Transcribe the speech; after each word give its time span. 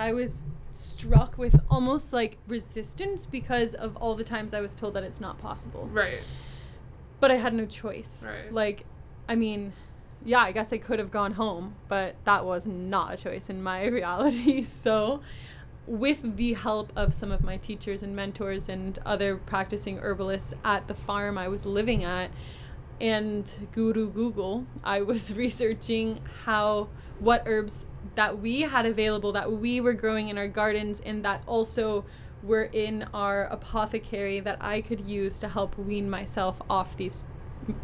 I 0.00 0.12
was 0.12 0.42
struck 0.72 1.36
with 1.36 1.60
almost 1.70 2.12
like 2.12 2.38
resistance 2.46 3.26
because 3.26 3.74
of 3.74 3.96
all 3.96 4.14
the 4.14 4.24
times 4.24 4.54
I 4.54 4.60
was 4.60 4.74
told 4.74 4.94
that 4.94 5.04
it's 5.04 5.20
not 5.20 5.38
possible. 5.38 5.88
Right. 5.92 6.22
But 7.20 7.30
I 7.30 7.36
had 7.36 7.52
no 7.52 7.66
choice. 7.66 8.24
Right. 8.26 8.52
Like, 8.52 8.86
I 9.28 9.34
mean, 9.34 9.72
yeah, 10.24 10.40
I 10.40 10.52
guess 10.52 10.72
I 10.72 10.78
could 10.78 10.98
have 10.98 11.10
gone 11.10 11.32
home, 11.32 11.74
but 11.88 12.16
that 12.24 12.44
was 12.44 12.66
not 12.66 13.14
a 13.14 13.16
choice 13.16 13.50
in 13.50 13.62
my 13.62 13.86
reality. 13.98 14.64
So, 14.64 15.20
with 15.86 16.36
the 16.36 16.54
help 16.54 16.92
of 16.94 17.12
some 17.12 17.32
of 17.32 17.42
my 17.42 17.56
teachers 17.56 18.02
and 18.02 18.14
mentors 18.14 18.68
and 18.68 18.98
other 19.04 19.36
practicing 19.36 19.98
herbalists 19.98 20.54
at 20.64 20.88
the 20.88 20.94
farm 20.94 21.36
I 21.36 21.48
was 21.48 21.66
living 21.66 22.04
at 22.04 22.30
and 23.00 23.50
Guru 23.72 24.10
Google, 24.10 24.66
I 24.84 25.00
was 25.00 25.34
researching 25.36 26.20
how 26.44 26.88
what 27.18 27.42
herbs 27.46 27.86
that 28.14 28.38
we 28.38 28.62
had 28.62 28.86
available 28.86 29.32
that 29.32 29.52
we 29.52 29.80
were 29.80 29.94
growing 29.94 30.28
in 30.28 30.38
our 30.38 30.48
gardens 30.48 31.00
and 31.00 31.24
that 31.24 31.42
also 31.46 32.04
were 32.42 32.68
in 32.72 33.06
our 33.12 33.44
apothecary 33.44 34.40
that 34.40 34.58
I 34.60 34.80
could 34.80 35.02
use 35.02 35.38
to 35.40 35.48
help 35.48 35.76
wean 35.78 36.08
myself 36.08 36.60
off 36.68 36.96
these 36.96 37.24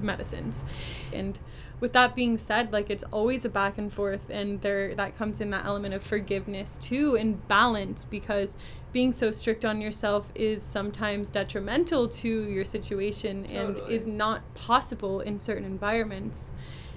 medicines. 0.01 0.65
And 1.13 1.39
with 1.79 1.93
that 1.93 2.15
being 2.15 2.39
said, 2.39 2.73
like 2.73 2.89
it's 2.89 3.05
always 3.13 3.45
a 3.45 3.51
back 3.51 3.77
and 3.77 3.93
forth 3.93 4.31
and 4.31 4.61
there 4.63 4.95
that 4.95 5.17
comes 5.17 5.41
in 5.41 5.51
that 5.51 5.67
element 5.67 5.95
of 5.95 6.03
forgiveness 6.03 6.79
too 6.79 7.17
and 7.17 7.47
balance 7.49 8.05
because 8.05 8.57
being 8.93 9.13
so 9.13 9.31
strict 9.31 9.67
on 9.67 9.81
yourself 9.81 10.27
is 10.35 10.63
sometimes 10.63 11.29
detrimental 11.29 12.09
to 12.09 12.45
your 12.49 12.65
situation 12.65 13.45
and 13.47 13.77
is 13.91 14.07
not 14.07 14.43
possible 14.55 15.21
in 15.21 15.39
certain 15.39 15.67
environments. 15.67 16.51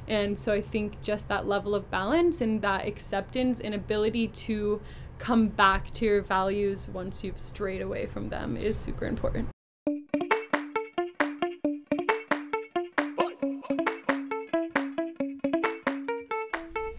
And 0.09 0.39
so 0.39 0.51
I 0.51 0.59
think 0.59 1.03
just 1.03 1.27
that 1.27 1.47
level 1.47 1.75
of 1.75 1.91
balance 1.91 2.41
and 2.41 2.59
that 2.63 2.87
acceptance 2.87 3.59
and 3.59 3.75
ability 3.75 4.29
to 4.29 4.81
come 5.19 5.49
back 5.49 5.91
to 5.91 6.05
your 6.05 6.23
values 6.23 6.87
once 6.89 7.23
you've 7.23 7.37
strayed 7.37 7.83
away 7.83 8.07
from 8.07 8.29
them 8.29 8.57
is 8.57 8.75
super 8.75 9.05
important. 9.05 9.49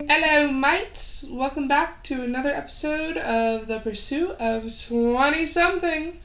Hello, 0.08 0.52
mates. 0.52 1.24
Welcome 1.28 1.66
back 1.66 2.04
to 2.04 2.22
another 2.22 2.50
episode 2.50 3.16
of 3.16 3.66
The 3.66 3.80
Pursuit 3.80 4.36
of 4.38 4.72
20 4.86 5.46
something 5.46 6.20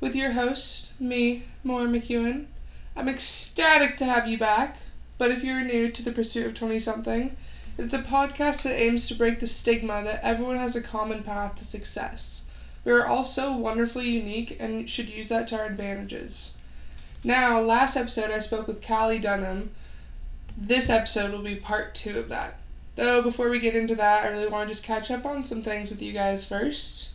with 0.00 0.14
your 0.14 0.32
host, 0.32 0.92
me, 1.00 1.44
Maura 1.64 1.86
McEwen. 1.86 2.48
I'm 2.94 3.08
ecstatic 3.08 3.96
to 3.96 4.04
have 4.04 4.26
you 4.26 4.36
back, 4.36 4.76
but 5.18 5.30
if 5.30 5.42
you're 5.42 5.62
new 5.62 5.90
to 5.90 6.02
The 6.02 6.12
Pursuit 6.12 6.46
of 6.46 6.54
20 6.54 6.78
something, 6.78 7.36
it's 7.78 7.94
a 7.94 7.98
podcast 7.98 8.62
that 8.62 8.80
aims 8.80 9.06
to 9.08 9.14
break 9.14 9.40
the 9.40 9.46
stigma 9.46 10.02
that 10.04 10.20
everyone 10.22 10.58
has 10.58 10.76
a 10.76 10.82
common 10.82 11.22
path 11.22 11.56
to 11.56 11.64
success. 11.64 12.46
We 12.84 12.92
are 12.92 13.06
all 13.06 13.24
so 13.24 13.56
wonderfully 13.56 14.08
unique 14.08 14.56
and 14.60 14.88
should 14.88 15.08
use 15.08 15.28
that 15.28 15.48
to 15.48 15.58
our 15.58 15.66
advantages. 15.66 16.56
Now, 17.24 17.60
last 17.60 17.96
episode 17.96 18.30
I 18.30 18.38
spoke 18.38 18.66
with 18.66 18.86
Callie 18.86 19.18
Dunham. 19.18 19.70
This 20.56 20.88
episode 20.88 21.32
will 21.32 21.42
be 21.42 21.56
part 21.56 21.94
two 21.94 22.18
of 22.18 22.28
that. 22.28 22.54
Though 22.94 23.22
before 23.22 23.50
we 23.50 23.58
get 23.58 23.76
into 23.76 23.94
that, 23.96 24.24
I 24.24 24.28
really 24.28 24.48
want 24.48 24.68
to 24.68 24.74
just 24.74 24.84
catch 24.84 25.10
up 25.10 25.26
on 25.26 25.44
some 25.44 25.62
things 25.62 25.90
with 25.90 26.00
you 26.00 26.12
guys 26.12 26.46
first. 26.46 27.10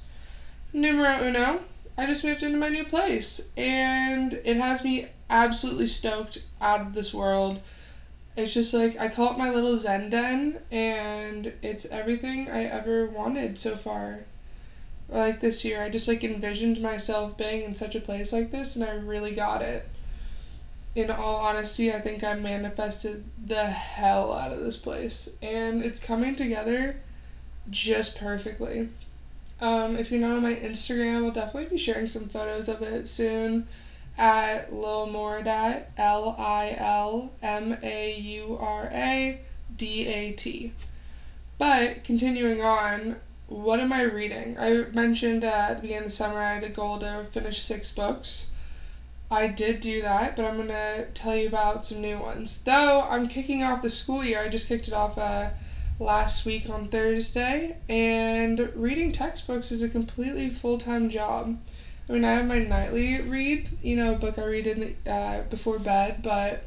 Numero 0.74 1.24
uno, 1.24 1.62
I 1.98 2.06
just 2.06 2.24
moved 2.24 2.44
into 2.44 2.58
my 2.58 2.70
new 2.70 2.86
place, 2.86 3.50
and 3.58 4.34
it 4.46 4.58
has 4.58 4.84
me 4.84 5.08
absolutely 5.30 5.88
stoked 5.88 6.46
out 6.62 6.82
of 6.82 6.94
this 6.94 7.14
world. 7.14 7.62
It's 8.38 8.54
just 8.54 8.74
like 8.74 8.98
I 8.98 9.10
call 9.10 9.34
it 9.34 9.38
my 9.38 9.50
little 9.50 9.78
Zen 9.78 10.10
den, 10.10 10.60
and 10.72 11.54
it's 11.62 11.86
everything 11.86 12.50
I 12.50 12.64
ever 12.64 13.06
wanted 13.06 13.58
so 13.58 13.76
far. 13.76 14.22
Like 15.10 15.42
this 15.42 15.66
year, 15.66 15.82
I 15.82 15.90
just 15.90 16.08
like 16.08 16.24
envisioned 16.24 16.82
myself 16.82 17.38
being 17.38 17.64
in 17.64 17.76
such 17.76 17.96
a 17.96 18.00
place 18.00 18.32
like 18.32 18.52
this, 18.52 18.76
and 18.76 18.86
I 18.86 18.94
really 18.94 19.34
got 19.36 19.62
it 19.62 19.88
in 20.94 21.10
all 21.10 21.38
honesty, 21.38 21.94
I 21.94 22.02
think 22.02 22.24
I 22.24 22.36
manifested 22.36 23.24
the 23.46 23.66
hell 23.66 24.34
out 24.34 24.52
of 24.52 24.60
this 24.60 24.78
place, 24.78 25.38
and 25.42 25.84
it's 25.84 26.04
coming 26.04 26.36
together 26.36 26.98
just 27.70 28.18
perfectly. 28.18 28.90
Um, 29.62 29.96
if 29.96 30.12
you're 30.12 30.20
not 30.20 30.36
on 30.36 30.44
my 30.44 30.56
Instagram, 30.56 31.26
I'll 31.26 31.32
definitely 31.32 31.70
be 31.70 31.78
sharing 31.78 32.08
some 32.08 32.28
photos 32.28 32.68
of 32.68 32.82
it 32.82 33.08
soon 33.08 33.68
at 34.18 34.72
lilmauradat, 34.72 35.86
L 35.98 36.36
I 36.38 36.76
L 36.78 37.32
M 37.42 37.78
A 37.82 38.16
U 38.16 38.58
R 38.60 38.90
A 38.92 39.42
D 39.76 40.08
A 40.08 40.32
T. 40.34 40.74
But 41.58 42.04
continuing 42.04 42.62
on, 42.62 43.18
what 43.48 43.80
am 43.80 43.94
I 43.94 44.04
reading? 44.04 44.58
I 44.58 44.86
mentioned 44.94 45.44
uh, 45.44 45.68
at 45.70 45.76
the 45.76 45.82
beginning 45.82 46.00
of 46.00 46.04
the 46.06 46.10
summer 46.12 46.40
I 46.40 46.54
had 46.54 46.64
a 46.64 46.70
goal 46.70 47.00
to 47.00 47.26
finish 47.32 47.62
six 47.62 47.94
books. 47.94 48.52
I 49.30 49.48
did 49.48 49.80
do 49.80 50.02
that, 50.02 50.36
but 50.36 50.46
I'm 50.46 50.58
gonna 50.58 51.06
tell 51.14 51.36
you 51.36 51.48
about 51.48 51.86
some 51.86 52.02
new 52.02 52.18
ones. 52.18 52.64
Though 52.64 53.08
I'm 53.10 53.28
kicking 53.28 53.64
off 53.64 53.82
the 53.82 53.90
school 53.90 54.24
year, 54.24 54.40
I 54.40 54.50
just 54.50 54.68
kicked 54.68 54.88
it 54.88 54.94
off 54.94 55.18
uh, 55.18 55.52
last 56.00 56.46
week 56.46 56.70
on 56.70 56.90
Thursday, 56.90 57.78
and 57.88 58.72
reading 58.76 59.12
textbooks 59.12 59.72
is 59.72 59.82
a 59.82 59.90
completely 59.90 60.50
full 60.50 60.78
time 60.78 61.10
job. 61.10 61.58
I 62.10 62.14
mean, 62.14 62.26
I 62.26 62.34
have 62.34 62.46
my 62.46 62.60
nightly 62.60 63.22
read, 63.22 63.70
you 63.82 63.96
know, 63.96 64.14
a 64.14 64.18
book 64.18 64.38
I 64.38 64.46
read 64.46 64.68
in 64.68 64.96
the 65.06 65.12
uh, 65.12 65.44
before 65.44 65.80
bed, 65.80 66.22
but 66.22 66.64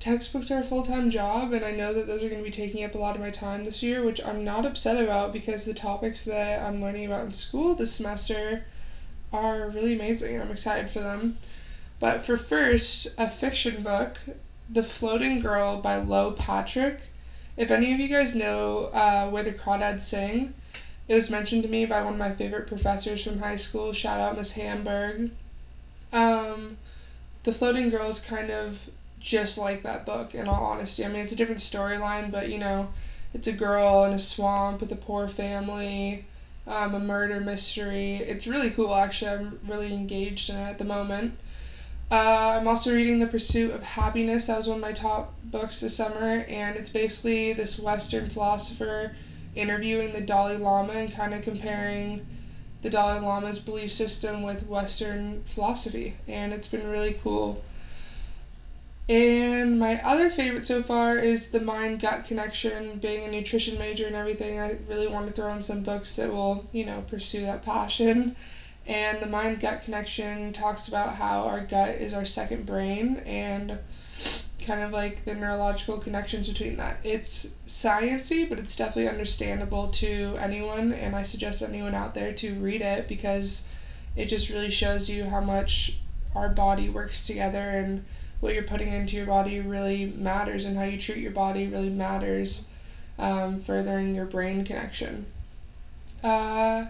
textbooks 0.00 0.50
are 0.50 0.60
a 0.60 0.64
full 0.64 0.82
time 0.82 1.10
job, 1.10 1.52
and 1.52 1.64
I 1.64 1.70
know 1.70 1.92
that 1.94 2.06
those 2.06 2.24
are 2.24 2.28
going 2.28 2.40
to 2.40 2.44
be 2.44 2.50
taking 2.50 2.84
up 2.84 2.94
a 2.94 2.98
lot 2.98 3.14
of 3.14 3.22
my 3.22 3.30
time 3.30 3.64
this 3.64 3.82
year, 3.82 4.04
which 4.04 4.22
I'm 4.24 4.44
not 4.44 4.66
upset 4.66 5.02
about 5.02 5.32
because 5.32 5.64
the 5.64 5.74
topics 5.74 6.24
that 6.24 6.62
I'm 6.62 6.82
learning 6.82 7.06
about 7.06 7.24
in 7.24 7.32
school 7.32 7.74
this 7.74 7.92
semester 7.92 8.64
are 9.32 9.68
really 9.68 9.94
amazing, 9.94 10.40
I'm 10.40 10.50
excited 10.50 10.90
for 10.90 11.00
them. 11.00 11.38
But 12.00 12.24
for 12.24 12.36
first, 12.36 13.08
a 13.18 13.28
fiction 13.28 13.82
book, 13.82 14.18
The 14.68 14.82
Floating 14.82 15.40
Girl 15.40 15.80
by 15.80 15.96
Lo 15.96 16.32
Patrick. 16.32 17.08
If 17.56 17.70
any 17.70 17.92
of 17.92 18.00
you 18.00 18.08
guys 18.08 18.34
know 18.34 18.90
uh, 18.92 19.28
Where 19.28 19.42
the 19.42 19.52
Crawdads 19.52 20.00
Sing, 20.00 20.54
it 21.10 21.14
was 21.16 21.28
mentioned 21.28 21.64
to 21.64 21.68
me 21.68 21.86
by 21.86 22.02
one 22.02 22.12
of 22.12 22.18
my 22.20 22.30
favorite 22.30 22.68
professors 22.68 23.24
from 23.24 23.40
high 23.40 23.56
school. 23.56 23.92
Shout 23.92 24.20
out 24.20 24.38
Miss 24.38 24.52
Hamburg. 24.52 25.32
Um, 26.12 26.76
the 27.42 27.52
Floating 27.52 27.90
Girl 27.90 28.08
is 28.08 28.20
kind 28.20 28.48
of 28.48 28.88
just 29.18 29.58
like 29.58 29.82
that 29.82 30.06
book, 30.06 30.36
in 30.36 30.46
all 30.46 30.62
honesty. 30.62 31.04
I 31.04 31.08
mean, 31.08 31.22
it's 31.22 31.32
a 31.32 31.36
different 31.36 31.60
storyline, 31.60 32.30
but 32.30 32.48
you 32.48 32.58
know, 32.58 32.90
it's 33.34 33.48
a 33.48 33.52
girl 33.52 34.04
in 34.04 34.12
a 34.12 34.20
swamp 34.20 34.80
with 34.80 34.92
a 34.92 34.96
poor 34.96 35.26
family, 35.26 36.26
um, 36.68 36.94
a 36.94 37.00
murder 37.00 37.40
mystery. 37.40 38.14
It's 38.18 38.46
really 38.46 38.70
cool, 38.70 38.94
actually. 38.94 39.32
I'm 39.32 39.58
really 39.66 39.92
engaged 39.92 40.48
in 40.48 40.58
it 40.58 40.62
at 40.62 40.78
the 40.78 40.84
moment. 40.84 41.36
Uh, 42.08 42.56
I'm 42.56 42.68
also 42.68 42.94
reading 42.94 43.18
The 43.18 43.26
Pursuit 43.26 43.72
of 43.72 43.82
Happiness. 43.82 44.46
That 44.46 44.58
was 44.58 44.68
one 44.68 44.76
of 44.76 44.82
my 44.82 44.92
top 44.92 45.34
books 45.42 45.80
this 45.80 45.96
summer, 45.96 46.44
and 46.48 46.76
it's 46.76 46.90
basically 46.90 47.52
this 47.52 47.80
Western 47.80 48.30
philosopher 48.30 49.16
interviewing 49.54 50.12
the 50.12 50.20
Dalai 50.20 50.56
Lama 50.56 50.92
and 50.92 51.12
kind 51.12 51.34
of 51.34 51.42
comparing 51.42 52.26
the 52.82 52.90
Dalai 52.90 53.20
Lama's 53.20 53.58
belief 53.58 53.92
system 53.92 54.42
with 54.42 54.66
Western 54.66 55.42
philosophy, 55.44 56.16
and 56.26 56.52
it's 56.52 56.68
been 56.68 56.88
really 56.88 57.18
cool. 57.22 57.62
And 59.08 59.78
my 59.78 60.00
other 60.02 60.30
favorite 60.30 60.66
so 60.66 60.84
far 60.84 61.18
is 61.18 61.48
The 61.48 61.60
Mind 61.60 62.00
Gut 62.00 62.24
Connection. 62.26 62.98
Being 63.00 63.24
a 63.24 63.30
nutrition 63.30 63.76
major 63.76 64.06
and 64.06 64.14
everything, 64.14 64.60
I 64.60 64.78
really 64.88 65.08
want 65.08 65.26
to 65.26 65.32
throw 65.32 65.52
in 65.52 65.64
some 65.64 65.82
books 65.82 66.14
that 66.14 66.32
will, 66.32 66.68
you 66.70 66.86
know, 66.86 67.02
pursue 67.08 67.40
that 67.40 67.64
passion. 67.64 68.36
And 68.86 69.20
the 69.20 69.26
mind 69.26 69.60
gut 69.60 69.84
connection 69.84 70.52
talks 70.52 70.88
about 70.88 71.16
how 71.16 71.42
our 71.42 71.60
gut 71.60 71.96
is 71.96 72.14
our 72.14 72.24
second 72.24 72.66
brain 72.66 73.16
and 73.26 73.78
kind 74.60 74.82
of 74.82 74.92
like 74.92 75.24
the 75.24 75.34
neurological 75.34 75.98
connections 75.98 76.48
between 76.48 76.76
that. 76.76 76.98
It's 77.04 77.54
sciency, 77.66 78.48
but 78.48 78.58
it's 78.58 78.76
definitely 78.76 79.08
understandable 79.08 79.88
to 79.88 80.36
anyone, 80.38 80.92
and 80.92 81.14
I 81.14 81.22
suggest 81.22 81.62
anyone 81.62 81.94
out 81.94 82.14
there 82.14 82.32
to 82.34 82.54
read 82.54 82.80
it 82.80 83.08
because 83.08 83.66
it 84.16 84.26
just 84.26 84.50
really 84.50 84.70
shows 84.70 85.08
you 85.08 85.24
how 85.24 85.40
much 85.40 85.98
our 86.34 86.48
body 86.48 86.88
works 86.88 87.26
together 87.26 87.58
and 87.58 88.04
what 88.40 88.54
you're 88.54 88.62
putting 88.62 88.92
into 88.92 89.16
your 89.16 89.26
body 89.26 89.60
really 89.60 90.06
matters, 90.06 90.64
and 90.64 90.76
how 90.76 90.84
you 90.84 90.98
treat 90.98 91.18
your 91.18 91.32
body 91.32 91.68
really 91.68 91.90
matters, 91.90 92.68
um, 93.18 93.60
furthering 93.60 94.14
your 94.14 94.26
brain 94.26 94.64
connection. 94.64 95.26
Uh, 96.22 96.86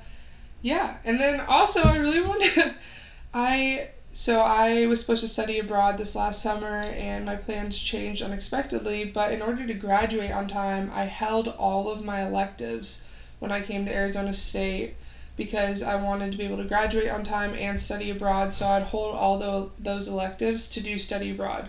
yeah, 0.62 0.98
and 1.04 1.20
then 1.20 1.40
also 1.40 1.82
I 1.82 1.96
really 1.96 2.22
want 2.22 2.42
to. 2.42 2.74
I 3.34 3.90
so 4.12 4.40
I 4.40 4.86
was 4.86 5.00
supposed 5.00 5.22
to 5.22 5.28
study 5.28 5.58
abroad 5.58 5.96
this 5.96 6.16
last 6.16 6.42
summer, 6.42 6.82
and 6.82 7.24
my 7.24 7.36
plans 7.36 7.78
changed 7.78 8.22
unexpectedly. 8.22 9.04
But 9.04 9.32
in 9.32 9.40
order 9.40 9.66
to 9.66 9.74
graduate 9.74 10.32
on 10.32 10.48
time, 10.48 10.90
I 10.94 11.04
held 11.04 11.48
all 11.48 11.88
of 11.90 12.04
my 12.04 12.26
electives 12.26 13.04
when 13.38 13.52
I 13.52 13.62
came 13.62 13.84
to 13.86 13.94
Arizona 13.94 14.34
State 14.34 14.94
because 15.36 15.82
I 15.82 15.94
wanted 15.94 16.32
to 16.32 16.38
be 16.38 16.44
able 16.44 16.58
to 16.58 16.64
graduate 16.64 17.08
on 17.08 17.22
time 17.22 17.54
and 17.54 17.80
study 17.80 18.10
abroad. 18.10 18.54
So 18.54 18.66
I'd 18.66 18.82
hold 18.84 19.14
all 19.14 19.38
the, 19.38 19.70
those 19.78 20.08
electives 20.08 20.68
to 20.70 20.80
do 20.80 20.98
study 20.98 21.30
abroad. 21.30 21.68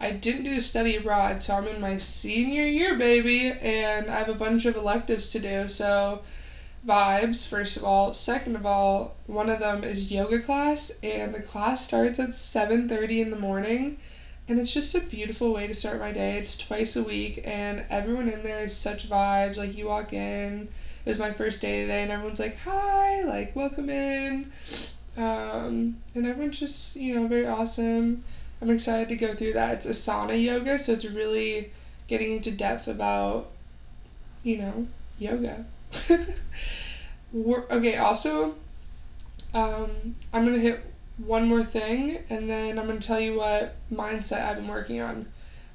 I 0.00 0.12
didn't 0.12 0.44
do 0.44 0.60
study 0.60 0.94
abroad, 0.94 1.42
so 1.42 1.54
I'm 1.54 1.66
in 1.66 1.80
my 1.80 1.96
senior 1.96 2.64
year, 2.64 2.96
baby, 2.96 3.50
and 3.50 4.08
I 4.08 4.18
have 4.18 4.28
a 4.28 4.34
bunch 4.34 4.64
of 4.64 4.76
electives 4.76 5.30
to 5.30 5.40
do. 5.40 5.66
So 5.66 6.20
vibes, 6.86 7.46
first 7.46 7.76
of 7.76 7.84
all. 7.84 8.14
Second 8.14 8.56
of 8.56 8.64
all, 8.64 9.16
one 9.26 9.50
of 9.50 9.58
them 9.58 9.84
is 9.84 10.10
yoga 10.10 10.40
class 10.40 10.92
and 11.02 11.34
the 11.34 11.42
class 11.42 11.84
starts 11.84 12.18
at 12.18 12.30
7:30 12.30 13.20
in 13.20 13.30
the 13.30 13.38
morning 13.38 13.98
and 14.48 14.58
it's 14.58 14.72
just 14.72 14.94
a 14.94 15.00
beautiful 15.00 15.52
way 15.52 15.66
to 15.66 15.74
start 15.74 16.00
my 16.00 16.12
day. 16.12 16.38
It's 16.38 16.56
twice 16.56 16.96
a 16.96 17.02
week 17.02 17.42
and 17.44 17.84
everyone 17.90 18.28
in 18.28 18.42
there 18.42 18.64
is 18.64 18.74
such 18.74 19.08
vibes. 19.08 19.56
Like 19.56 19.76
you 19.76 19.88
walk 19.88 20.12
in, 20.12 20.68
it 21.04 21.08
was 21.08 21.18
my 21.18 21.32
first 21.32 21.60
day 21.60 21.82
today 21.82 22.02
and 22.02 22.10
everyone's 22.10 22.40
like, 22.40 22.56
"Hi, 22.64 23.22
like 23.22 23.54
welcome 23.54 23.90
in." 23.90 24.50
Um, 25.18 25.98
and 26.14 26.26
everyone's 26.26 26.60
just, 26.60 26.96
you 26.96 27.14
know, 27.14 27.26
very 27.26 27.46
awesome. 27.46 28.24
I'm 28.62 28.70
excited 28.70 29.08
to 29.08 29.16
go 29.16 29.34
through 29.34 29.52
that. 29.54 29.74
It's 29.74 29.86
asana 29.86 30.40
yoga, 30.40 30.78
so 30.78 30.92
it's 30.92 31.04
really 31.04 31.72
getting 32.06 32.36
into 32.36 32.50
depth 32.50 32.88
about, 32.88 33.50
you 34.42 34.58
know, 34.58 34.86
yoga. 35.18 35.66
okay, 37.34 37.96
also, 37.96 38.54
um, 39.54 40.16
I'm 40.32 40.44
going 40.44 40.56
to 40.56 40.60
hit 40.60 40.80
one 41.18 41.48
more 41.48 41.64
thing 41.64 42.18
and 42.30 42.48
then 42.48 42.78
I'm 42.78 42.86
going 42.86 43.00
to 43.00 43.06
tell 43.06 43.20
you 43.20 43.36
what 43.36 43.74
mindset 43.92 44.48
I've 44.48 44.56
been 44.56 44.68
working 44.68 45.00
on. 45.00 45.26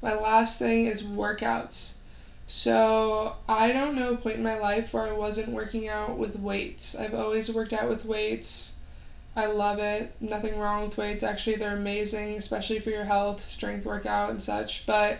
My 0.01 0.13
last 0.13 0.59
thing 0.59 0.85
is 0.85 1.03
workouts. 1.03 1.97
So, 2.45 3.37
I 3.47 3.71
don't 3.71 3.95
know 3.95 4.11
a 4.13 4.17
point 4.17 4.35
in 4.35 4.43
my 4.43 4.59
life 4.59 4.93
where 4.93 5.03
I 5.03 5.13
wasn't 5.13 5.49
working 5.49 5.87
out 5.87 6.17
with 6.17 6.37
weights. 6.37 6.95
I've 6.95 7.13
always 7.13 7.51
worked 7.51 7.73
out 7.73 7.87
with 7.89 8.05
weights. 8.05 8.77
I 9.35 9.47
love 9.47 9.79
it. 9.79 10.13
Nothing 10.19 10.59
wrong 10.59 10.85
with 10.85 10.97
weights. 10.97 11.23
Actually, 11.23 11.55
they're 11.55 11.75
amazing, 11.75 12.35
especially 12.35 12.79
for 12.79 12.89
your 12.91 13.05
health, 13.05 13.41
strength 13.41 13.85
workout, 13.85 14.29
and 14.29 14.43
such. 14.43 14.85
But 14.85 15.19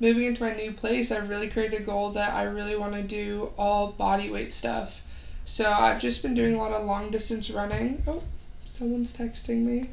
moving 0.00 0.24
into 0.24 0.42
my 0.42 0.54
new 0.54 0.72
place, 0.72 1.10
I've 1.10 1.28
really 1.28 1.48
created 1.48 1.80
a 1.80 1.84
goal 1.84 2.10
that 2.12 2.34
I 2.34 2.42
really 2.44 2.76
want 2.76 2.94
to 2.94 3.02
do 3.02 3.52
all 3.56 3.92
body 3.92 4.30
weight 4.30 4.52
stuff. 4.52 5.02
So 5.44 5.70
I've 5.70 6.00
just 6.00 6.22
been 6.22 6.34
doing 6.34 6.54
a 6.54 6.58
lot 6.58 6.72
of 6.72 6.84
long 6.84 7.10
distance 7.10 7.50
running. 7.50 8.02
Oh, 8.06 8.22
someone's 8.66 9.16
texting 9.16 9.64
me. 9.64 9.90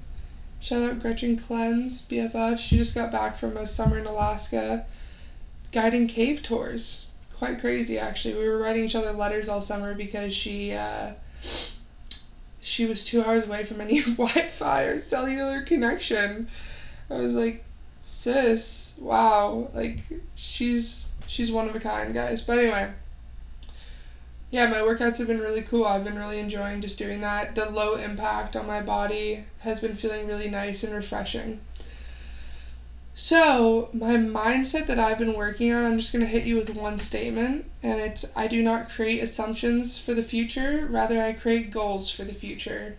Shout 0.60 0.84
out 0.84 1.00
Gretchen 1.00 1.38
Cleanse, 1.38 2.06
BFF. 2.06 2.60
She 2.60 2.78
just 2.78 2.96
got 2.96 3.12
back 3.12 3.36
from 3.36 3.58
a 3.58 3.66
summer 3.68 3.98
in 3.98 4.06
Alaska 4.06 4.86
guiding 5.72 6.08
cave 6.08 6.44
tours. 6.44 7.08
Quite 7.36 7.60
crazy, 7.60 7.98
actually. 7.98 8.36
We 8.36 8.48
were 8.48 8.60
writing 8.60 8.86
each 8.86 8.96
other 8.96 9.12
letters 9.12 9.50
all 9.50 9.62
summer 9.62 9.96
because 9.96 10.34
she 10.34 10.74
uh, 10.74 11.14
she 12.62 12.86
was 12.86 13.04
two 13.04 13.24
hours 13.24 13.46
away 13.46 13.64
from 13.64 13.82
any 13.82 14.02
Wi-Fi 14.04 14.84
or 14.84 14.98
cellular 15.00 15.64
connection. 15.64 16.48
I 17.10 17.16
was 17.16 17.34
like, 17.34 17.66
sis, 18.02 18.94
wow, 19.00 19.70
like 19.74 20.00
she's 20.36 21.12
she's 21.28 21.52
one 21.52 21.70
of 21.70 21.76
a 21.76 21.80
kind, 21.80 22.14
guys. 22.14 22.42
But 22.42 22.58
anyway, 22.58 22.92
yeah, 24.50 24.68
my 24.68 24.78
workouts 24.78 25.18
have 25.20 25.28
been 25.28 25.40
really 25.40 25.62
cool. 25.62 25.86
I've 25.86 26.04
been 26.04 26.20
really 26.20 26.40
enjoying 26.40 26.82
just 26.82 26.98
doing 26.98 27.22
that. 27.22 27.56
The 27.56 27.70
low 27.70 27.96
impact 27.96 28.56
on 28.56 28.68
my 28.68 28.82
body 28.82 29.46
has 29.60 29.80
been 29.80 29.96
feeling 29.96 30.28
really 30.28 30.50
nice 30.50 30.84
and 30.84 30.94
refreshing. 30.94 31.62
So, 33.14 33.90
my 33.94 34.16
mindset 34.16 34.88
that 34.88 34.98
I've 34.98 35.20
been 35.20 35.36
working 35.36 35.72
on, 35.74 35.86
I'm 35.86 36.00
just 36.00 36.14
going 36.14 36.24
to 36.24 36.32
hit 36.32 36.46
you 36.46 36.56
with 36.56 36.74
one 36.74 36.98
statement, 36.98 37.66
and 37.84 38.00
it's 38.00 38.26
I 38.38 38.48
do 38.48 38.64
not 38.64 38.90
create 38.90 39.22
assumptions 39.22 39.98
for 39.98 40.14
the 40.14 40.24
future, 40.24 40.88
rather, 40.90 41.22
I 41.22 41.34
create 41.34 41.72
goals 41.72 42.10
for 42.10 42.24
the 42.24 42.34
future. 42.34 42.96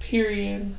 Period. 0.00 0.74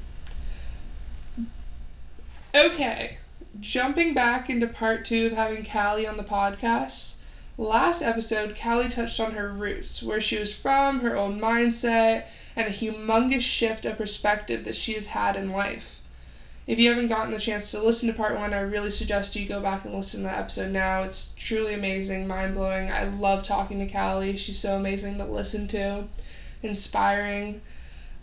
Okay, 2.54 3.18
jumping 3.62 4.14
back 4.14 4.50
into 4.50 4.68
part 4.68 5.06
two 5.06 5.28
of 5.28 5.32
having 5.32 5.66
Callie 5.66 6.06
on 6.06 6.18
the 6.18 6.24
podcast. 6.24 7.16
Last 7.58 8.02
episode, 8.02 8.60
Callie 8.62 8.90
touched 8.90 9.22
on 9.22 9.34
her 9.34 9.54
roots, 9.54 10.04
where 10.04 10.20
she 10.20 10.38
was 10.38 10.54
from, 10.54 11.00
her 11.00 11.16
own 11.16 11.40
mindset, 11.40 12.26
and 12.54 12.68
a 12.68 12.72
humongous 12.72 13.40
shift 13.40 13.86
of 13.86 13.98
perspective 13.98 14.66
that 14.66 14.76
she 14.76 14.94
has 14.94 15.08
had 15.08 15.38
in 15.38 15.52
life. 15.52 16.02
If 16.68 16.78
you 16.78 16.90
haven't 16.90 17.08
gotten 17.08 17.32
the 17.32 17.40
chance 17.40 17.72
to 17.72 17.82
listen 17.82 18.10
to 18.10 18.14
part 18.14 18.36
one, 18.36 18.54
I 18.54 18.60
really 18.60 18.92
suggest 18.92 19.34
you 19.38 19.48
go 19.48 19.62
back 19.62 19.86
and 19.86 19.94
listen 19.94 20.22
to 20.22 20.28
that 20.28 20.40
episode 20.40 20.72
now. 20.72 21.04
It's 21.04 21.34
truly 21.38 21.74
amazing, 21.74 22.28
mind 22.28 22.54
blowing. 22.54 22.92
I 22.92 23.06
love 23.06 23.44
talking 23.44 23.80
to 23.80 23.92
Callie. 23.92 24.36
She's 24.36 24.60
so 24.60 24.76
amazing 24.76 25.18
to 25.20 25.26
listen 25.26 25.70
to, 25.70 26.06
inspiring. 26.62 27.62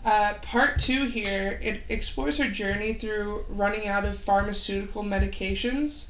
Uh, 0.05 0.35
part 0.35 0.79
two 0.79 1.05
here, 1.07 1.59
it 1.61 1.83
explores 1.89 2.37
her 2.37 2.49
journey 2.49 2.93
through 2.93 3.45
running 3.49 3.87
out 3.87 4.05
of 4.05 4.17
pharmaceutical 4.17 5.03
medications. 5.03 6.09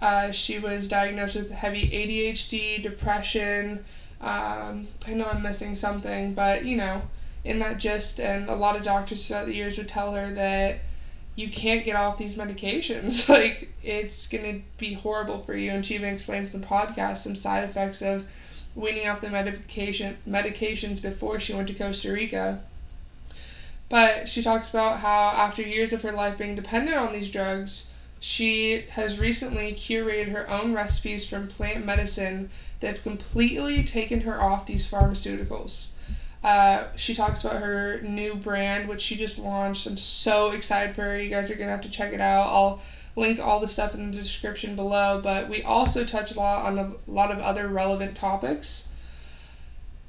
Uh, 0.00 0.30
she 0.30 0.58
was 0.58 0.88
diagnosed 0.88 1.36
with 1.36 1.50
heavy 1.50 1.90
ADHD, 1.90 2.82
depression. 2.82 3.84
Um, 4.20 4.88
I 5.06 5.14
know 5.14 5.26
I'm 5.26 5.42
missing 5.42 5.74
something, 5.74 6.34
but 6.34 6.64
you 6.64 6.76
know, 6.76 7.02
in 7.44 7.58
that 7.60 7.78
gist, 7.78 8.18
and 8.20 8.48
a 8.48 8.54
lot 8.54 8.76
of 8.76 8.82
doctors 8.82 9.26
throughout 9.26 9.46
the 9.46 9.54
years 9.54 9.78
would 9.78 9.88
tell 9.88 10.14
her 10.14 10.32
that 10.34 10.80
you 11.34 11.48
can't 11.50 11.84
get 11.84 11.94
off 11.94 12.18
these 12.18 12.36
medications. 12.36 13.28
like 13.28 13.72
it's 13.82 14.26
gonna 14.26 14.60
be 14.78 14.94
horrible 14.94 15.38
for 15.38 15.54
you. 15.54 15.70
And 15.70 15.84
she 15.84 15.94
even 15.94 16.12
explains 16.12 16.54
in 16.54 16.60
the 16.60 16.66
podcast 16.66 17.18
some 17.18 17.36
side 17.36 17.64
effects 17.64 18.02
of 18.02 18.26
weaning 18.74 19.08
off 19.08 19.20
the 19.20 19.30
medication 19.30 20.18
medications 20.28 21.00
before 21.00 21.38
she 21.38 21.54
went 21.54 21.68
to 21.68 21.74
Costa 21.74 22.12
Rica. 22.12 22.62
But 23.88 24.28
she 24.28 24.42
talks 24.42 24.68
about 24.68 25.00
how 25.00 25.30
after 25.30 25.62
years 25.62 25.92
of 25.92 26.02
her 26.02 26.12
life 26.12 26.38
being 26.38 26.56
dependent 26.56 26.96
on 26.96 27.12
these 27.12 27.30
drugs, 27.30 27.90
she 28.18 28.84
has 28.90 29.18
recently 29.18 29.72
curated 29.72 30.32
her 30.32 30.48
own 30.50 30.72
recipes 30.72 31.28
from 31.28 31.46
plant 31.46 31.84
medicine 31.84 32.50
that 32.80 32.88
have 32.88 33.02
completely 33.02 33.84
taken 33.84 34.22
her 34.22 34.40
off 34.40 34.66
these 34.66 34.90
pharmaceuticals. 34.90 35.90
Uh, 36.42 36.84
she 36.96 37.14
talks 37.14 37.44
about 37.44 37.60
her 37.60 38.00
new 38.02 38.34
brand, 38.34 38.88
which 38.88 39.00
she 39.00 39.16
just 39.16 39.38
launched. 39.38 39.86
I'm 39.86 39.96
so 39.96 40.50
excited 40.50 40.94
for 40.94 41.02
her. 41.02 41.20
You 41.20 41.30
guys 41.30 41.50
are 41.50 41.54
going 41.54 41.66
to 41.66 41.72
have 41.72 41.80
to 41.82 41.90
check 41.90 42.12
it 42.12 42.20
out. 42.20 42.46
I'll 42.46 42.80
link 43.16 43.40
all 43.40 43.58
the 43.58 43.66
stuff 43.66 43.94
in 43.94 44.10
the 44.10 44.16
description 44.16 44.76
below. 44.76 45.20
But 45.22 45.48
we 45.48 45.62
also 45.62 46.04
touch 46.04 46.34
a 46.34 46.38
lot 46.38 46.66
on 46.66 46.78
a 46.78 46.92
lot 47.10 47.32
of 47.32 47.38
other 47.38 47.66
relevant 47.66 48.14
topics. 48.14 48.88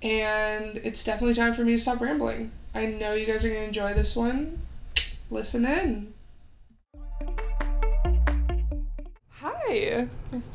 And 0.03 0.77
it's 0.77 1.03
definitely 1.03 1.33
time 1.33 1.56
for 1.56 1.63
me 1.63 1.71
to 1.71 1.79
stop 1.79 2.01
rambling. 2.01 2.51
I 2.77 2.85
know 2.85 3.13
you 3.15 3.25
guys 3.25 3.44
are 3.44 3.50
going 3.50 3.62
to 3.62 3.68
enjoy 3.69 3.95
this 3.95 4.15
one. 4.15 4.62
Listen 5.31 5.65
in. 5.65 6.13
Hi. 9.29 10.07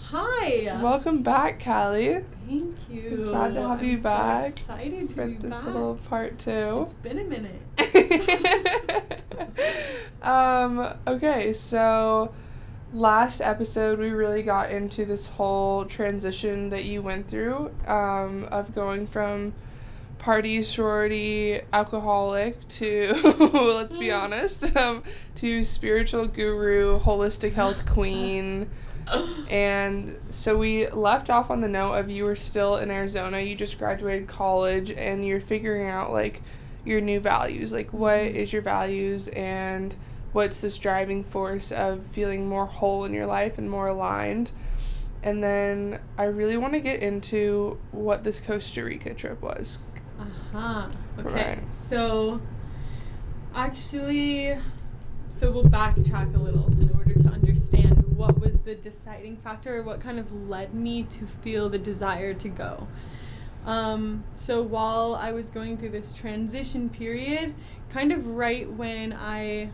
Hi. 0.02 0.80
Welcome 0.80 1.24
back, 1.24 1.64
Callie. 1.64 2.24
Thank 2.46 2.76
you. 2.88 3.24
Glad 3.24 3.54
to 3.54 3.62
have 3.66 3.80
I'm 3.80 3.84
you 3.84 3.96
so 3.96 4.02
back 4.04 4.52
excited 4.52 5.08
to 5.08 5.14
for 5.16 5.26
be 5.26 5.34
this 5.34 5.50
back. 5.50 5.64
little 5.64 5.96
part 5.96 6.38
two. 6.38 6.82
It's 6.84 6.92
been 6.92 7.18
a 7.18 7.24
minute. 7.24 7.60
um, 10.22 10.94
okay, 11.08 11.52
so 11.52 12.32
last 12.92 13.40
episode 13.40 13.98
we 13.98 14.10
really 14.10 14.44
got 14.44 14.70
into 14.70 15.04
this 15.04 15.26
whole 15.26 15.86
transition 15.86 16.70
that 16.70 16.84
you 16.84 17.02
went 17.02 17.26
through 17.26 17.72
um, 17.88 18.44
of 18.44 18.72
going 18.76 19.08
from 19.08 19.54
party 20.22 20.62
sorority 20.62 21.60
alcoholic 21.72 22.56
to 22.68 23.12
let's 23.52 23.96
be 23.96 24.10
honest 24.22 24.74
um, 24.76 25.02
to 25.34 25.64
spiritual 25.64 26.26
guru 26.26 26.98
holistic 27.00 27.52
health 27.52 27.84
queen 27.84 28.70
and 29.50 30.16
so 30.30 30.56
we 30.56 30.88
left 30.88 31.30
off 31.30 31.50
on 31.50 31.60
the 31.60 31.68
note 31.68 31.94
of 31.94 32.10
you 32.10 32.24
were 32.24 32.36
still 32.36 32.76
in 32.76 32.90
Arizona, 32.90 33.40
you 33.40 33.54
just 33.54 33.78
graduated 33.78 34.28
college 34.28 34.90
and 34.90 35.26
you're 35.26 35.40
figuring 35.40 35.88
out 35.88 36.12
like 36.12 36.42
your 36.84 37.00
new 37.00 37.20
values, 37.20 37.72
like 37.72 37.92
what 37.92 38.20
is 38.20 38.52
your 38.52 38.62
values 38.62 39.28
and 39.28 39.94
what's 40.32 40.60
this 40.60 40.78
driving 40.78 41.22
force 41.22 41.70
of 41.72 42.04
feeling 42.04 42.48
more 42.48 42.66
whole 42.66 43.04
in 43.04 43.12
your 43.12 43.26
life 43.26 43.58
and 43.58 43.70
more 43.70 43.88
aligned. 43.88 44.50
And 45.22 45.42
then 45.42 46.00
I 46.18 46.24
really 46.24 46.56
want 46.56 46.72
to 46.72 46.80
get 46.80 47.00
into 47.00 47.78
what 47.92 48.24
this 48.24 48.40
Costa 48.40 48.82
Rica 48.82 49.14
trip 49.14 49.40
was. 49.40 49.78
Uh-huh. 50.22 50.88
Okay. 51.18 51.58
Right. 51.58 51.72
So 51.72 52.40
actually 53.54 54.56
so 55.28 55.50
we'll 55.50 55.64
backtrack 55.64 56.34
a 56.34 56.38
little 56.38 56.66
in 56.78 56.90
order 56.94 57.14
to 57.14 57.28
understand 57.28 58.04
what 58.16 58.38
was 58.38 58.58
the 58.60 58.74
deciding 58.74 59.38
factor 59.38 59.78
or 59.78 59.82
what 59.82 59.98
kind 60.00 60.18
of 60.18 60.30
led 60.30 60.74
me 60.74 61.02
to 61.04 61.26
feel 61.26 61.70
the 61.70 61.78
desire 61.78 62.34
to 62.34 62.48
go. 62.50 62.86
Um, 63.64 64.24
so 64.34 64.60
while 64.60 65.14
I 65.14 65.32
was 65.32 65.48
going 65.48 65.78
through 65.78 65.90
this 65.90 66.12
transition 66.12 66.90
period, 66.90 67.54
kind 67.88 68.12
of 68.12 68.26
right 68.26 68.70
when 68.70 69.12
I 69.12 69.70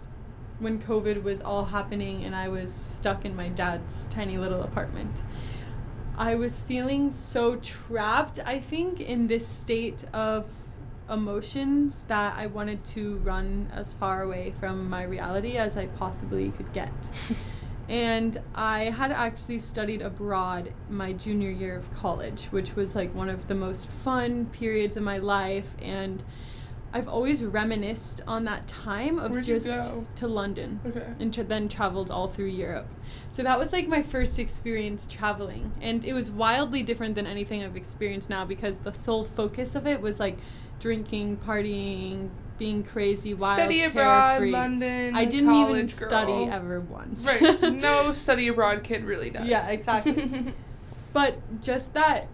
when 0.58 0.80
COVID 0.80 1.22
was 1.22 1.40
all 1.40 1.66
happening 1.66 2.24
and 2.24 2.34
I 2.34 2.48
was 2.48 2.72
stuck 2.72 3.24
in 3.24 3.34
my 3.34 3.48
dad's 3.48 4.08
tiny 4.08 4.38
little 4.38 4.62
apartment. 4.62 5.22
I 6.18 6.34
was 6.34 6.60
feeling 6.60 7.10
so 7.12 7.56
trapped, 7.56 8.40
I 8.44 8.58
think, 8.58 9.00
in 9.00 9.28
this 9.28 9.46
state 9.46 10.04
of 10.12 10.46
emotions 11.08 12.02
that 12.08 12.36
I 12.36 12.46
wanted 12.46 12.84
to 12.86 13.16
run 13.18 13.70
as 13.72 13.94
far 13.94 14.22
away 14.22 14.52
from 14.58 14.90
my 14.90 15.04
reality 15.04 15.56
as 15.56 15.76
I 15.76 15.86
possibly 15.86 16.50
could 16.50 16.72
get. 16.72 16.92
And 17.88 18.36
I 18.54 18.84
had 18.84 19.12
actually 19.12 19.60
studied 19.60 20.02
abroad 20.02 20.74
my 20.90 21.14
junior 21.14 21.50
year 21.50 21.74
of 21.74 21.90
college, 21.94 22.44
which 22.46 22.76
was 22.76 22.94
like 22.94 23.14
one 23.14 23.30
of 23.30 23.48
the 23.48 23.54
most 23.54 23.88
fun 23.88 24.46
periods 24.46 24.98
of 24.98 25.02
my 25.02 25.16
life. 25.16 25.74
And 25.80 26.22
I've 26.92 27.08
always 27.08 27.42
reminisced 27.44 28.22
on 28.26 28.44
that 28.44 28.66
time 28.66 29.18
of 29.18 29.30
Where'd 29.32 29.44
just 29.44 29.92
to 30.16 30.26
London 30.26 30.80
Okay. 30.86 31.04
and 31.20 31.32
tra- 31.32 31.44
then 31.44 31.68
traveled 31.68 32.10
all 32.10 32.28
through 32.28 32.46
Europe. 32.46 32.88
So 33.30 33.42
that 33.42 33.58
was 33.58 33.72
like 33.72 33.88
my 33.88 34.02
first 34.02 34.38
experience 34.38 35.06
traveling. 35.06 35.72
And 35.82 36.04
it 36.04 36.14
was 36.14 36.30
wildly 36.30 36.82
different 36.82 37.14
than 37.14 37.26
anything 37.26 37.62
I've 37.62 37.76
experienced 37.76 38.30
now 38.30 38.44
because 38.46 38.78
the 38.78 38.92
sole 38.92 39.24
focus 39.24 39.74
of 39.74 39.86
it 39.86 40.00
was 40.00 40.18
like 40.18 40.38
drinking, 40.80 41.36
partying, 41.38 42.30
being 42.58 42.82
crazy, 42.82 43.34
wild, 43.34 43.58
Study 43.58 43.82
abroad, 43.84 44.30
carefree. 44.38 44.50
London. 44.50 45.14
I 45.16 45.24
didn't 45.26 45.54
even 45.54 45.86
girl. 45.86 46.08
study 46.08 46.44
ever 46.50 46.80
once. 46.80 47.24
Right. 47.26 47.62
No 47.74 48.12
study 48.24 48.48
abroad 48.48 48.82
kid 48.82 49.04
really 49.04 49.30
does. 49.30 49.46
Yeah, 49.46 49.70
exactly. 49.70 50.54
but 51.12 51.60
just 51.60 51.94
that 51.94 52.28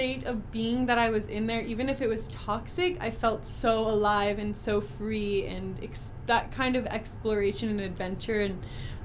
state 0.00 0.24
of 0.24 0.50
being 0.50 0.86
that 0.86 0.96
I 0.96 1.10
was 1.10 1.26
in 1.26 1.46
there, 1.46 1.60
even 1.60 1.90
if 1.90 2.00
it 2.00 2.08
was 2.08 2.26
toxic, 2.28 2.96
I 3.02 3.10
felt 3.10 3.44
so 3.44 3.86
alive 3.86 4.38
and 4.38 4.56
so 4.56 4.80
free, 4.80 5.44
and 5.44 5.78
ex- 5.82 6.12
that 6.24 6.50
kind 6.50 6.74
of 6.74 6.86
exploration 6.86 7.68
and 7.68 7.80
adventure, 7.82 8.40
and 8.40 8.62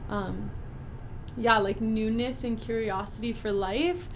um, 0.08 0.52
yeah, 1.36 1.58
like 1.58 1.82
newness 1.82 2.46
and 2.46 2.58
curiosity 2.58 3.34
for 3.34 3.52
life 3.52 4.08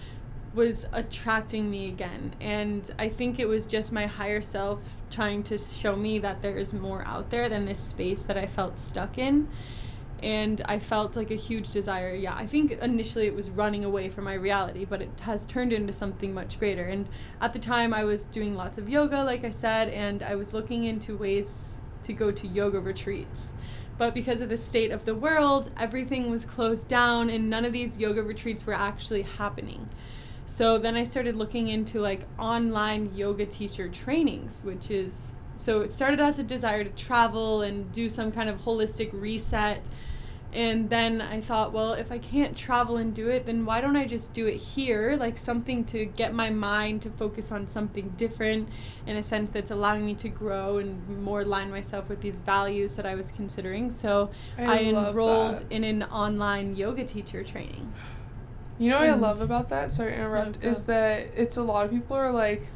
was 0.54 0.86
attracting 0.94 1.70
me 1.70 1.90
again. 1.90 2.34
And 2.40 2.90
I 2.98 3.10
think 3.10 3.40
it 3.40 3.48
was 3.50 3.66
just 3.66 3.92
my 3.92 4.06
higher 4.06 4.42
self 4.42 4.80
trying 5.12 5.44
to 5.44 5.58
show 5.58 5.98
me 5.98 6.18
that 6.20 6.42
there 6.42 6.58
is 6.58 6.74
more 6.74 7.04
out 7.06 7.30
there 7.30 7.50
than 7.50 7.66
this 7.66 7.82
space 7.82 8.24
that 8.24 8.38
I 8.38 8.48
felt 8.48 8.80
stuck 8.80 9.18
in 9.18 9.50
and 10.24 10.62
I 10.66 10.80
felt 10.80 11.16
like 11.16 11.32
a 11.32 11.36
huge 11.36 11.72
desire. 11.72 12.14
Yeah, 12.14 12.36
I 12.36 12.46
think 12.46 12.72
initially 12.72 13.28
it 13.28 13.36
was 13.36 13.50
running 13.50 13.84
away 13.84 14.10
from 14.10 14.26
my 14.26 14.34
reality, 14.34 14.86
but 14.86 15.02
it 15.02 15.20
has 15.22 15.46
turned 15.46 15.74
into 15.74 15.94
something 15.94 16.34
much 16.34 16.60
greater. 16.60 16.86
And 16.86 17.10
at 17.42 17.54
the 17.54 17.60
time, 17.60 17.94
I 17.94 18.04
was 18.04 18.26
doing 18.26 18.56
lots 18.56 18.78
of 18.78 18.90
yoga, 18.90 19.24
like 19.24 19.44
I 19.44 19.50
said, 19.50 19.90
and 19.90 20.24
I 20.24 20.36
was 20.36 20.54
looking 20.54 20.84
into 20.84 21.18
ways 21.18 21.78
to 22.04 22.14
go 22.14 22.32
to 22.32 22.48
yoga 22.48 22.80
retreats. 22.80 23.54
But 23.98 24.14
because 24.14 24.40
of 24.40 24.50
the 24.50 24.58
state 24.58 24.92
of 24.92 25.06
the 25.06 25.16
world, 25.16 25.72
everything 25.78 26.32
was 26.32 26.46
closed 26.46 26.88
down, 26.88 27.30
and 27.30 27.50
none 27.50 27.66
of 27.66 27.74
these 27.74 28.00
yoga 28.00 28.24
retreats 28.24 28.66
were 28.66 28.74
actually 28.74 29.24
happening. 29.24 29.90
So 30.46 30.80
then 30.80 30.96
I 30.96 31.04
started 31.04 31.36
looking 31.36 31.68
into 31.68 32.00
like 32.00 32.26
online 32.40 33.14
yoga 33.14 33.46
teacher 33.46 33.88
trainings, 33.88 34.64
which 34.64 34.90
is 34.90 35.36
so 35.56 35.82
it 35.82 35.92
started 35.92 36.22
as 36.22 36.40
a 36.40 36.44
desire 36.44 36.86
to 36.86 36.90
travel 36.92 37.62
and 37.62 37.92
do 37.92 38.10
some 38.10 38.32
kind 38.32 38.50
of 38.50 38.62
holistic 38.62 39.10
reset. 39.12 39.88
And 40.52 40.90
then 40.90 41.22
I 41.22 41.42
thought, 41.42 41.74
well, 41.74 41.94
if 41.94 42.12
I 42.12 42.18
can't 42.18 42.58
travel 42.58 42.98
and 42.98 43.14
do 43.14 43.30
it, 43.30 43.46
then 43.46 43.66
why 43.66 43.82
don't 43.82 43.96
I 43.96 44.06
just 44.06 44.34
do 44.34 44.48
it 44.48 44.56
here? 44.56 45.16
Like 45.20 45.38
something 45.38 45.86
to 45.86 46.06
get 46.06 46.34
my 46.34 46.50
mind 46.50 47.04
to 47.04 47.12
focus 47.12 47.52
on 47.52 47.68
something 47.68 48.10
different 48.18 48.70
in 49.06 49.16
a 49.16 49.22
sense 49.22 49.52
that's 49.52 49.70
allowing 49.70 50.06
me 50.06 50.16
to 50.16 50.30
grow 50.30 50.78
and 50.78 51.24
more 51.24 51.42
align 51.42 51.70
myself 51.70 52.10
with 52.10 52.22
these 52.22 52.40
values 52.40 52.96
that 52.96 53.06
I 53.06 53.14
was 53.14 53.32
considering. 53.32 53.92
So 53.92 54.32
I, 54.58 54.64
I 54.64 54.78
enrolled 54.86 55.58
that. 55.58 55.72
in 55.72 55.84
an 55.84 56.04
online 56.04 56.76
yoga 56.76 57.06
teacher 57.06 57.44
training. 57.44 57.94
You 58.80 58.90
know 58.90 59.00
what 59.00 59.10
I 59.10 59.14
love 59.14 59.42
about 59.42 59.70
that? 59.70 59.92
Sorry 59.92 60.12
to 60.12 60.18
interrupt. 60.18 60.64
No, 60.64 60.70
is 60.72 60.84
that 60.84 61.28
it's 61.36 61.58
a 61.58 61.64
lot 61.64 61.86
of 61.86 61.92
people 61.92 62.16
are 62.16 62.32
like, 62.32 62.68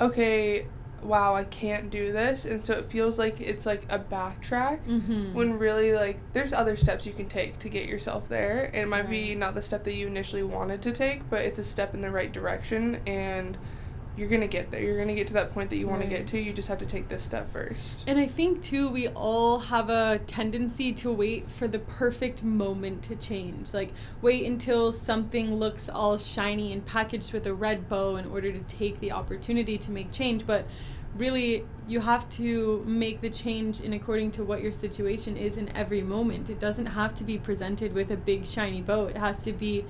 okay, 0.00 0.66
wow, 1.02 1.34
I 1.34 1.44
can't 1.44 1.90
do 1.90 2.12
this, 2.12 2.44
and 2.44 2.64
so 2.64 2.74
it 2.74 2.90
feels 2.90 3.18
like 3.18 3.40
it's 3.40 3.66
like 3.66 3.84
a 3.88 3.98
backtrack. 3.98 4.84
Mm-hmm. 4.86 5.34
When 5.34 5.58
really, 5.58 5.92
like, 5.92 6.18
there's 6.32 6.52
other 6.52 6.76
steps 6.76 7.06
you 7.06 7.12
can 7.12 7.28
take 7.28 7.58
to 7.60 7.68
get 7.68 7.86
yourself 7.86 8.28
there. 8.28 8.66
And 8.66 8.76
it 8.76 8.88
might 8.88 9.08
be 9.08 9.34
not 9.34 9.54
the 9.54 9.62
step 9.62 9.84
that 9.84 9.94
you 9.94 10.06
initially 10.06 10.42
wanted 10.42 10.82
to 10.82 10.92
take, 10.92 11.28
but 11.30 11.42
it's 11.42 11.58
a 11.58 11.64
step 11.64 11.94
in 11.94 12.00
the 12.00 12.10
right 12.10 12.32
direction, 12.32 13.00
and 13.06 13.56
you're 14.18 14.28
gonna 14.28 14.48
get 14.48 14.70
there. 14.70 14.82
You're 14.82 14.98
gonna 14.98 15.14
get 15.14 15.28
to 15.28 15.34
that 15.34 15.54
point 15.54 15.70
that 15.70 15.76
you 15.76 15.86
want 15.86 16.00
Right. 16.00 16.10
to 16.10 16.16
get 16.16 16.26
to. 16.28 16.38
You 16.40 16.52
just 16.52 16.68
have 16.68 16.78
to 16.78 16.86
take 16.86 17.08
this 17.08 17.22
step 17.22 17.50
first. 17.52 18.02
And 18.06 18.18
I 18.18 18.26
think 18.26 18.60
too, 18.60 18.88
we 18.88 19.06
all 19.08 19.60
have 19.60 19.88
a 19.90 20.20
tendency 20.26 20.92
to 20.94 21.12
wait 21.12 21.50
for 21.50 21.68
the 21.68 21.78
perfect 21.78 22.42
moment 22.42 23.02
to 23.04 23.16
change. 23.16 23.72
Like, 23.72 23.90
wait 24.20 24.44
until 24.44 24.90
something 24.92 25.54
looks 25.56 25.88
all 25.88 26.18
shiny 26.18 26.72
and 26.72 26.84
packaged 26.84 27.32
with 27.32 27.46
a 27.46 27.54
red 27.54 27.88
bow 27.88 28.16
in 28.16 28.26
order 28.26 28.50
to 28.50 28.60
take 28.60 28.98
the 29.00 29.12
opportunity 29.12 29.78
to 29.78 29.90
make 29.92 30.10
change. 30.10 30.46
But 30.46 30.66
really, 31.16 31.64
you 31.86 32.00
have 32.00 32.28
to 32.30 32.84
make 32.86 33.20
the 33.20 33.30
change 33.30 33.80
in 33.80 33.92
according 33.92 34.30
to 34.32 34.44
what 34.44 34.62
your 34.62 34.72
situation 34.72 35.36
is 35.36 35.56
in 35.56 35.74
every 35.76 36.02
moment. 36.02 36.50
It 36.50 36.58
doesn't 36.60 36.86
have 36.86 37.14
to 37.16 37.24
be 37.24 37.38
presented 37.38 37.94
with 37.94 38.10
a 38.10 38.16
big 38.16 38.46
shiny 38.46 38.82
bow, 38.82 39.06
it 39.06 39.16
has 39.16 39.42
to 39.44 39.52
be 39.52 39.84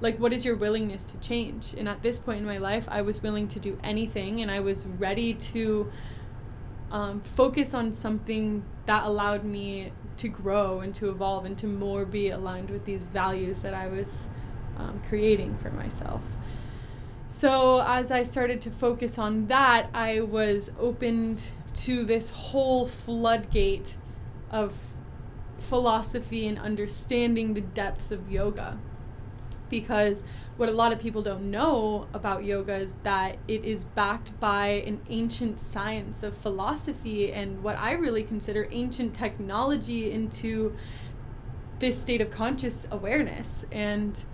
like 0.00 0.18
what 0.18 0.32
is 0.32 0.44
your 0.44 0.56
willingness 0.56 1.04
to 1.06 1.18
change? 1.18 1.74
And 1.76 1.88
at 1.88 2.02
this 2.02 2.18
point 2.18 2.38
in 2.40 2.46
my 2.46 2.58
life 2.58 2.86
i 2.88 3.02
was 3.02 3.22
willing 3.22 3.48
to 3.48 3.60
do 3.60 3.78
anything 3.82 4.40
and 4.40 4.50
i 4.50 4.60
was 4.60 4.86
ready 4.86 5.34
to 5.34 5.90
um, 6.90 7.20
focus 7.20 7.74
on 7.74 7.92
something 7.92 8.64
that 8.86 9.04
allowed 9.04 9.44
me 9.44 9.92
to 10.18 10.28
grow 10.28 10.80
and 10.80 10.94
to 10.94 11.10
evolve 11.10 11.44
and 11.44 11.58
to 11.58 11.66
more 11.66 12.04
be 12.04 12.30
aligned 12.30 12.70
with 12.70 12.84
these 12.84 13.04
values 13.04 13.62
that 13.62 13.74
i 13.74 13.86
was 13.86 14.28
um, 14.78 15.00
creating 15.08 15.56
for 15.62 15.70
myself. 15.70 16.20
So 17.28 17.82
as 17.82 18.10
i 18.10 18.22
started 18.22 18.60
to 18.62 18.70
focus 18.70 19.18
on 19.18 19.46
that 19.48 19.88
i 19.94 20.20
was 20.20 20.70
opened 20.78 21.42
to 21.74 22.04
this 22.04 22.30
whole 22.30 22.86
floodgate 22.86 23.96
of 24.50 24.74
philosophy 25.58 26.46
and 26.46 26.58
understanding 26.58 27.54
the 27.54 27.60
depths 27.60 28.10
of 28.10 28.30
yoga 28.30 28.78
because 29.68 30.24
what 30.56 30.68
a 30.68 30.72
lot 30.72 30.92
of 30.92 30.98
people 30.98 31.22
don't 31.22 31.50
know 31.50 32.06
about 32.14 32.44
yoga 32.44 32.74
is 32.74 32.94
that 33.02 33.36
it 33.46 33.64
is 33.64 33.84
backed 33.84 34.38
by 34.40 34.68
an 34.68 35.00
ancient 35.08 35.60
science 35.60 36.22
of 36.22 36.36
philosophy 36.36 37.32
and 37.32 37.62
what 37.62 37.78
I 37.78 37.92
really 37.92 38.22
consider 38.22 38.68
ancient 38.70 39.14
technology 39.14 40.10
into 40.10 40.76
this 41.78 42.00
state 42.00 42.20
of 42.20 42.30
conscious 42.30 42.88
awareness 42.90 43.66
and 43.70 44.24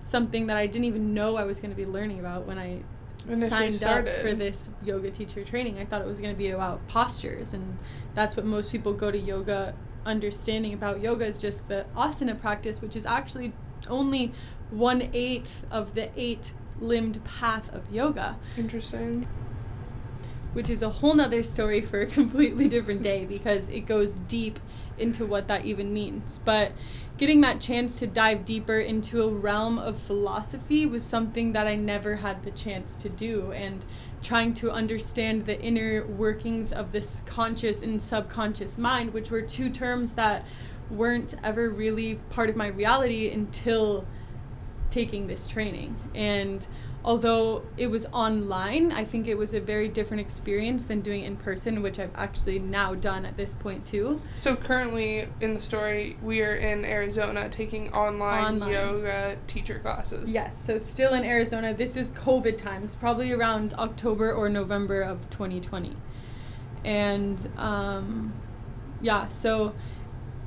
something 0.00 0.46
that 0.46 0.56
I 0.56 0.66
didn't 0.66 0.84
even 0.84 1.14
know 1.14 1.36
I 1.36 1.44
was 1.44 1.58
going 1.58 1.70
to 1.70 1.76
be 1.76 1.86
learning 1.86 2.20
about 2.20 2.46
when 2.46 2.58
I 2.58 2.82
Initially 3.26 3.48
signed 3.48 3.74
started. 3.76 4.14
up 4.14 4.20
for 4.20 4.34
this 4.34 4.68
yoga 4.82 5.10
teacher 5.10 5.44
training. 5.44 5.78
I 5.78 5.84
thought 5.84 6.00
it 6.00 6.06
was 6.06 6.18
going 6.18 6.34
to 6.34 6.38
be 6.38 6.50
about 6.50 6.86
postures, 6.88 7.54
and 7.54 7.78
that's 8.14 8.36
what 8.36 8.44
most 8.44 8.72
people 8.72 8.92
go 8.92 9.10
to 9.12 9.18
yoga 9.18 9.74
understanding 10.04 10.74
about 10.74 11.00
yoga 11.00 11.24
is 11.24 11.40
just 11.40 11.68
the 11.68 11.86
asana 11.96 12.40
practice, 12.40 12.82
which 12.82 12.96
is 12.96 13.06
actually 13.06 13.52
only 13.88 14.32
one 14.72 15.08
eighth 15.12 15.64
of 15.70 15.94
the 15.94 16.10
eight 16.16 16.52
limbed 16.80 17.22
path 17.24 17.72
of 17.72 17.82
yoga, 17.92 18.36
Interesting. 18.56 19.28
which 20.52 20.68
is 20.68 20.82
a 20.82 20.88
whole 20.88 21.14
nother 21.14 21.42
story 21.42 21.80
for 21.80 22.00
a 22.00 22.06
completely 22.06 22.68
different 22.68 23.02
day 23.02 23.24
because 23.24 23.68
it 23.68 23.86
goes 23.86 24.16
deep 24.16 24.58
into 24.98 25.24
what 25.24 25.48
that 25.48 25.64
even 25.64 25.92
means. 25.92 26.38
But 26.38 26.72
getting 27.18 27.40
that 27.42 27.60
chance 27.60 27.98
to 28.00 28.06
dive 28.06 28.44
deeper 28.44 28.78
into 28.78 29.22
a 29.22 29.28
realm 29.28 29.78
of 29.78 29.98
philosophy 29.98 30.86
was 30.86 31.02
something 31.04 31.52
that 31.52 31.66
I 31.66 31.76
never 31.76 32.16
had 32.16 32.42
the 32.42 32.50
chance 32.50 32.96
to 32.96 33.08
do. 33.08 33.52
And 33.52 33.84
trying 34.22 34.54
to 34.54 34.70
understand 34.70 35.46
the 35.46 35.60
inner 35.60 36.06
workings 36.06 36.72
of 36.72 36.92
this 36.92 37.22
conscious 37.26 37.82
and 37.82 38.00
subconscious 38.00 38.78
mind, 38.78 39.12
which 39.12 39.30
were 39.30 39.42
two 39.42 39.68
terms 39.68 40.12
that 40.12 40.46
weren't 40.90 41.34
ever 41.42 41.68
really 41.68 42.16
part 42.30 42.48
of 42.48 42.56
my 42.56 42.68
reality 42.68 43.30
until 43.30 44.06
taking 44.92 45.26
this 45.26 45.48
training. 45.48 45.96
And 46.14 46.64
although 47.04 47.64
it 47.76 47.88
was 47.88 48.06
online, 48.12 48.92
I 48.92 49.04
think 49.04 49.26
it 49.26 49.36
was 49.36 49.54
a 49.54 49.60
very 49.60 49.88
different 49.88 50.20
experience 50.20 50.84
than 50.84 51.00
doing 51.00 51.22
it 51.22 51.26
in 51.26 51.36
person, 51.36 51.82
which 51.82 51.98
I've 51.98 52.14
actually 52.14 52.58
now 52.58 52.94
done 52.94 53.24
at 53.24 53.36
this 53.36 53.54
point 53.54 53.84
too. 53.84 54.20
So 54.36 54.54
currently 54.54 55.28
in 55.40 55.54
the 55.54 55.60
story, 55.60 56.16
we 56.22 56.42
are 56.42 56.54
in 56.54 56.84
Arizona 56.84 57.48
taking 57.48 57.92
online, 57.92 58.62
Online. 58.62 58.70
yoga 58.70 59.36
teacher 59.46 59.78
classes. 59.80 60.32
Yes, 60.32 60.62
so 60.62 60.78
still 60.78 61.14
in 61.14 61.24
Arizona. 61.24 61.74
This 61.74 61.96
is 61.96 62.12
COVID 62.12 62.58
times, 62.58 62.94
probably 62.94 63.32
around 63.32 63.74
October 63.74 64.32
or 64.32 64.48
November 64.48 65.00
of 65.00 65.28
2020. 65.30 65.96
And 66.84 67.48
um, 67.56 68.34
yeah, 69.00 69.28
so 69.28 69.74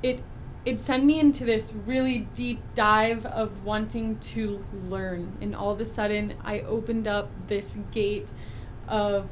it 0.04 0.22
it 0.66 0.80
sent 0.80 1.06
me 1.06 1.20
into 1.20 1.46
this 1.46 1.74
really 1.86 2.28
deep 2.34 2.60
dive 2.74 3.26
of 3.28 3.64
wanting 3.64 4.18
to 4.18 4.66
learn. 4.90 5.38
And 5.40 5.56
all 5.56 5.72
of 5.72 5.80
a 5.80 5.86
sudden 5.86 6.34
I 6.44 6.62
opened 6.62 7.08
up 7.08 7.30
this 7.48 7.78
gate 7.92 8.32
of 8.88 9.30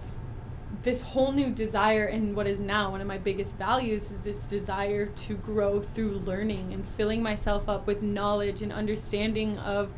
this 0.83 1.01
whole 1.01 1.31
new 1.31 1.49
desire 1.49 2.05
and 2.05 2.35
what 2.35 2.47
is 2.47 2.59
now 2.59 2.91
one 2.91 3.01
of 3.01 3.07
my 3.07 3.17
biggest 3.17 3.57
values 3.57 4.11
is 4.11 4.21
this 4.21 4.45
desire 4.45 5.05
to 5.05 5.35
grow 5.35 5.79
through 5.79 6.11
learning 6.11 6.73
and 6.73 6.85
filling 6.97 7.21
myself 7.21 7.69
up 7.69 7.85
with 7.85 8.01
knowledge 8.01 8.61
and 8.61 8.73
understanding 8.73 9.57
of 9.59 9.91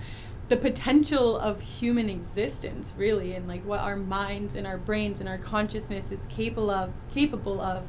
the 0.50 0.58
potential 0.58 1.38
of 1.40 1.62
human 1.62 2.10
existence 2.10 2.94
really 2.98 3.34
and 3.34 3.48
like 3.48 3.66
what 3.66 3.80
our 3.80 3.96
minds 3.96 4.54
and 4.54 4.68
our 4.68 4.78
brains 4.78 5.22
and 5.22 5.30
our 5.30 5.38
consciousness 5.38 6.12
is 6.12 6.26
capable 6.28 6.70
of 6.70 6.92
capable 7.12 7.62
of. 7.62 7.84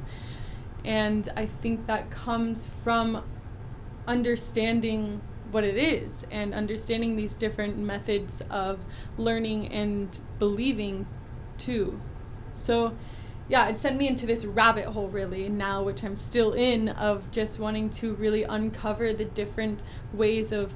And 0.84 1.28
i 1.36 1.44
think 1.44 1.86
that 1.86 2.10
comes 2.10 2.70
from 2.84 3.24
understanding 4.06 5.20
what 5.50 5.64
it 5.64 5.76
is 5.76 6.26
and 6.30 6.52
understanding 6.52 7.16
these 7.16 7.34
different 7.34 7.78
methods 7.78 8.42
of 8.50 8.80
learning 9.16 9.68
and 9.68 10.18
believing 10.38 11.06
too. 11.58 12.00
So, 12.50 12.96
yeah, 13.48 13.68
it 13.68 13.78
sent 13.78 13.96
me 13.96 14.08
into 14.08 14.26
this 14.26 14.44
rabbit 14.44 14.86
hole 14.86 15.08
really 15.08 15.48
now, 15.48 15.82
which 15.82 16.02
I'm 16.02 16.16
still 16.16 16.52
in, 16.52 16.88
of 16.88 17.30
just 17.30 17.58
wanting 17.58 17.90
to 17.90 18.14
really 18.14 18.42
uncover 18.42 19.12
the 19.12 19.24
different 19.24 19.84
ways 20.12 20.50
of 20.50 20.74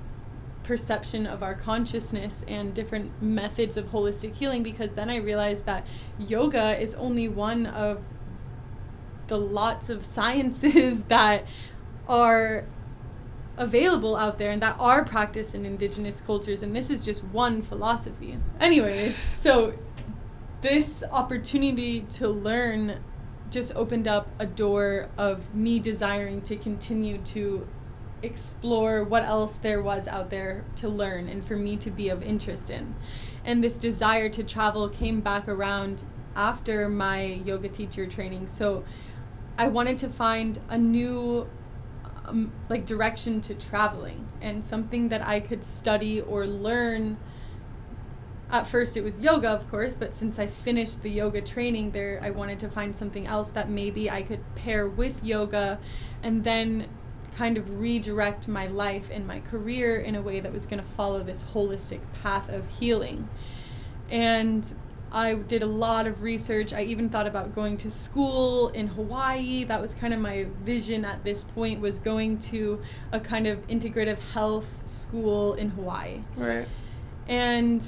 perception 0.62 1.26
of 1.26 1.42
our 1.42 1.54
consciousness 1.54 2.44
and 2.46 2.72
different 2.75 3.20
methods 3.20 3.76
of 3.76 3.87
holistic 3.87 4.37
healing 4.37 4.62
because 4.62 4.92
then 4.92 5.10
I 5.10 5.16
realized 5.16 5.66
that 5.66 5.87
yoga 6.18 6.78
is 6.80 6.94
only 6.94 7.28
one 7.28 7.66
of 7.66 8.02
the 9.26 9.38
lots 9.38 9.88
of 9.88 10.04
sciences 10.04 11.02
that 11.08 11.46
are 12.06 12.66
available 13.57 14.16
out 14.16 14.38
there 14.38 14.50
and 14.50 14.62
that 14.62 14.76
are 14.78 15.04
practiced 15.04 15.54
in 15.54 15.66
indigenous 15.66 16.21
cultures 16.21 16.62
and 16.62 16.75
this 16.75 16.90
is 16.90 17.04
just 17.04 17.25
one 17.25 17.62
philosophy. 17.62 18.38
Anyways 18.61 19.16
so 19.37 19.75
this 20.61 21.02
opportunity 21.11 22.02
to 22.02 22.28
learn 22.28 23.00
just 23.50 23.75
opened 23.75 24.07
up 24.07 24.28
a 24.38 24.47
door 24.47 25.09
of 25.19 25.54
me 25.54 25.78
desiring 25.78 26.40
to 26.42 26.57
continue 26.57 27.19
to 27.19 27.66
explore 28.23 29.02
what 29.02 29.25
else 29.25 29.57
there 29.57 29.83
was 29.83 30.07
out 30.07 30.30
there 30.30 30.64
to 30.76 30.88
learn 30.88 31.28
and 31.28 31.45
for 31.45 31.57
me 31.57 31.76
to 31.76 31.90
be 31.90 32.09
of 32.09 32.23
interest 32.23 32.71
in. 32.71 32.95
And 33.45 33.64
this 33.64 33.78
desire 33.78 34.28
to 34.28 34.45
travel 34.45 34.88
came 34.88 35.21
back 35.21 35.49
around 35.49 36.04
after 36.37 36.88
my 36.88 37.23
yoga 37.23 37.69
teacher 37.69 38.07
training. 38.07 38.47
So 38.47 38.85
i 39.59 39.66
wanted 39.66 39.99
to 39.99 40.09
find 40.09 40.59
a 40.69 40.78
new 40.78 41.49
um, 42.30 42.52
like 42.68 42.87
direction 42.87 43.40
to 43.42 43.54
traveling 43.54 44.26
and 44.40 44.64
something 44.64 45.08
that 45.08 45.26
I 45.26 45.40
could 45.40 45.64
study 45.64 46.20
or 46.20 46.46
learn. 46.46 47.18
At 48.50 48.66
first, 48.66 48.96
it 48.96 49.04
was 49.04 49.20
yoga, 49.20 49.49
of 49.49 49.70
course, 49.70 49.94
but 49.94 50.14
since 50.14 50.38
I 50.38 50.46
finished 50.46 51.02
the 51.02 51.10
yoga 51.10 51.40
training 51.40 51.92
there, 51.92 52.20
I 52.22 52.30
wanted 52.30 52.58
to 52.60 52.68
find 52.68 52.96
something 52.96 53.26
else 53.26 53.50
that 53.50 53.68
maybe 53.68 54.10
I 54.10 54.22
could 54.22 54.40
pair 54.56 54.88
with 54.88 55.22
yoga 55.22 55.78
and 56.22 56.42
then 56.42 56.88
kind 57.37 57.56
of 57.56 57.78
redirect 57.78 58.49
my 58.49 58.66
life 58.66 59.08
and 59.12 59.26
my 59.26 59.38
career 59.40 59.99
in 59.99 60.16
a 60.16 60.22
way 60.22 60.40
that 60.40 60.52
was 60.52 60.66
going 60.66 60.82
to 60.82 60.88
follow 60.88 61.22
this 61.22 61.44
holistic 61.54 62.00
path 62.22 62.49
of 62.49 62.68
healing. 62.68 63.28
And 64.10 64.72
I 65.12 65.34
did 65.34 65.62
a 65.62 65.66
lot 65.66 66.06
of 66.06 66.22
research. 66.22 66.72
I 66.72 66.82
even 66.82 67.08
thought 67.08 67.26
about 67.26 67.54
going 67.54 67.76
to 67.78 67.90
school 67.90 68.68
in 68.68 68.88
Hawaii. 68.88 69.64
That 69.64 69.82
was 69.82 69.94
kind 69.94 70.14
of 70.14 70.20
my 70.20 70.46
vision 70.62 71.04
at 71.04 71.24
this 71.24 71.42
point 71.42 71.80
was 71.80 71.98
going 71.98 72.38
to 72.38 72.80
a 73.10 73.18
kind 73.18 73.46
of 73.46 73.66
integrative 73.66 74.18
health 74.18 74.68
school 74.86 75.54
in 75.54 75.70
Hawaii. 75.70 76.20
Right. 76.36 76.68
And 77.26 77.84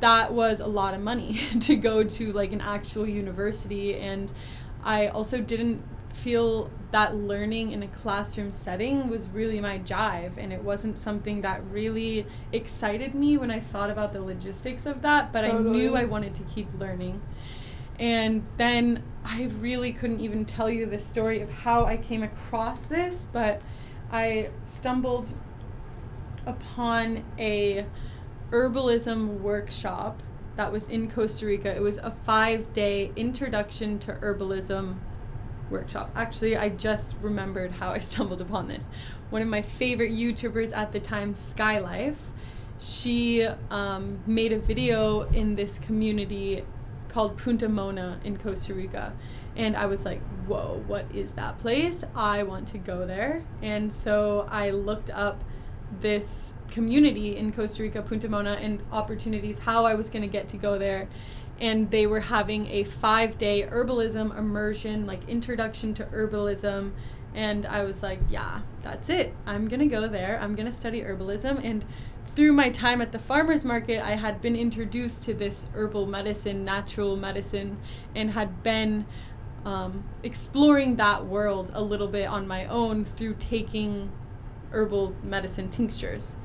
that 0.00 0.32
was 0.32 0.60
a 0.60 0.66
lot 0.66 0.94
of 0.94 1.00
money 1.00 1.34
to 1.60 1.76
go 1.76 2.04
to 2.04 2.32
like 2.32 2.52
an 2.52 2.60
actual 2.60 3.08
university 3.08 3.96
and 3.96 4.32
I 4.84 5.08
also 5.08 5.40
didn't 5.40 5.82
feel 6.14 6.70
that 6.92 7.14
learning 7.14 7.72
in 7.72 7.82
a 7.82 7.88
classroom 7.88 8.52
setting 8.52 9.08
was 9.08 9.28
really 9.28 9.60
my 9.60 9.78
jive 9.80 10.38
and 10.38 10.52
it 10.52 10.62
wasn't 10.62 10.96
something 10.96 11.42
that 11.42 11.60
really 11.70 12.24
excited 12.52 13.14
me 13.14 13.36
when 13.36 13.50
I 13.50 13.60
thought 13.60 13.90
about 13.90 14.12
the 14.12 14.22
logistics 14.22 14.86
of 14.86 15.02
that 15.02 15.32
but 15.32 15.42
totally. 15.42 15.68
I 15.68 15.72
knew 15.72 15.96
I 15.96 16.04
wanted 16.04 16.34
to 16.36 16.42
keep 16.44 16.68
learning 16.78 17.20
and 17.98 18.46
then 18.56 19.02
I 19.24 19.50
really 19.58 19.92
couldn't 19.92 20.20
even 20.20 20.44
tell 20.44 20.70
you 20.70 20.86
the 20.86 20.98
story 20.98 21.40
of 21.40 21.50
how 21.50 21.84
I 21.84 21.96
came 21.96 22.22
across 22.22 22.82
this 22.82 23.28
but 23.32 23.60
I 24.12 24.50
stumbled 24.62 25.34
upon 26.46 27.24
a 27.38 27.86
herbalism 28.50 29.40
workshop 29.40 30.22
that 30.56 30.70
was 30.70 30.88
in 30.88 31.10
Costa 31.10 31.46
Rica. 31.46 31.74
It 31.74 31.82
was 31.82 31.98
a 31.98 32.14
5-day 32.26 33.10
introduction 33.16 33.98
to 34.00 34.12
herbalism 34.12 34.98
workshop. 35.74 36.10
Actually, 36.14 36.56
I 36.56 36.70
just 36.70 37.16
remembered 37.20 37.72
how 37.72 37.90
I 37.90 37.98
stumbled 38.10 38.40
upon 38.40 38.68
this. 38.68 38.88
One 39.28 39.42
of 39.42 39.48
my 39.48 39.60
favorite 39.60 40.12
YouTubers 40.12 40.74
at 40.74 40.92
the 40.92 41.00
time, 41.00 41.34
Skylife, 41.34 42.16
she 42.78 43.46
um, 43.70 44.20
made 44.26 44.52
a 44.52 44.58
video 44.58 45.22
in 45.22 45.56
this 45.56 45.78
community 45.78 46.64
called 47.08 47.36
Punta 47.36 47.68
Mona 47.68 48.20
in 48.24 48.36
Costa 48.36 48.74
Rica. 48.74 49.12
And 49.56 49.76
I 49.76 49.86
was 49.86 50.04
like, 50.04 50.20
whoa, 50.46 50.82
what 50.86 51.06
is 51.14 51.32
that 51.32 51.58
place? 51.58 52.02
I 52.14 52.42
want 52.42 52.66
to 52.68 52.78
go 52.78 53.06
there. 53.06 53.44
And 53.62 53.92
so 53.92 54.48
I 54.50 54.70
looked 54.70 55.10
up 55.10 55.44
this 56.00 56.54
community 56.70 57.36
in 57.36 57.52
Costa 57.52 57.82
Rica, 57.84 58.02
Punta 58.02 58.28
Mona, 58.28 58.54
and 58.54 58.82
opportunities, 58.90 59.60
how 59.60 59.84
I 59.86 59.94
was 59.94 60.10
going 60.10 60.22
to 60.22 60.28
get 60.28 60.48
to 60.48 60.56
go 60.56 60.76
there 60.76 61.08
and 61.60 61.90
they 61.90 62.06
were 62.06 62.20
having 62.20 62.66
a 62.68 62.84
five 62.84 63.38
day 63.38 63.62
herbalism 63.62 64.36
immersion, 64.36 65.06
like 65.06 65.28
introduction 65.28 65.94
to 65.94 66.04
herbalism. 66.04 66.92
And 67.34 67.66
I 67.66 67.82
was 67.82 68.02
like, 68.02 68.20
yeah, 68.28 68.60
that's 68.82 69.08
it. 69.08 69.34
I'm 69.46 69.68
going 69.68 69.80
to 69.80 69.86
go 69.86 70.06
there. 70.08 70.38
I'm 70.40 70.54
going 70.54 70.66
to 70.66 70.72
study 70.72 71.02
herbalism. 71.02 71.64
And 71.64 71.84
through 72.36 72.52
my 72.52 72.70
time 72.70 73.00
at 73.00 73.12
the 73.12 73.18
farmer's 73.18 73.64
market, 73.64 74.04
I 74.04 74.12
had 74.12 74.40
been 74.40 74.56
introduced 74.56 75.22
to 75.22 75.34
this 75.34 75.68
herbal 75.74 76.06
medicine, 76.06 76.64
natural 76.64 77.16
medicine, 77.16 77.78
and 78.14 78.32
had 78.32 78.62
been 78.62 79.06
um, 79.64 80.04
exploring 80.22 80.96
that 80.96 81.26
world 81.26 81.70
a 81.74 81.82
little 81.82 82.08
bit 82.08 82.28
on 82.28 82.46
my 82.46 82.66
own 82.66 83.04
through 83.04 83.34
taking 83.34 84.12
herbal 84.70 85.14
medicine 85.22 85.70
tinctures. 85.70 86.36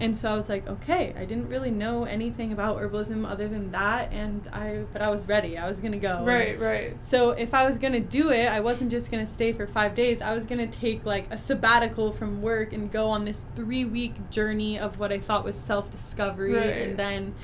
And 0.00 0.16
so 0.16 0.32
I 0.32 0.36
was 0.36 0.48
like, 0.48 0.66
okay, 0.68 1.12
I 1.16 1.24
didn't 1.24 1.48
really 1.48 1.72
know 1.72 2.04
anything 2.04 2.52
about 2.52 2.78
herbalism 2.78 3.28
other 3.28 3.48
than 3.48 3.72
that, 3.72 4.12
and 4.12 4.46
I, 4.52 4.84
but 4.92 5.02
I 5.02 5.10
was 5.10 5.26
ready. 5.26 5.58
I 5.58 5.68
was 5.68 5.80
gonna 5.80 5.98
go. 5.98 6.24
Right, 6.24 6.58
right. 6.58 6.96
So 7.04 7.30
if 7.30 7.52
I 7.52 7.66
was 7.66 7.78
gonna 7.78 7.98
do 7.98 8.30
it, 8.30 8.46
I 8.46 8.60
wasn't 8.60 8.92
just 8.92 9.10
gonna 9.10 9.26
stay 9.26 9.52
for 9.52 9.66
five 9.66 9.96
days. 9.96 10.22
I 10.22 10.34
was 10.34 10.46
gonna 10.46 10.68
take 10.68 11.04
like 11.04 11.26
a 11.32 11.36
sabbatical 11.36 12.12
from 12.12 12.42
work 12.42 12.72
and 12.72 12.92
go 12.92 13.08
on 13.08 13.24
this 13.24 13.44
three 13.56 13.84
week 13.84 14.30
journey 14.30 14.78
of 14.78 15.00
what 15.00 15.12
I 15.12 15.18
thought 15.18 15.44
was 15.44 15.56
self 15.56 15.90
discovery, 15.90 16.54
right. 16.54 16.66
and 16.66 16.96
then 16.96 17.34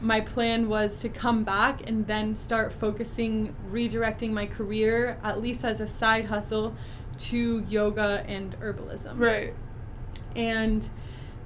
my 0.00 0.20
plan 0.20 0.68
was 0.68 0.98
to 1.00 1.08
come 1.08 1.44
back 1.44 1.86
and 1.88 2.06
then 2.06 2.34
start 2.34 2.72
focusing, 2.72 3.54
redirecting 3.70 4.30
my 4.30 4.46
career, 4.46 5.18
at 5.22 5.40
least 5.40 5.64
as 5.64 5.80
a 5.80 5.86
side 5.86 6.24
hustle, 6.26 6.74
to 7.18 7.64
yoga 7.68 8.24
and 8.26 8.58
herbalism. 8.60 9.18
Right. 9.18 9.54
And 10.34 10.88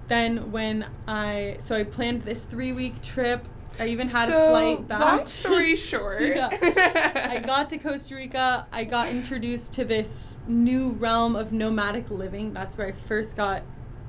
then 0.08 0.52
when 0.52 0.86
I 1.06 1.56
so 1.60 1.76
I 1.76 1.84
planned 1.84 2.22
this 2.22 2.44
three 2.44 2.72
week 2.72 3.02
trip. 3.02 3.46
I 3.78 3.88
even 3.88 4.08
had 4.08 4.30
so, 4.30 4.46
a 4.46 4.50
flight 4.50 4.88
back. 4.88 5.00
Long 5.00 5.26
story 5.26 5.76
short, 5.76 6.22
I 6.22 7.42
got 7.44 7.68
to 7.70 7.78
Costa 7.78 8.14
Rica. 8.14 8.66
I 8.72 8.84
got 8.84 9.08
introduced 9.08 9.74
to 9.74 9.84
this 9.84 10.40
new 10.46 10.90
realm 10.92 11.36
of 11.36 11.52
nomadic 11.52 12.10
living. 12.10 12.54
That's 12.54 12.78
where 12.78 12.86
I 12.86 12.92
first 12.92 13.36
got 13.36 13.62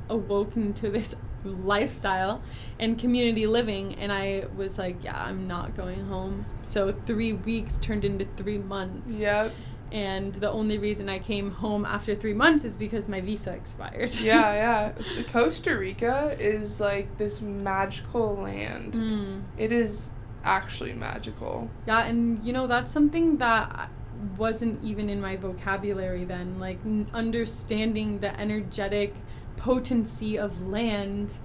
awoken 0.10 0.74
to 0.76 0.90
this 0.90 1.16
lifestyle 1.44 2.42
and 2.80 2.98
community 2.98 3.46
living 3.46 3.96
and 3.96 4.12
I 4.12 4.46
was 4.56 4.78
like, 4.78 5.04
yeah, 5.04 5.22
I'm 5.22 5.48
not 5.48 5.76
going 5.76 6.06
home. 6.08 6.46
So 6.62 6.94
3 7.06 7.34
weeks 7.34 7.78
turned 7.78 8.06
into 8.06 8.26
3 8.38 8.58
months. 8.60 9.20
Yep 9.20 9.54
and 9.92 10.34
the 10.36 10.52
only 10.52 10.78
reason 10.78 11.10
I 11.10 11.20
came 11.20 11.52
home 11.52 11.86
after 11.86 12.16
three 12.16 12.34
months 12.34 12.66
is 12.66 12.76
because 12.76 13.08
my 13.08 13.22
visa 13.22 13.54
expired. 13.54 14.14
yeah, 14.20 14.94
yeah. 14.98 15.24
Costa 15.32 15.78
Rica 15.78 16.36
is 16.40 16.80
like 16.80 17.18
this 17.18 17.42
magical 17.42 18.36
land. 18.36 18.94
Mm. 18.94 19.44
It 19.58 19.72
is 19.72 20.12
actually 20.44 20.94
magical. 20.94 21.70
Yeah, 21.86 22.06
and 22.06 22.44
you 22.44 22.54
know, 22.54 22.68
that's 22.68 22.92
something 22.92 23.38
that 23.38 23.90
wasn't 24.38 24.84
even 24.84 25.10
in 25.10 25.22
my 25.22 25.36
vocabulary 25.36 26.26
then. 26.26 26.60
Like, 26.60 26.80
n- 26.86 27.10
understanding 27.14 28.20
the 28.20 28.38
energetic 28.40 29.16
potency 29.56 30.38
of 30.38 30.62
land 30.62 31.38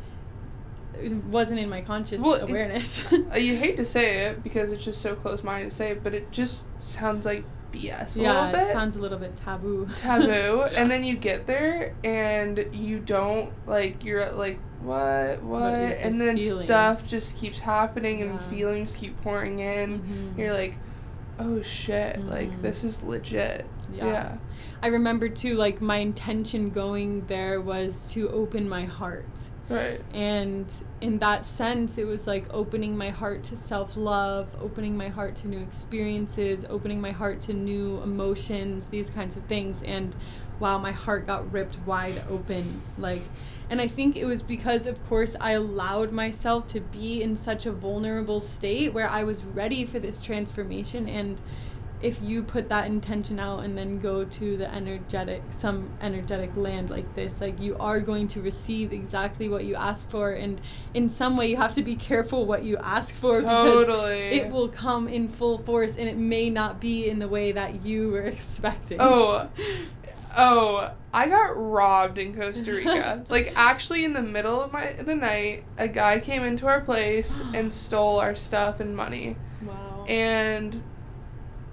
it 0.94 1.12
wasn't 1.24 1.58
in 1.58 1.68
my 1.68 1.80
conscious 1.80 2.20
well, 2.20 2.40
awareness. 2.40 3.04
Uh, 3.12 3.36
you 3.36 3.56
hate 3.56 3.76
to 3.76 3.84
say 3.84 4.26
it 4.26 4.42
because 4.42 4.72
it's 4.72 4.84
just 4.84 5.00
so 5.00 5.14
close 5.14 5.42
minded 5.42 5.70
to 5.70 5.74
say 5.74 5.92
it, 5.92 6.04
but 6.04 6.14
it 6.14 6.30
just 6.30 6.66
sounds 6.82 7.24
like 7.24 7.44
BS 7.72 8.18
a 8.18 8.22
yeah, 8.22 8.32
little 8.32 8.52
bit. 8.52 8.68
it 8.68 8.72
sounds 8.72 8.96
a 8.96 8.98
little 8.98 9.18
bit 9.18 9.36
taboo. 9.36 9.88
Taboo. 9.96 10.26
yeah. 10.30 10.68
And 10.76 10.90
then 10.90 11.04
you 11.04 11.16
get 11.16 11.46
there 11.46 11.94
and 12.04 12.66
you 12.72 12.98
don't 12.98 13.52
like 13.66 14.04
you're 14.04 14.30
like 14.32 14.58
what 14.80 15.42
what, 15.42 15.62
what 15.62 15.74
and 15.74 16.20
then 16.20 16.38
feeling? 16.38 16.66
stuff 16.66 17.06
just 17.06 17.38
keeps 17.38 17.58
happening 17.58 18.18
yeah. 18.18 18.26
and 18.26 18.40
feelings 18.42 18.94
keep 18.94 19.20
pouring 19.22 19.60
in. 19.60 20.00
Mm-hmm. 20.00 20.40
You're 20.40 20.52
like 20.52 20.74
oh 21.38 21.62
shit, 21.62 22.16
mm-hmm. 22.16 22.28
like 22.28 22.62
this 22.62 22.84
is 22.84 23.02
legit. 23.02 23.66
Yeah. 23.92 24.06
yeah. 24.06 24.36
I 24.82 24.88
remember 24.88 25.28
too 25.28 25.54
like 25.54 25.80
my 25.80 25.96
intention 25.96 26.70
going 26.70 27.26
there 27.26 27.60
was 27.60 28.10
to 28.12 28.28
open 28.30 28.68
my 28.68 28.84
heart 28.84 29.50
Right. 29.72 30.00
And 30.12 30.72
in 31.00 31.18
that 31.20 31.46
sense, 31.46 31.96
it 31.96 32.06
was 32.06 32.26
like 32.26 32.44
opening 32.52 32.96
my 32.96 33.08
heart 33.08 33.42
to 33.44 33.56
self 33.56 33.96
love, 33.96 34.54
opening 34.60 34.96
my 34.96 35.08
heart 35.08 35.34
to 35.36 35.48
new 35.48 35.60
experiences, 35.60 36.66
opening 36.68 37.00
my 37.00 37.12
heart 37.12 37.40
to 37.42 37.54
new 37.54 38.02
emotions, 38.02 38.88
these 38.88 39.08
kinds 39.08 39.36
of 39.36 39.44
things. 39.44 39.82
And 39.82 40.14
wow, 40.60 40.78
my 40.78 40.92
heart 40.92 41.26
got 41.26 41.50
ripped 41.52 41.78
wide 41.86 42.20
open. 42.28 42.62
Like, 42.98 43.22
and 43.70 43.80
I 43.80 43.88
think 43.88 44.16
it 44.16 44.26
was 44.26 44.42
because, 44.42 44.86
of 44.86 45.02
course, 45.08 45.34
I 45.40 45.52
allowed 45.52 46.12
myself 46.12 46.66
to 46.68 46.80
be 46.80 47.22
in 47.22 47.34
such 47.34 47.64
a 47.64 47.72
vulnerable 47.72 48.40
state 48.40 48.92
where 48.92 49.08
I 49.08 49.24
was 49.24 49.42
ready 49.42 49.86
for 49.86 49.98
this 49.98 50.20
transformation. 50.20 51.08
And 51.08 51.40
if 52.02 52.20
you 52.20 52.42
put 52.42 52.68
that 52.68 52.86
intention 52.86 53.38
out 53.38 53.60
and 53.60 53.78
then 53.78 53.98
go 53.98 54.24
to 54.24 54.56
the 54.56 54.74
energetic 54.74 55.42
some 55.50 55.88
energetic 56.00 56.54
land 56.56 56.90
like 56.90 57.14
this 57.14 57.40
like 57.40 57.58
you 57.60 57.76
are 57.78 58.00
going 58.00 58.26
to 58.26 58.40
receive 58.40 58.92
exactly 58.92 59.48
what 59.48 59.64
you 59.64 59.74
ask 59.74 60.10
for 60.10 60.32
and 60.32 60.60
in 60.94 61.08
some 61.08 61.36
way 61.36 61.48
you 61.48 61.56
have 61.56 61.72
to 61.72 61.82
be 61.82 61.94
careful 61.94 62.44
what 62.44 62.64
you 62.64 62.76
ask 62.78 63.14
for 63.14 63.40
Totally. 63.40 64.30
because 64.30 64.46
it 64.46 64.50
will 64.50 64.68
come 64.68 65.06
in 65.06 65.28
full 65.28 65.58
force 65.58 65.96
and 65.96 66.08
it 66.08 66.16
may 66.16 66.50
not 66.50 66.80
be 66.80 67.08
in 67.08 67.18
the 67.18 67.28
way 67.28 67.52
that 67.52 67.84
you 67.84 68.10
were 68.10 68.22
expecting 68.22 68.98
Oh, 69.00 69.48
oh, 70.36 70.90
I 71.12 71.28
got 71.28 71.56
robbed 71.56 72.18
in 72.18 72.34
Costa 72.34 72.72
Rica. 72.72 73.24
like 73.28 73.52
actually, 73.56 74.04
in 74.04 74.12
the 74.12 74.22
middle 74.22 74.62
of 74.62 74.72
my 74.72 74.92
the 74.92 75.14
night, 75.14 75.64
a 75.78 75.88
guy 75.88 76.20
came 76.20 76.42
into 76.42 76.66
our 76.66 76.80
place 76.80 77.40
and 77.54 77.72
stole 77.72 78.18
our 78.20 78.34
stuff 78.34 78.80
and 78.80 78.96
money, 78.96 79.36
wow 79.62 80.04
and 80.08 80.82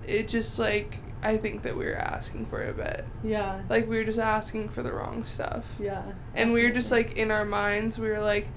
it 0.10 0.28
just 0.28 0.60
like 0.60 1.00
I 1.22 1.36
think 1.38 1.64
that 1.64 1.76
we 1.76 1.86
were 1.86 1.96
asking 1.98 2.46
for 2.46 2.64
a 2.68 2.74
bit. 2.74 3.06
yeah 3.24 3.62
Like 3.70 3.88
we 3.90 3.98
were 3.98 4.06
just 4.06 4.20
asking 4.20 4.70
for 4.70 4.82
the 4.84 4.94
wrong 4.94 5.26
stuff, 5.26 5.76
yeah 5.80 6.04
and 6.36 6.54
we 6.54 6.64
were 6.64 6.72
just 6.72 6.92
like 6.92 7.18
in 7.18 7.30
our 7.32 7.46
minds, 7.46 8.00
we 8.00 8.10
were 8.10 8.20
like. 8.20 8.48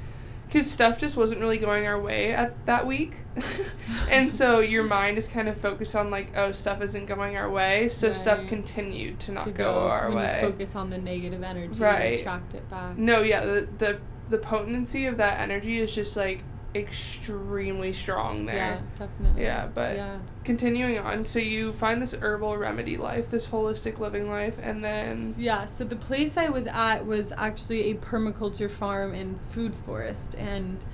Because 0.48 0.70
stuff 0.70 0.98
just 0.98 1.16
wasn't 1.16 1.40
really 1.40 1.56
going 1.56 1.86
our 1.86 1.98
way 1.98 2.34
at 2.34 2.66
that 2.66 2.86
week. 2.86 3.14
and 4.10 4.30
so 4.30 4.60
your 4.60 4.82
mind 4.82 5.16
is 5.16 5.26
kind 5.26 5.48
of 5.48 5.56
focused 5.56 5.96
on, 5.96 6.10
like, 6.10 6.36
oh, 6.36 6.52
stuff 6.52 6.82
isn't 6.82 7.06
going 7.06 7.38
our 7.38 7.48
way. 7.50 7.88
So 7.88 8.12
stuff 8.12 8.46
continued 8.48 9.18
to 9.20 9.32
not 9.32 9.44
to 9.46 9.50
go, 9.50 9.72
our 9.88 10.08
when 10.10 10.16
way. 10.18 10.40
you 10.42 10.50
focus 10.50 10.76
on 10.76 10.90
the 10.90 10.98
negative 10.98 11.42
energy 11.42 11.80
Right. 11.80 12.02
and 12.04 12.20
attract 12.20 12.52
it 12.52 12.68
back 12.68 12.98
No, 12.98 13.22
yeah, 13.22 13.46
the, 13.46 13.68
the 13.78 14.00
the 14.28 14.36
potency 14.36 15.06
of 15.06 15.16
that 15.16 15.40
energy 15.40 15.80
is 15.80 15.94
just 15.94 16.18
like 16.18 16.42
extremely 16.74 17.92
strong 17.92 18.46
there. 18.46 18.56
yeah 18.56 18.80
definitely 18.98 19.42
Yeah, 19.42 19.68
but 19.74 19.96
yeah 19.96 20.18
continuing 20.44 20.98
on, 20.98 21.24
so 21.24 21.38
you 21.38 21.72
find 21.72 22.02
this 22.02 22.14
herbal 22.14 22.56
remedy 22.56 22.96
life, 22.96 23.28
this 23.30 23.48
holistic 23.48 23.98
living 23.98 24.28
life, 24.28 24.56
and 24.62 24.82
then 24.82 25.34
yeah 25.38 25.66
so 25.66 25.84
the 25.84 25.96
place 25.96 26.36
i 26.36 26.48
was 26.48 26.66
at 26.66 27.06
was 27.06 27.32
actually 27.36 27.90
a 27.90 27.94
permaculture 27.94 28.70
farm 28.70 29.14
and 29.14 29.38
food 29.50 29.74
forest 29.86 30.34
and 30.34 30.84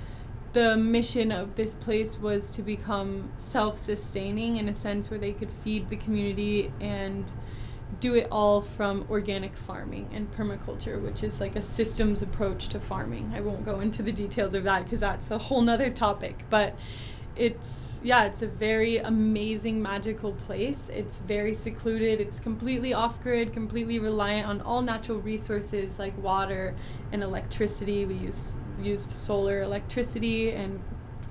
the 0.53 0.75
mission 0.75 1.31
of 1.31 1.55
this 1.55 1.73
place 1.75 2.17
was 2.19 2.49
to 2.51 2.61
become 2.63 3.31
self-sustaining 3.37 4.57
in 4.57 4.67
a 4.67 4.75
sense 4.75 5.09
where 5.11 5.19
they 5.19 5.31
could 5.31 5.51
feed 5.51 5.89
the 5.89 5.95
community 5.95 6.71
and 6.81 7.31
do 7.99 8.15
it 8.15 8.27
all 8.31 8.61
from 8.61 9.05
organic 9.09 9.55
farming 9.57 10.09
and 10.13 10.31
permaculture 10.33 11.01
which 11.01 11.23
is 11.23 11.41
like 11.41 11.55
a 11.55 11.61
systems 11.61 12.21
approach 12.21 12.69
to 12.69 12.79
farming. 12.79 13.31
I 13.35 13.41
won't 13.41 13.65
go 13.65 13.79
into 13.79 14.01
the 14.01 14.11
details 14.11 14.53
of 14.53 14.63
that 14.63 14.83
because 14.83 14.99
that's 14.99 15.31
a 15.31 15.37
whole 15.37 15.61
nother 15.61 15.89
topic 15.89 16.45
but 16.49 16.75
it's 17.35 18.01
yeah 18.03 18.25
it's 18.25 18.41
a 18.41 18.47
very 18.47 18.97
amazing 18.97 19.81
magical 19.81 20.33
place. 20.33 20.89
It's 20.89 21.19
very 21.19 21.53
secluded. 21.53 22.19
It's 22.19 22.39
completely 22.39 22.93
off 22.93 23.21
grid 23.23 23.53
completely 23.53 23.99
reliant 23.99 24.47
on 24.47 24.61
all 24.61 24.81
natural 24.81 25.19
resources 25.19 25.99
like 25.99 26.17
water 26.21 26.75
and 27.11 27.23
electricity. 27.23 28.05
We 28.05 28.15
use 28.15 28.55
used 28.81 29.11
solar 29.11 29.61
electricity 29.61 30.51
and 30.51 30.81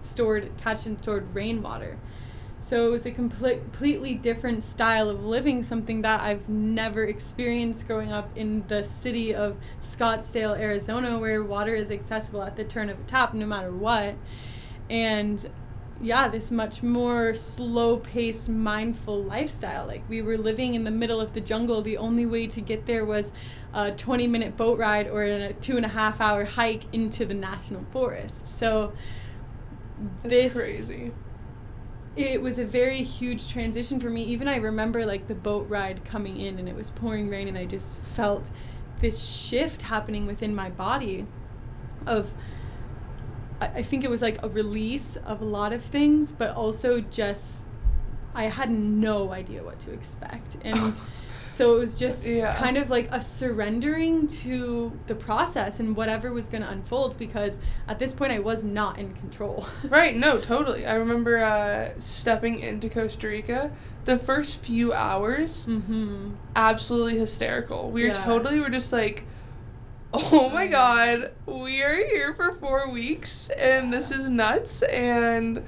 stored 0.00 0.50
catch 0.58 0.86
and 0.86 0.98
stored 0.98 1.34
rainwater 1.34 1.98
so 2.60 2.86
it 2.86 2.90
was 2.90 3.06
a 3.06 3.10
complete, 3.10 3.60
completely 3.60 4.14
different 4.14 4.64
style 4.64 5.08
of 5.08 5.24
living 5.24 5.62
something 5.62 6.02
that 6.02 6.20
i've 6.20 6.48
never 6.48 7.04
experienced 7.04 7.86
growing 7.86 8.12
up 8.12 8.28
in 8.36 8.66
the 8.68 8.82
city 8.84 9.34
of 9.34 9.56
scottsdale 9.80 10.58
arizona 10.58 11.18
where 11.18 11.42
water 11.42 11.74
is 11.74 11.90
accessible 11.90 12.42
at 12.42 12.56
the 12.56 12.64
turn 12.64 12.88
of 12.88 12.98
a 12.98 13.02
tap 13.04 13.34
no 13.34 13.46
matter 13.46 13.70
what 13.70 14.14
and 14.90 15.48
yeah, 16.00 16.28
this 16.28 16.50
much 16.50 16.82
more 16.82 17.34
slow 17.34 17.96
paced, 17.96 18.48
mindful 18.48 19.22
lifestyle. 19.22 19.86
Like 19.86 20.08
we 20.08 20.22
were 20.22 20.38
living 20.38 20.74
in 20.74 20.84
the 20.84 20.90
middle 20.90 21.20
of 21.20 21.34
the 21.34 21.40
jungle. 21.40 21.82
The 21.82 21.96
only 21.96 22.24
way 22.24 22.46
to 22.46 22.60
get 22.60 22.86
there 22.86 23.04
was 23.04 23.32
a 23.74 23.90
20 23.90 24.26
minute 24.26 24.56
boat 24.56 24.78
ride 24.78 25.08
or 25.08 25.22
a 25.22 25.52
two 25.52 25.76
and 25.76 25.84
a 25.84 25.88
half 25.88 26.20
hour 26.20 26.44
hike 26.44 26.82
into 26.92 27.24
the 27.24 27.34
national 27.34 27.84
forest. 27.90 28.58
So 28.58 28.92
it's 30.22 30.22
this 30.22 30.52
crazy. 30.54 31.12
It 32.18 32.42
was 32.42 32.58
a 32.58 32.64
very 32.64 33.02
huge 33.02 33.48
transition 33.48 34.00
for 34.00 34.10
me. 34.10 34.24
Even 34.24 34.48
I 34.48 34.56
remember 34.56 35.06
like 35.06 35.28
the 35.28 35.34
boat 35.34 35.68
ride 35.68 36.04
coming 36.04 36.38
in 36.38 36.58
and 36.58 36.68
it 36.68 36.74
was 36.74 36.90
pouring 36.90 37.28
rain 37.28 37.46
and 37.46 37.56
I 37.56 37.64
just 37.64 38.00
felt 38.00 38.50
this 39.00 39.24
shift 39.24 39.82
happening 39.82 40.26
within 40.26 40.54
my 40.54 40.68
body 40.68 41.26
of 42.06 42.32
I 43.60 43.82
think 43.82 44.04
it 44.04 44.10
was 44.10 44.22
like 44.22 44.42
a 44.42 44.48
release 44.48 45.16
of 45.16 45.40
a 45.40 45.44
lot 45.44 45.72
of 45.72 45.82
things, 45.82 46.32
but 46.32 46.54
also 46.54 47.00
just 47.00 47.64
I 48.34 48.44
had 48.44 48.70
no 48.70 49.32
idea 49.32 49.64
what 49.64 49.80
to 49.80 49.92
expect. 49.92 50.56
And 50.62 50.98
so 51.58 51.74
it 51.76 51.78
was 51.80 51.94
just 51.98 52.24
Yeah. 52.24 52.54
kind 52.54 52.76
of 52.76 52.88
like 52.88 53.08
a 53.12 53.20
surrendering 53.20 54.28
to 54.44 54.92
the 55.08 55.14
process 55.14 55.80
and 55.80 55.96
whatever 55.96 56.32
was 56.32 56.48
going 56.48 56.62
to 56.62 56.70
unfold 56.70 57.18
because 57.18 57.58
at 57.88 57.98
this 57.98 58.12
point 58.12 58.32
I 58.32 58.38
was 58.38 58.64
not 58.64 58.98
in 58.98 59.14
control. 59.14 59.66
Right, 59.98 60.14
no, 60.16 60.38
totally. 60.38 60.86
I 60.86 60.94
remember 60.94 61.38
uh, 61.38 61.90
stepping 61.98 62.60
into 62.60 62.88
Costa 62.88 63.26
Rica. 63.28 63.72
The 64.04 64.18
first 64.18 64.62
few 64.64 64.92
hours, 64.92 65.66
mhm. 65.66 66.36
absolutely 66.54 67.18
hysterical. 67.18 67.90
We 67.90 68.02
were 68.02 68.08
Yeah. 68.14 68.24
totally 68.24 68.60
were 68.60 68.70
just 68.70 68.92
like, 68.92 69.24
oh 70.14 70.48
my 70.50 70.66
god, 70.68 71.32
we 71.44 71.82
are 71.82 71.96
here 72.06 72.32
for 72.34 72.54
four 72.54 72.90
weeks 72.90 73.50
and 73.50 73.92
this 73.92 74.10
is 74.10 74.28
nuts 74.28 74.82
and 74.82 75.62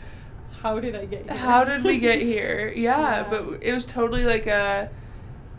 How 0.63 0.79
did 0.79 0.95
I 0.95 1.05
get 1.07 1.23
here? 1.29 1.37
how 1.39 1.65
did 1.65 1.83
we 1.85 1.99
get 1.99 2.21
here? 2.23 2.73
Yeah, 2.77 2.99
Yeah. 3.01 3.27
but 3.29 3.43
it 3.63 3.73
was 3.75 3.87
totally 3.87 4.25
like 4.25 4.47
a. 4.47 4.89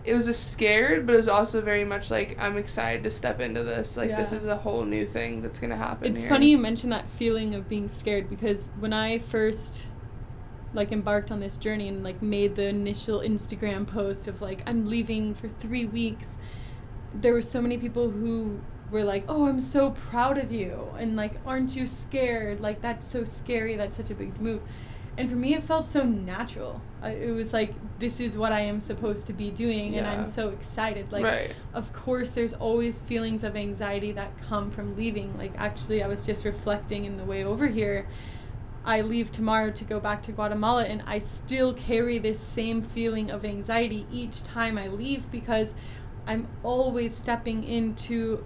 It 0.03 0.13
was 0.13 0.27
a 0.27 0.33
scared, 0.33 1.05
but 1.05 1.13
it 1.13 1.17
was 1.17 1.27
also 1.27 1.61
very 1.61 1.85
much 1.85 2.09
like 2.09 2.37
I'm 2.39 2.57
excited 2.57 3.03
to 3.03 3.11
step 3.11 3.39
into 3.39 3.63
this. 3.63 3.97
Like 3.97 4.15
this 4.15 4.33
is 4.33 4.45
a 4.45 4.57
whole 4.57 4.83
new 4.83 5.05
thing 5.05 5.41
that's 5.41 5.59
gonna 5.59 5.77
happen. 5.77 6.11
It's 6.11 6.21
here. 6.21 6.29
funny 6.29 6.49
you 6.49 6.57
mentioned 6.57 6.91
that 6.91 7.09
feeling 7.09 7.53
of 7.55 7.69
being 7.69 7.87
scared 7.87 8.29
because 8.29 8.71
when 8.79 8.93
I 8.93 9.19
first 9.19 9.87
like 10.73 10.91
embarked 10.91 11.31
on 11.31 11.39
this 11.41 11.57
journey 11.57 11.87
and 11.89 12.03
like 12.03 12.21
made 12.21 12.55
the 12.55 12.65
initial 12.65 13.19
Instagram 13.19 13.85
post 13.85 14.27
of 14.27 14.41
like 14.41 14.63
I'm 14.65 14.85
leaving 14.85 15.35
for 15.35 15.49
3 15.59 15.85
weeks 15.85 16.37
there 17.13 17.33
were 17.33 17.41
so 17.41 17.61
many 17.61 17.77
people 17.77 18.09
who 18.09 18.61
were 18.89 19.03
like, 19.03 19.23
"Oh, 19.27 19.47
I'm 19.47 19.61
so 19.61 19.91
proud 19.91 20.37
of 20.37 20.51
you." 20.51 20.93
And 20.97 21.15
like, 21.15 21.33
"Aren't 21.45 21.75
you 21.75 21.85
scared? 21.85 22.61
Like 22.61 22.81
that's 22.81 23.07
so 23.07 23.23
scary. 23.23 23.75
That's 23.75 23.97
such 23.97 24.09
a 24.09 24.15
big 24.15 24.39
move." 24.39 24.61
And 25.17 25.29
for 25.29 25.35
me 25.35 25.53
it 25.53 25.63
felt 25.63 25.89
so 25.89 26.03
natural. 26.03 26.81
I, 27.01 27.11
it 27.11 27.31
was 27.31 27.53
like 27.53 27.73
this 27.99 28.19
is 28.19 28.37
what 28.37 28.51
I 28.51 28.61
am 28.61 28.79
supposed 28.79 29.27
to 29.27 29.33
be 29.33 29.51
doing 29.51 29.95
and 29.95 30.07
I'm 30.07 30.25
so 30.25 30.49
excited. 30.49 31.11
Like 31.11 31.23
right. 31.23 31.55
of 31.73 31.91
course 31.93 32.31
there's 32.31 32.53
always 32.53 32.99
feelings 32.99 33.43
of 33.43 33.55
anxiety 33.55 34.11
that 34.13 34.37
come 34.41 34.71
from 34.71 34.95
leaving 34.95 35.37
like 35.37 35.53
actually 35.57 36.01
i 36.03 36.07
was 36.07 36.25
just 36.25 36.45
reflecting 36.45 37.05
in 37.05 37.17
the 37.17 37.23
way 37.23 37.43
over 37.43 37.67
here 37.67 38.07
i 38.83 39.01
leave 39.01 39.31
tomorrow 39.31 39.71
to 39.71 39.83
go 39.83 39.99
back 39.99 40.23
to 40.23 40.31
guatemala 40.31 40.83
and 40.85 41.03
i 41.05 41.19
still 41.19 41.73
carry 41.73 42.17
this 42.17 42.39
same 42.39 42.81
feeling 42.81 43.29
of 43.29 43.45
anxiety 43.45 44.05
each 44.11 44.43
time 44.43 44.77
i 44.77 44.87
leave 44.87 45.29
because 45.31 45.73
i'm 46.25 46.47
always 46.63 47.15
stepping 47.15 47.63
into 47.63 48.45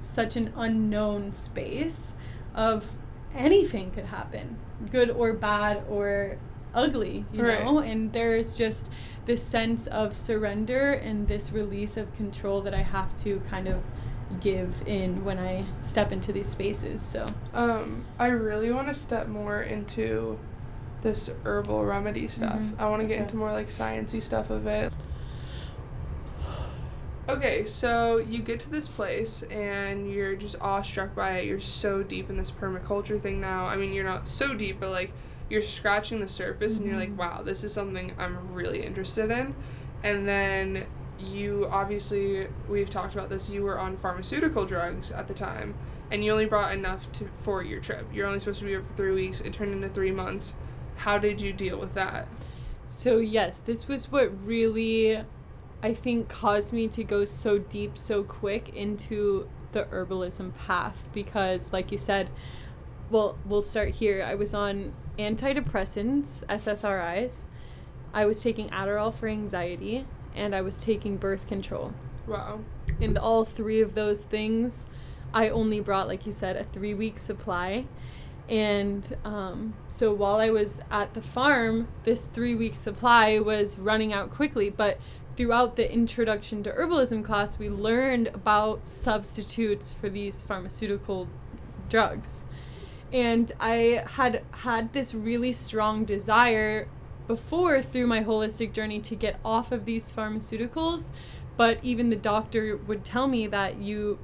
such 0.00 0.36
an 0.36 0.52
unknown 0.56 1.32
space 1.32 2.14
of 2.54 2.86
anything 3.36 3.90
could 3.90 4.06
happen 4.06 4.56
good 4.90 5.10
or 5.10 5.32
bad 5.32 5.82
or 5.88 6.36
ugly 6.74 7.24
you 7.32 7.42
Right. 7.42 7.64
know 7.64 7.78
and 7.78 8.12
there's 8.12 8.56
just 8.56 8.90
this 9.24 9.42
sense 9.42 9.86
of 9.86 10.14
surrender 10.16 10.92
and 10.92 11.26
this 11.28 11.50
release 11.52 11.96
of 11.96 12.14
control 12.14 12.60
that 12.62 12.74
I 12.74 12.82
have 12.82 13.14
to 13.24 13.40
kind 13.48 13.66
of 13.68 13.82
give 14.40 14.82
in 14.86 15.24
when 15.24 15.38
I 15.38 15.64
step 15.82 16.10
into 16.12 16.32
these 16.32 16.48
spaces. 16.48 17.00
So 17.00 17.26
Um, 17.54 18.04
I 18.18 18.26
really 18.28 18.70
want 18.72 18.88
to 18.88 18.94
step 18.94 19.28
more 19.28 19.62
into 19.62 20.38
this 21.02 21.30
herbal 21.44 21.84
remedy 21.84 22.26
stuff. 22.28 22.58
Mhm. 22.60 22.74
I 22.78 22.88
want 22.90 23.02
to 23.02 23.08
get 23.08 23.14
Okay. 23.14 23.22
into 23.22 23.36
more 23.36 23.52
like 23.52 23.68
sciencey 23.68 24.20
stuff 24.20 24.50
of 24.50 24.66
it. 24.66 24.92
Okay, 27.28 27.64
so 27.64 28.18
you 28.18 28.38
get 28.40 28.60
to 28.60 28.70
this 28.70 28.86
place 28.86 29.42
and 29.44 30.08
you're 30.08 30.36
just 30.36 30.54
awestruck 30.60 31.14
by 31.16 31.38
it. 31.38 31.46
You're 31.46 31.58
so 31.58 32.04
deep 32.04 32.30
in 32.30 32.36
this 32.36 32.52
permaculture 32.52 33.20
thing 33.20 33.40
now. 33.40 33.66
I 33.66 33.74
mean, 33.76 33.92
you're 33.92 34.04
not 34.04 34.28
so 34.28 34.54
deep, 34.54 34.78
but 34.78 34.90
like 34.90 35.12
you're 35.50 35.62
scratching 35.62 36.20
the 36.20 36.28
surface 36.28 36.76
and 36.76 36.86
you're 36.86 36.96
like, 36.96 37.10
Mhm. 37.10 37.16
wow, 37.16 37.42
this 37.42 37.64
is 37.64 37.72
something 37.72 38.12
I'm 38.16 38.52
really 38.52 38.84
interested 38.84 39.30
in. 39.32 39.56
And 40.04 40.28
then 40.28 40.86
you 41.18 41.66
obviously, 41.70 42.46
we've 42.68 42.90
talked 42.90 43.14
about 43.14 43.28
this, 43.28 43.50
you 43.50 43.62
were 43.64 43.78
on 43.78 43.96
pharmaceutical 43.96 44.64
drugs 44.64 45.10
at 45.10 45.26
the 45.28 45.34
time. 45.34 45.74
and 46.08 46.22
you 46.24 46.30
only 46.30 46.46
brought 46.46 46.72
enough 46.72 47.10
to 47.10 47.24
for 47.38 47.64
your 47.64 47.80
trip. 47.80 48.06
You're 48.12 48.28
only 48.28 48.38
supposed 48.38 48.60
to 48.60 48.64
be 48.64 48.70
here 48.70 48.80
for 48.80 48.92
three 48.92 49.10
weeks. 49.10 49.40
It 49.40 49.52
turned 49.52 49.72
into 49.72 49.88
three 49.88 50.12
months. 50.12 50.54
How 50.94 51.18
did 51.18 51.40
you 51.40 51.52
deal 51.52 51.80
with 51.80 51.94
that? 51.94 52.28
So, 52.84 53.16
yes, 53.18 53.58
this 53.58 53.88
was 53.88 54.12
what 54.12 54.30
really, 54.46 55.24
I 55.82 55.94
think, 55.94 56.28
caused 56.28 56.72
me 56.72 56.88
to 56.88 57.04
go 57.04 57.24
so 57.24 57.58
deep 57.58 57.96
so 57.98 58.22
quick 58.22 58.74
into 58.74 59.48
the 59.72 59.84
herbalism 59.84 60.54
path 60.56 61.08
because, 61.12 61.72
like 61.72 61.92
you 61.92 61.98
said, 61.98 62.30
well, 63.10 63.38
we'll 63.44 63.62
start 63.62 63.90
here. 63.90 64.24
I 64.26 64.34
was 64.34 64.54
on 64.54 64.94
antidepressants, 65.18 66.44
SSRIs. 66.46 67.44
I 68.12 68.24
was 68.24 68.42
taking 68.42 68.68
Adderall 68.70 69.12
for 69.14 69.28
anxiety, 69.28 70.06
and 70.34 70.54
I 70.54 70.62
was 70.62 70.80
taking 70.80 71.16
birth 71.16 71.46
control. 71.46 71.92
Wow. 72.26 72.60
And 73.00 73.18
all 73.18 73.44
three 73.44 73.80
of 73.80 73.94
those 73.94 74.24
things, 74.24 74.86
I 75.32 75.48
only 75.48 75.80
brought, 75.80 76.08
like 76.08 76.26
you 76.26 76.32
said, 76.32 76.56
a 76.56 76.64
three 76.64 76.94
week 76.94 77.18
supply. 77.18 77.84
And 78.48 79.16
um, 79.24 79.74
so 79.90 80.12
while 80.12 80.36
I 80.36 80.50
was 80.50 80.80
at 80.90 81.14
the 81.14 81.22
farm, 81.22 81.88
this 82.04 82.26
three 82.26 82.54
week 82.54 82.74
supply 82.74 83.38
was 83.38 83.78
running 83.78 84.12
out 84.12 84.30
quickly. 84.30 84.70
But 84.70 84.98
throughout 85.36 85.76
the 85.76 85.92
introduction 85.92 86.62
to 86.62 86.72
herbalism 86.72 87.22
class, 87.22 87.58
we 87.58 87.68
learned 87.68 88.28
about 88.28 88.88
substitutes 88.88 89.92
for 89.92 90.08
these 90.08 90.42
pharmaceutical 90.42 91.28
drugs. 91.88 92.42
And 93.12 93.52
I 93.60 94.02
had 94.06 94.42
had 94.50 94.92
this 94.92 95.14
really 95.14 95.52
strong 95.52 96.04
desire 96.04 96.88
before 97.26 97.82
through 97.82 98.06
my 98.06 98.22
holistic 98.22 98.72
journey 98.72 99.00
to 99.00 99.14
get 99.14 99.38
off 99.44 99.72
of 99.72 99.84
these 99.84 100.12
pharmaceuticals. 100.12 101.12
But 101.56 101.78
even 101.82 102.10
the 102.10 102.16
doctor 102.16 102.76
would 102.76 103.04
tell 103.04 103.26
me 103.26 103.46
that 103.48 103.76
you 103.76 104.18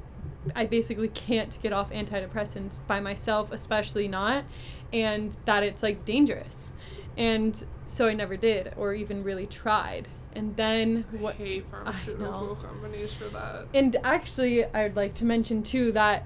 I 0.57 0.66
basically 0.66 1.09
can't 1.09 1.57
get 1.62 1.72
off 1.72 1.90
antidepressants 1.92 2.81
by 2.88 2.98
myself, 2.98 3.53
especially 3.53 4.09
not, 4.09 4.44
and 4.92 5.37
that 5.44 5.62
it's 5.62 5.85
like 5.85 6.05
dangerous. 6.05 6.72
And 7.16 7.62
so 7.87 8.09
I 8.09 8.14
never 8.14 8.37
did 8.37 8.72
or 8.77 8.92
even 8.92 9.22
really 9.22 9.46
tried. 9.46 10.09
And 10.34 10.56
then 10.56 11.04
I 11.12 11.16
what 11.16 11.34
hate 11.36 11.66
pharmaceutical 11.68 12.56
companies 12.56 13.12
for 13.12 13.28
that. 13.28 13.68
and 13.74 13.96
actually 14.04 14.64
I'd 14.64 14.96
like 14.96 15.14
to 15.14 15.24
mention 15.24 15.62
too 15.62 15.92
that 15.92 16.24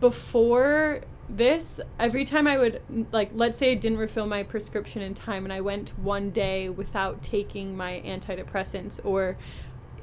before 0.00 1.00
this 1.28 1.80
every 1.98 2.24
time 2.24 2.46
I 2.46 2.56
would 2.56 2.80
like 3.12 3.30
let's 3.34 3.58
say 3.58 3.72
I 3.72 3.74
didn't 3.74 3.98
refill 3.98 4.26
my 4.26 4.42
prescription 4.42 5.02
in 5.02 5.12
time 5.14 5.44
and 5.44 5.52
I 5.52 5.60
went 5.60 5.90
one 5.98 6.30
day 6.30 6.68
without 6.70 7.22
taking 7.22 7.76
my 7.76 8.02
antidepressants 8.04 9.04
or 9.04 9.36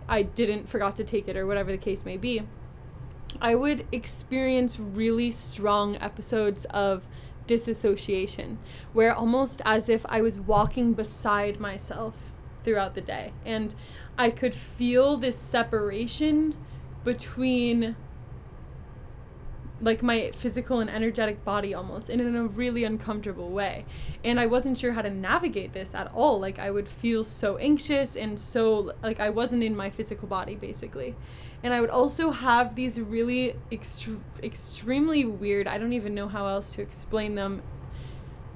I 0.07 0.21
didn't 0.21 0.69
forgot 0.69 0.95
to 0.97 1.03
take 1.03 1.27
it 1.27 1.35
or 1.35 1.47
whatever 1.47 1.71
the 1.71 1.79
case 1.79 2.05
may 2.05 2.17
be 2.17 2.43
I 3.41 3.55
would 3.55 3.85
experience 3.91 4.79
really 4.79 5.31
strong 5.31 5.97
episodes 5.97 6.65
of 6.65 7.05
disassociation, 7.47 8.57
where 8.93 9.13
almost 9.13 9.61
as 9.65 9.89
if 9.89 10.05
I 10.07 10.21
was 10.21 10.39
walking 10.39 10.93
beside 10.93 11.59
myself 11.59 12.13
throughout 12.65 12.95
the 12.95 13.01
day. 13.01 13.31
And 13.45 13.73
I 14.17 14.29
could 14.29 14.53
feel 14.53 15.15
this 15.15 15.37
separation 15.37 16.55
between 17.05 17.95
like 19.81 20.01
my 20.01 20.31
physical 20.31 20.79
and 20.79 20.89
energetic 20.89 21.43
body 21.43 21.73
almost 21.73 22.09
and 22.09 22.21
in 22.21 22.35
a 22.35 22.43
really 22.43 22.85
uncomfortable 22.85 23.49
way. 23.49 23.85
And 24.23 24.39
i 24.39 24.45
wasn't 24.45 24.77
sure 24.77 24.93
how 24.93 25.01
to 25.01 25.09
navigate 25.09 25.73
this 25.73 25.93
at 25.93 26.11
all. 26.13 26.39
Like 26.39 26.59
i 26.59 26.71
would 26.71 26.87
feel 26.87 27.23
so 27.23 27.57
anxious 27.57 28.15
and 28.15 28.39
so 28.39 28.93
like 29.03 29.19
i 29.19 29.29
wasn't 29.29 29.63
in 29.63 29.75
my 29.75 29.89
physical 29.89 30.27
body 30.27 30.55
basically. 30.55 31.15
And 31.65 31.73
I 31.73 31.81
would 31.81 31.89
also 31.89 32.29
have 32.29 32.75
these 32.75 33.01
really 33.01 33.55
ext- 33.71 34.19
extremely 34.43 35.25
weird, 35.25 35.67
I 35.67 35.79
don't 35.79 35.93
even 35.93 36.13
know 36.13 36.27
how 36.27 36.45
else 36.47 36.75
to 36.75 36.83
explain 36.83 37.33
them, 37.33 37.59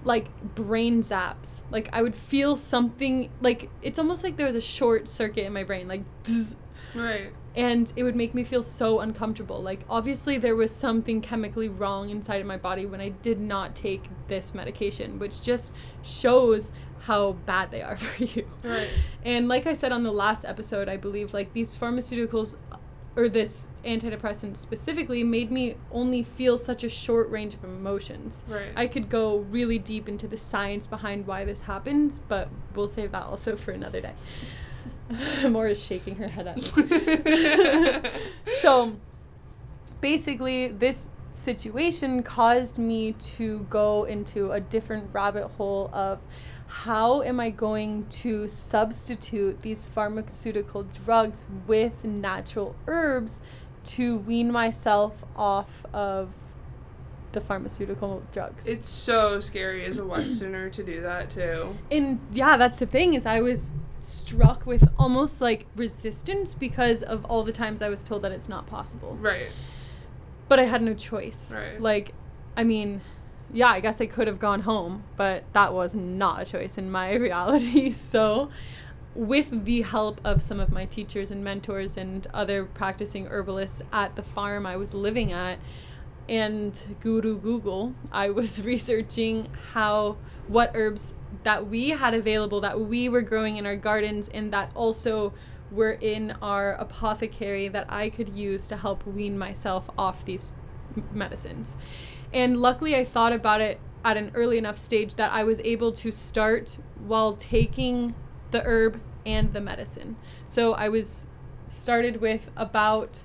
like 0.04 0.28
brain 0.56 1.02
zaps. 1.02 1.64
Like 1.72 1.90
I 1.94 2.02
would 2.02 2.16
feel 2.16 2.56
something, 2.56 3.30
like 3.42 3.70
it's 3.82 4.00
almost 4.00 4.24
like 4.24 4.38
there 4.38 4.46
was 4.46 4.56
a 4.56 4.62
short 4.62 5.08
circuit 5.08 5.46
in 5.46 5.54
my 5.54 5.64
brain, 5.64 5.88
like, 5.88 6.04
zzz, 6.26 6.56
Right. 6.96 7.32
and 7.56 7.92
it 7.96 8.04
would 8.04 8.16
make 8.16 8.34
me 8.34 8.44
feel 8.44 8.64
so 8.64 9.00
uncomfortable. 9.00 9.62
Like 9.62 9.82
obviously 9.90 10.38
there 10.38 10.56
was 10.56 10.74
something 10.74 11.22
chemically 11.22 11.70
wrong 11.70 12.10
inside 12.10 12.42
of 12.42 12.48
my 12.48 12.58
body 12.58 12.86
when 12.86 13.02
I 13.02 13.10
did 13.10 13.40
not 13.40 13.76
take 13.76 14.04
this 14.28 14.54
medication, 14.56 15.20
which 15.20 15.42
just 15.42 15.74
shows 16.02 16.72
how 17.02 17.34
bad 17.46 17.72
they 17.72 17.82
are 17.82 17.98
for 18.06 18.24
you. 18.24 18.48
Right. 18.64 18.90
And 19.24 19.48
like 19.48 19.68
I 19.68 19.74
said 19.74 19.92
on 19.92 20.04
the 20.04 20.12
last 20.12 20.46
episode, 20.46 20.90
I 20.90 20.98
believe 20.98 21.34
like 21.34 21.54
these 21.54 21.76
pharmaceuticals 21.76 22.56
or 23.20 23.28
this 23.28 23.72
antidepressant 23.84 24.56
specifically 24.56 25.26
made 25.26 25.52
me 25.52 25.76
only 25.92 26.24
feel 26.24 26.58
such 26.58 26.86
a 26.86 26.90
short 26.90 27.30
range 27.30 27.54
of 27.54 27.66
emotions. 27.66 28.46
Right. 28.48 28.72
I 28.78 28.88
could 28.88 29.10
go 29.10 29.40
really 29.40 29.78
deep 29.78 30.08
into 30.08 30.26
the 30.26 30.38
science 30.38 30.88
behind 30.88 31.28
why 31.28 31.44
this 31.44 31.62
happens, 31.62 32.20
but 32.20 32.48
we'll 32.74 32.88
save 32.88 33.12
that 33.12 33.24
also 33.24 33.58
for 33.58 33.72
another 33.72 34.00
day. 34.00 34.14
Maura 35.50 35.72
is 35.72 35.84
shaking 35.84 36.16
her 36.16 36.30
head 36.30 36.48
at 36.48 36.56
me. 36.56 38.10
so 38.62 38.96
basically, 40.00 40.70
this 40.70 41.10
situation 41.32 42.24
caused 42.24 42.78
me 42.78 43.14
to 43.14 43.60
go 43.70 44.04
into 44.04 44.52
a 44.52 44.60
different 44.60 45.10
rabbit 45.14 45.48
hole 45.48 45.90
of 45.94 46.20
how 46.68 47.22
am 47.24 47.40
I 47.40 47.50
going 47.50 48.06
to 48.10 48.48
substitute 48.48 49.62
these 49.64 49.88
pharmaceutical 49.88 50.84
drugs 50.84 51.46
with 51.68 52.04
natural 52.04 52.76
herbs 52.88 53.42
to 53.86 54.18
wean 54.18 54.52
myself 54.52 55.24
off 55.36 55.86
of 55.94 56.30
the 57.32 57.42
pharmaceutical 57.42 58.24
drugs? 58.32 58.68
it's 58.68 58.88
so 58.88 59.40
scary 59.40 59.86
as 59.86 59.98
a 59.98 60.06
Westerner 60.06 60.70
to 60.70 60.84
do 60.84 61.02
that 61.02 61.32
too. 61.32 61.76
and 61.92 62.20
yeah, 62.32 62.58
that's 62.58 62.80
the 62.80 62.86
thing 62.86 63.14
is 63.16 63.26
I 63.26 63.42
was 63.42 63.72
struck 64.02 64.66
with 64.66 64.88
almost 64.98 65.42
like 65.42 65.66
resistance 65.76 66.54
because 66.54 67.02
of 67.04 67.26
all 67.26 67.44
the 67.44 67.52
times 67.52 67.82
I 67.82 67.90
was 67.90 68.02
told 68.02 68.22
that 68.22 68.32
it's 68.32 68.50
not 68.50 68.68
possible. 68.68 69.18
Right. 69.20 69.50
But 70.50 70.60
I 70.60 70.64
had 70.64 70.82
no 70.82 70.94
choice. 70.94 71.54
Right. 71.56 71.80
Like, 71.80 72.14
I 72.58 72.66
mean, 72.66 73.02
yeah, 73.54 73.70
I 73.70 73.80
guess 73.80 74.02
I 74.02 74.06
could 74.06 74.28
have 74.28 74.40
gone 74.40 74.62
home, 74.62 75.04
but 75.16 75.44
that 75.54 75.74
was 75.74 75.96
not 75.96 76.42
a 76.42 76.46
choice 76.46 76.78
in 76.78 76.92
my 76.92 77.14
reality. 77.28 77.94
So, 78.10 78.50
with 79.16 79.66
the 79.66 79.82
help 79.82 80.22
of 80.24 80.42
some 80.42 80.60
of 80.60 80.72
my 80.72 80.86
teachers 80.86 81.32
and 81.32 81.44
mentors 81.44 81.98
and 81.98 82.28
other 82.34 82.66
practicing 82.66 83.28
herbalists 83.28 83.82
at 83.92 84.16
the 84.16 84.22
farm 84.22 84.66
I 84.66 84.76
was 84.76 84.94
living 84.94 85.32
at, 85.32 85.60
and 86.28 86.80
Guru 87.00 87.38
Google, 87.40 87.96
I 88.12 88.30
was 88.30 88.64
researching 88.64 89.50
how 89.74 90.18
what 90.48 90.72
herbs 90.74 91.16
that 91.44 91.68
we 91.68 91.90
had 91.90 92.14
available 92.14 92.62
that 92.62 92.80
we 92.80 93.08
were 93.08 93.22
growing 93.22 93.58
in 93.58 93.66
our 93.66 93.76
gardens 93.76 94.28
and 94.30 94.52
that 94.52 94.72
also 94.76 95.34
were 95.72 95.98
in 96.02 96.36
our 96.42 96.74
apothecary 96.74 97.68
that 97.68 97.86
I 97.90 98.10
could 98.10 98.30
use 98.30 98.68
to 98.68 98.78
help 98.78 99.06
wean 99.06 99.38
myself 99.38 99.90
off 99.98 100.26
these 100.26 100.54
medicines. 101.12 101.76
And 102.34 102.62
luckily, 102.62 102.96
I 102.96 103.06
thought 103.06 103.34
about 103.34 103.62
it 103.62 103.80
at 104.04 104.18
an 104.18 104.32
early 104.34 104.58
enough 104.58 104.78
stage 104.78 105.16
that 105.16 105.32
I 105.32 105.44
was 105.44 105.60
able 105.62 105.92
to 105.94 106.12
start 106.12 106.78
while 107.06 107.34
taking 107.34 108.16
the 108.52 108.64
herb 108.64 109.02
and 109.26 109.54
the 109.54 109.62
medicine. 109.62 110.16
So 110.48 110.74
I 110.74 110.90
was 110.90 111.26
started 111.68 112.22
with 112.22 112.50
about 112.56 113.24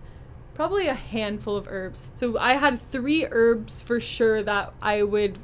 probably 0.54 0.86
a 0.86 0.94
handful 0.94 1.56
of 1.56 1.66
herbs. 1.68 2.08
So 2.14 2.38
I 2.38 2.54
had 2.54 2.80
three 2.90 3.26
herbs 3.30 3.82
for 3.82 4.00
sure 4.00 4.42
that 4.42 4.72
I 4.80 5.02
would 5.02 5.38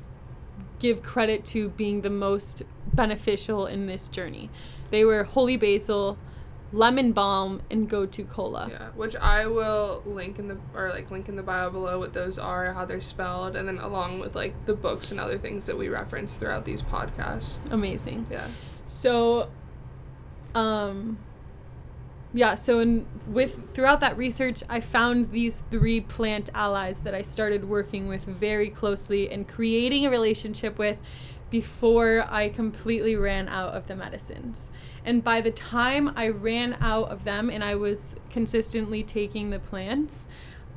give 0.79 1.03
credit 1.03 1.45
to 1.47 1.69
being 1.71 2.01
the 2.01 2.11
most 2.11 2.63
beneficial 2.93 3.67
in 3.67 3.87
this 3.87 4.09
journey. 4.09 4.51
They 4.91 5.05
were 5.05 5.25
holy 5.25 5.57
basil, 5.57 6.19
lemon 6.73 7.13
balm, 7.13 7.63
and 7.71 7.89
gotu 7.89 8.29
kola. 8.29 8.69
Yeah, 8.71 8.89
which 8.95 9.17
I 9.17 9.47
will 9.47 10.03
link 10.05 10.39
in 10.39 10.49
the 10.49 10.57
or 10.75 10.91
like 10.91 11.11
link 11.11 11.29
in 11.29 11.37
the 11.37 11.43
bio 11.43 11.71
below 11.71 11.99
what 11.99 12.13
those 12.13 12.39
are, 12.39 12.73
how 12.73 12.85
they're 12.85 13.01
spelled, 13.01 13.57
and 13.57 13.67
then 13.67 13.79
along 13.79 14.21
with 14.21 14.35
like 14.35 14.55
the 14.67 14.75
books 14.75 15.11
and 15.11 15.21
other 15.21 15.39
things 15.39 15.67
that 15.67 15.77
we 15.77 15.89
reference 15.89 16.37
throughout 16.37 16.65
these 16.65 16.83
podcasts. 16.83 17.59
Amazing. 17.71 18.27
Yeah. 18.31 18.47
So, 18.87 19.51
um, 20.55 21.19
yeah. 22.33 22.55
So, 22.55 22.81
in 22.81 23.07
with 23.27 23.73
throughout 23.75 24.01
that 24.01 24.17
research, 24.17 24.63
I 24.69 24.81
found 24.81 25.33
these 25.33 25.65
three 25.71 26.01
plant 26.01 26.51
allies 26.55 27.01
that 27.01 27.15
I 27.15 27.23
started 27.23 27.69
working 27.69 28.07
with 28.07 28.25
very 28.25 28.71
closely 28.71 29.31
and 29.31 29.47
creating 29.47 30.07
a 30.07 30.11
relationship 30.11 30.79
with 30.79 30.99
before 31.51 32.27
I 32.31 32.49
completely 32.49 33.17
ran 33.17 33.49
out 33.49 33.75
of 33.75 33.87
the 33.89 33.97
medicines. 33.97 34.71
And 35.05 35.23
by 35.23 35.41
the 35.41 35.51
time 35.51 36.13
I 36.17 36.29
ran 36.29 36.77
out 36.81 37.11
of 37.11 37.25
them 37.25 37.51
and 37.51 37.65
I 37.65 37.75
was 37.75 38.17
consistently 38.31 39.03
taking 39.03 39.51
the 39.51 39.59
plants, 39.59 40.29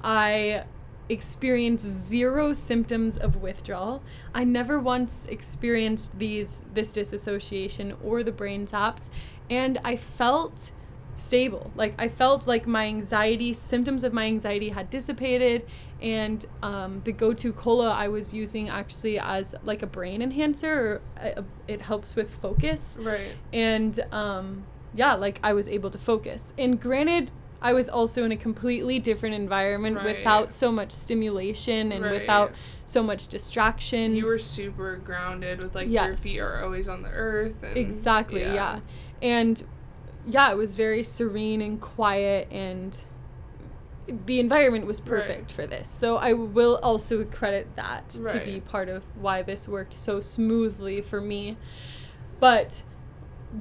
I 0.03 0.65
experienced 1.09 1.85
zero 1.85 2.53
symptoms 2.53 3.17
of 3.17 3.41
withdrawal. 3.41 4.01
I 4.33 4.43
never 4.43 4.79
once 4.79 5.25
experienced 5.25 6.17
these 6.17 6.63
this 6.73 6.91
disassociation 6.91 7.95
or 8.03 8.23
the 8.23 8.31
brain 8.31 8.65
zaps 8.65 9.09
and 9.49 9.77
I 9.83 9.97
felt 9.97 10.71
stable. 11.13 11.71
Like 11.75 11.93
I 11.97 12.07
felt 12.07 12.47
like 12.47 12.67
my 12.67 12.85
anxiety, 12.87 13.53
symptoms 13.53 14.03
of 14.03 14.13
my 14.13 14.25
anxiety 14.25 14.69
had 14.69 14.89
dissipated, 14.89 15.65
and 16.01 16.45
um, 16.61 17.01
the 17.03 17.13
gotu 17.13 17.55
kola 17.55 17.91
I 17.91 18.07
was 18.07 18.33
using 18.33 18.69
actually 18.69 19.19
as 19.19 19.55
like 19.63 19.81
a 19.83 19.87
brain 19.87 20.21
enhancer. 20.21 20.73
Or, 20.73 21.01
uh, 21.37 21.41
it 21.67 21.81
helps 21.81 22.15
with 22.15 22.29
focus. 22.29 22.97
Right. 22.99 23.31
And 23.51 23.99
um, 24.11 24.65
yeah, 24.93 25.13
like 25.15 25.39
I 25.43 25.53
was 25.53 25.67
able 25.67 25.89
to 25.91 25.97
focus. 25.97 26.53
And 26.57 26.79
granted, 26.79 27.31
I 27.61 27.71
was 27.71 27.87
also 27.87 28.25
in 28.25 28.33
a 28.33 28.35
completely 28.35 28.99
different 28.99 29.35
environment 29.35 29.95
Right. 29.95 30.17
without 30.17 30.51
so 30.51 30.69
much 30.71 30.91
stimulation 30.91 31.93
and 31.93 32.03
Right. 32.03 32.19
without 32.19 32.51
so 32.85 33.01
much 33.01 33.29
distraction. 33.29 34.15
You 34.17 34.25
were 34.25 34.37
super 34.37 34.97
grounded 34.97 35.63
with 35.63 35.73
like 35.73 35.87
your 35.89 36.17
feet 36.17 36.41
are 36.41 36.61
always 36.65 36.89
on 36.89 37.01
the 37.03 37.09
earth. 37.09 37.63
And, 37.63 37.77
Exactly, 37.77 38.41
yeah. 38.41 38.79
And 39.21 39.63
yeah, 40.27 40.51
it 40.51 40.57
was 40.57 40.75
very 40.75 41.03
serene 41.03 41.61
and 41.61 41.79
quiet 41.81 42.47
and 42.51 42.97
the 44.25 44.39
environment 44.39 44.85
was 44.85 44.99
Right. 44.99 45.21
perfect 45.21 45.51
for 45.53 45.65
this. 45.65 45.87
So 45.87 46.17
I 46.17 46.33
will 46.33 46.79
also 46.83 47.23
credit 47.23 47.75
that 47.75 48.09
to 48.09 48.41
be 48.45 48.59
part 48.59 48.89
of 48.89 49.03
why 49.15 49.41
this 49.41 49.67
worked 49.67 49.93
so 49.93 50.19
smoothly 50.19 51.01
for 51.01 51.21
me. 51.21 51.57
But 52.39 52.83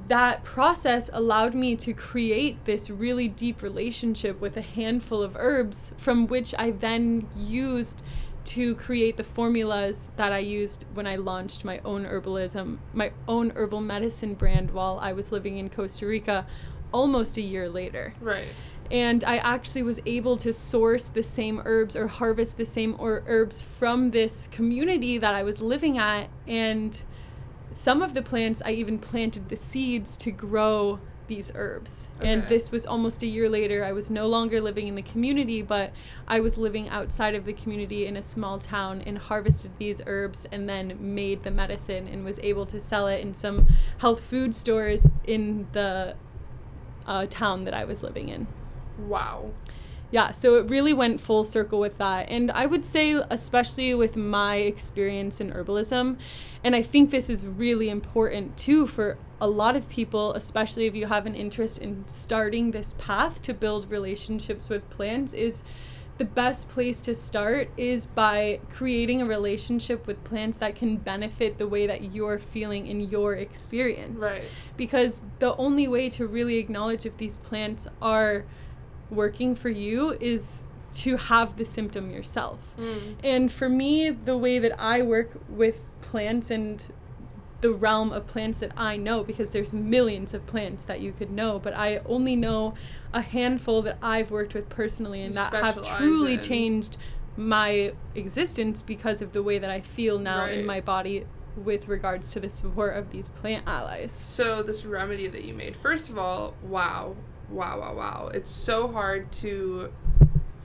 that 0.07 0.43
process 0.43 1.09
allowed 1.13 1.53
me 1.53 1.75
to 1.77 1.93
create 1.93 2.65
this 2.65 2.89
really 2.89 3.27
deep 3.27 3.61
relationship 3.61 4.41
with 4.41 4.57
a 4.57 4.61
handful 4.61 5.21
of 5.21 5.35
herbs 5.37 5.93
from 5.97 6.27
which 6.27 6.53
I 6.57 6.71
then 6.71 7.29
used 7.37 8.03
to 8.45 8.75
create 8.75 9.17
the 9.17 9.23
formulas 9.23 10.09
that 10.15 10.31
I 10.31 10.39
used 10.39 10.85
when 10.93 11.07
I 11.07 11.15
launched 11.15 11.63
my 11.63 11.79
own 11.85 12.05
herbalism, 12.05 12.77
my 12.93 13.11
own 13.27 13.51
herbal 13.51 13.81
medicine 13.81 14.33
brand 14.33 14.71
while 14.71 14.99
I 15.01 15.13
was 15.13 15.31
living 15.31 15.57
in 15.57 15.69
Costa 15.69 16.05
Rica 16.05 16.45
almost 16.91 17.37
a 17.37 17.41
year 17.41 17.69
later. 17.69 18.13
Right. 18.19 18.49
And 18.91 19.23
I 19.23 19.37
actually 19.37 19.83
was 19.83 19.99
able 20.05 20.37
to 20.37 20.53
source 20.53 21.07
the 21.09 21.23
same 21.23 21.61
herbs 21.65 21.95
or 21.95 22.07
harvest 22.07 22.57
the 22.57 22.65
same 22.65 22.95
or 22.99 23.23
herbs 23.27 23.63
from 23.63 24.11
this 24.11 24.47
community 24.51 25.17
that 25.17 25.33
I 25.33 25.43
was 25.43 25.61
living 25.61 25.97
at 25.97 26.29
and 26.47 27.01
some 27.71 28.01
of 28.01 28.13
the 28.13 28.21
plants 28.21 28.61
I 28.63 28.71
even 28.71 28.99
planted 28.99 29.49
the 29.49 29.57
seeds 29.57 30.15
to 30.17 30.31
grow 30.31 30.99
these 31.27 31.51
herbs. 31.55 32.07
And 32.21 32.47
this 32.47 32.71
was 32.71 32.85
almost 32.85 33.23
a 33.23 33.27
year 33.27 33.49
later. 33.49 33.83
I 33.83 33.91
was 33.91 34.11
no 34.11 34.27
longer 34.27 34.61
living 34.61 34.87
in 34.87 34.95
the 34.95 35.01
community, 35.01 35.61
but 35.61 35.91
I 36.27 36.39
was 36.39 36.57
living 36.57 36.89
outside 36.89 37.35
of 37.35 37.45
the 37.45 37.53
community 37.53 38.05
in 38.05 38.17
a 38.17 38.21
small 38.21 38.59
town 38.59 39.01
and 39.05 39.17
harvested 39.17 39.71
these 39.77 40.01
herbs 40.05 40.45
and 40.51 40.67
then 40.67 40.97
made 40.99 41.43
the 41.43 41.51
medicine 41.51 42.07
and 42.07 42.25
was 42.25 42.39
able 42.43 42.65
to 42.67 42.79
sell 42.79 43.07
it 43.07 43.21
in 43.21 43.33
some 43.33 43.67
health 43.99 44.21
food 44.21 44.55
stores 44.55 45.07
in 45.25 45.67
the 45.71 46.15
uh, 47.07 47.25
town 47.29 47.65
that 47.65 47.73
I 47.73 47.85
was 47.85 48.03
living 48.03 48.29
in 48.29 48.47
Wow. 48.97 49.51
Yeah 50.13 50.29
so 50.31 50.55
it 50.55 50.69
really 50.69 50.93
went 50.93 51.19
full 51.19 51.43
circle 51.43 51.79
with 51.79 51.97
that 51.97 52.29
and 52.29 52.51
i 52.51 52.65
would 52.65 52.85
say 52.85 53.13
especially 53.31 53.93
with 53.95 54.15
my 54.15 54.57
experience 54.57 55.41
in 55.41 55.51
herbalism 55.51 56.17
and 56.63 56.75
i 56.75 56.81
think 56.81 57.09
this 57.09 57.29
is 57.29 57.45
really 57.45 57.89
important 57.89 58.55
too 58.55 58.85
for 58.85 59.17
a 59.41 59.47
lot 59.47 59.75
of 59.75 59.89
people 59.89 60.33
especially 60.33 60.85
if 60.85 60.95
you 60.95 61.07
have 61.07 61.25
an 61.25 61.33
interest 61.35 61.79
in 61.79 62.07
starting 62.07 62.71
this 62.71 62.93
path 62.99 63.41
to 63.41 63.53
build 63.53 63.89
relationships 63.89 64.69
with 64.69 64.87
plants 64.91 65.33
is 65.33 65.63
the 66.19 66.25
best 66.25 66.69
place 66.69 67.01
to 67.01 67.15
start 67.15 67.71
is 67.75 68.05
by 68.05 68.59
creating 68.69 69.19
a 69.23 69.25
relationship 69.25 70.05
with 70.05 70.23
plants 70.23 70.59
that 70.59 70.75
can 70.75 70.95
benefit 70.95 71.57
the 71.57 71.67
way 71.67 71.87
that 71.87 72.13
you're 72.13 72.37
feeling 72.37 72.85
in 72.85 73.01
your 73.09 73.33
experience 73.33 74.23
Right. 74.23 74.43
because 74.77 75.23
the 75.39 75.55
only 75.57 75.87
way 75.87 76.09
to 76.11 76.27
really 76.27 76.57
acknowledge 76.57 77.07
if 77.07 77.17
these 77.17 77.37
plants 77.37 77.87
are 77.99 78.45
working 79.15 79.55
for 79.55 79.69
you 79.69 80.11
is 80.19 80.63
to 80.93 81.17
have 81.17 81.57
the 81.57 81.65
symptom 81.65 82.11
yourself. 82.11 82.59
Mm. 82.77 83.15
And 83.23 83.51
for 83.51 83.67
me, 83.69 84.09
the 84.11 84.37
way 84.37 84.59
that 84.59 84.79
I 84.79 85.01
work 85.01 85.31
with 85.49 85.85
plants 86.01 86.51
and 86.51 86.85
the 87.61 87.71
realm 87.71 88.11
of 88.11 88.27
plants 88.27 88.59
that 88.59 88.71
I 88.75 88.97
know, 88.97 89.23
because 89.23 89.51
there's 89.51 89.73
millions 89.73 90.33
of 90.33 90.45
plants 90.45 90.83
that 90.85 90.99
you 90.99 91.13
could 91.13 91.31
know, 91.31 91.59
but 91.59 91.73
I 91.73 92.01
only 92.05 92.35
know 92.35 92.73
a 93.13 93.21
handful 93.21 93.81
that 93.83 93.97
I've 94.01 94.31
worked 94.31 94.53
with 94.53 94.67
personally 94.69 95.21
and 95.21 95.33
You 95.33 95.39
that 95.41 95.53
have 95.53 95.81
truly 95.97 96.33
in. 96.33 96.41
changed 96.41 96.97
my 97.37 97.93
existence 98.15 98.81
because 98.81 99.21
of 99.21 99.31
the 99.33 99.41
way 99.41 99.57
that 99.59 99.69
I 99.69 99.79
feel 99.81 100.19
now 100.19 100.39
Right. 100.41 100.59
in 100.59 100.65
my 100.65 100.81
body 100.81 101.25
with 101.55 101.87
regards 101.87 102.31
to 102.33 102.39
the 102.39 102.49
support 102.49 102.97
of 102.97 103.11
these 103.11 103.29
plant 103.29 103.63
allies. 103.65 104.11
So 104.11 104.61
this 104.61 104.85
remedy 104.85 105.27
that 105.27 105.43
you 105.43 105.53
made, 105.53 105.75
first 105.77 106.09
of 106.09 106.17
all, 106.17 106.55
wow, 106.63 107.15
wow, 107.49 107.79
wow, 107.79 107.95
wow. 107.95 108.31
It's 108.33 108.49
so 108.49 108.87
hard 108.87 109.31
to 109.33 109.91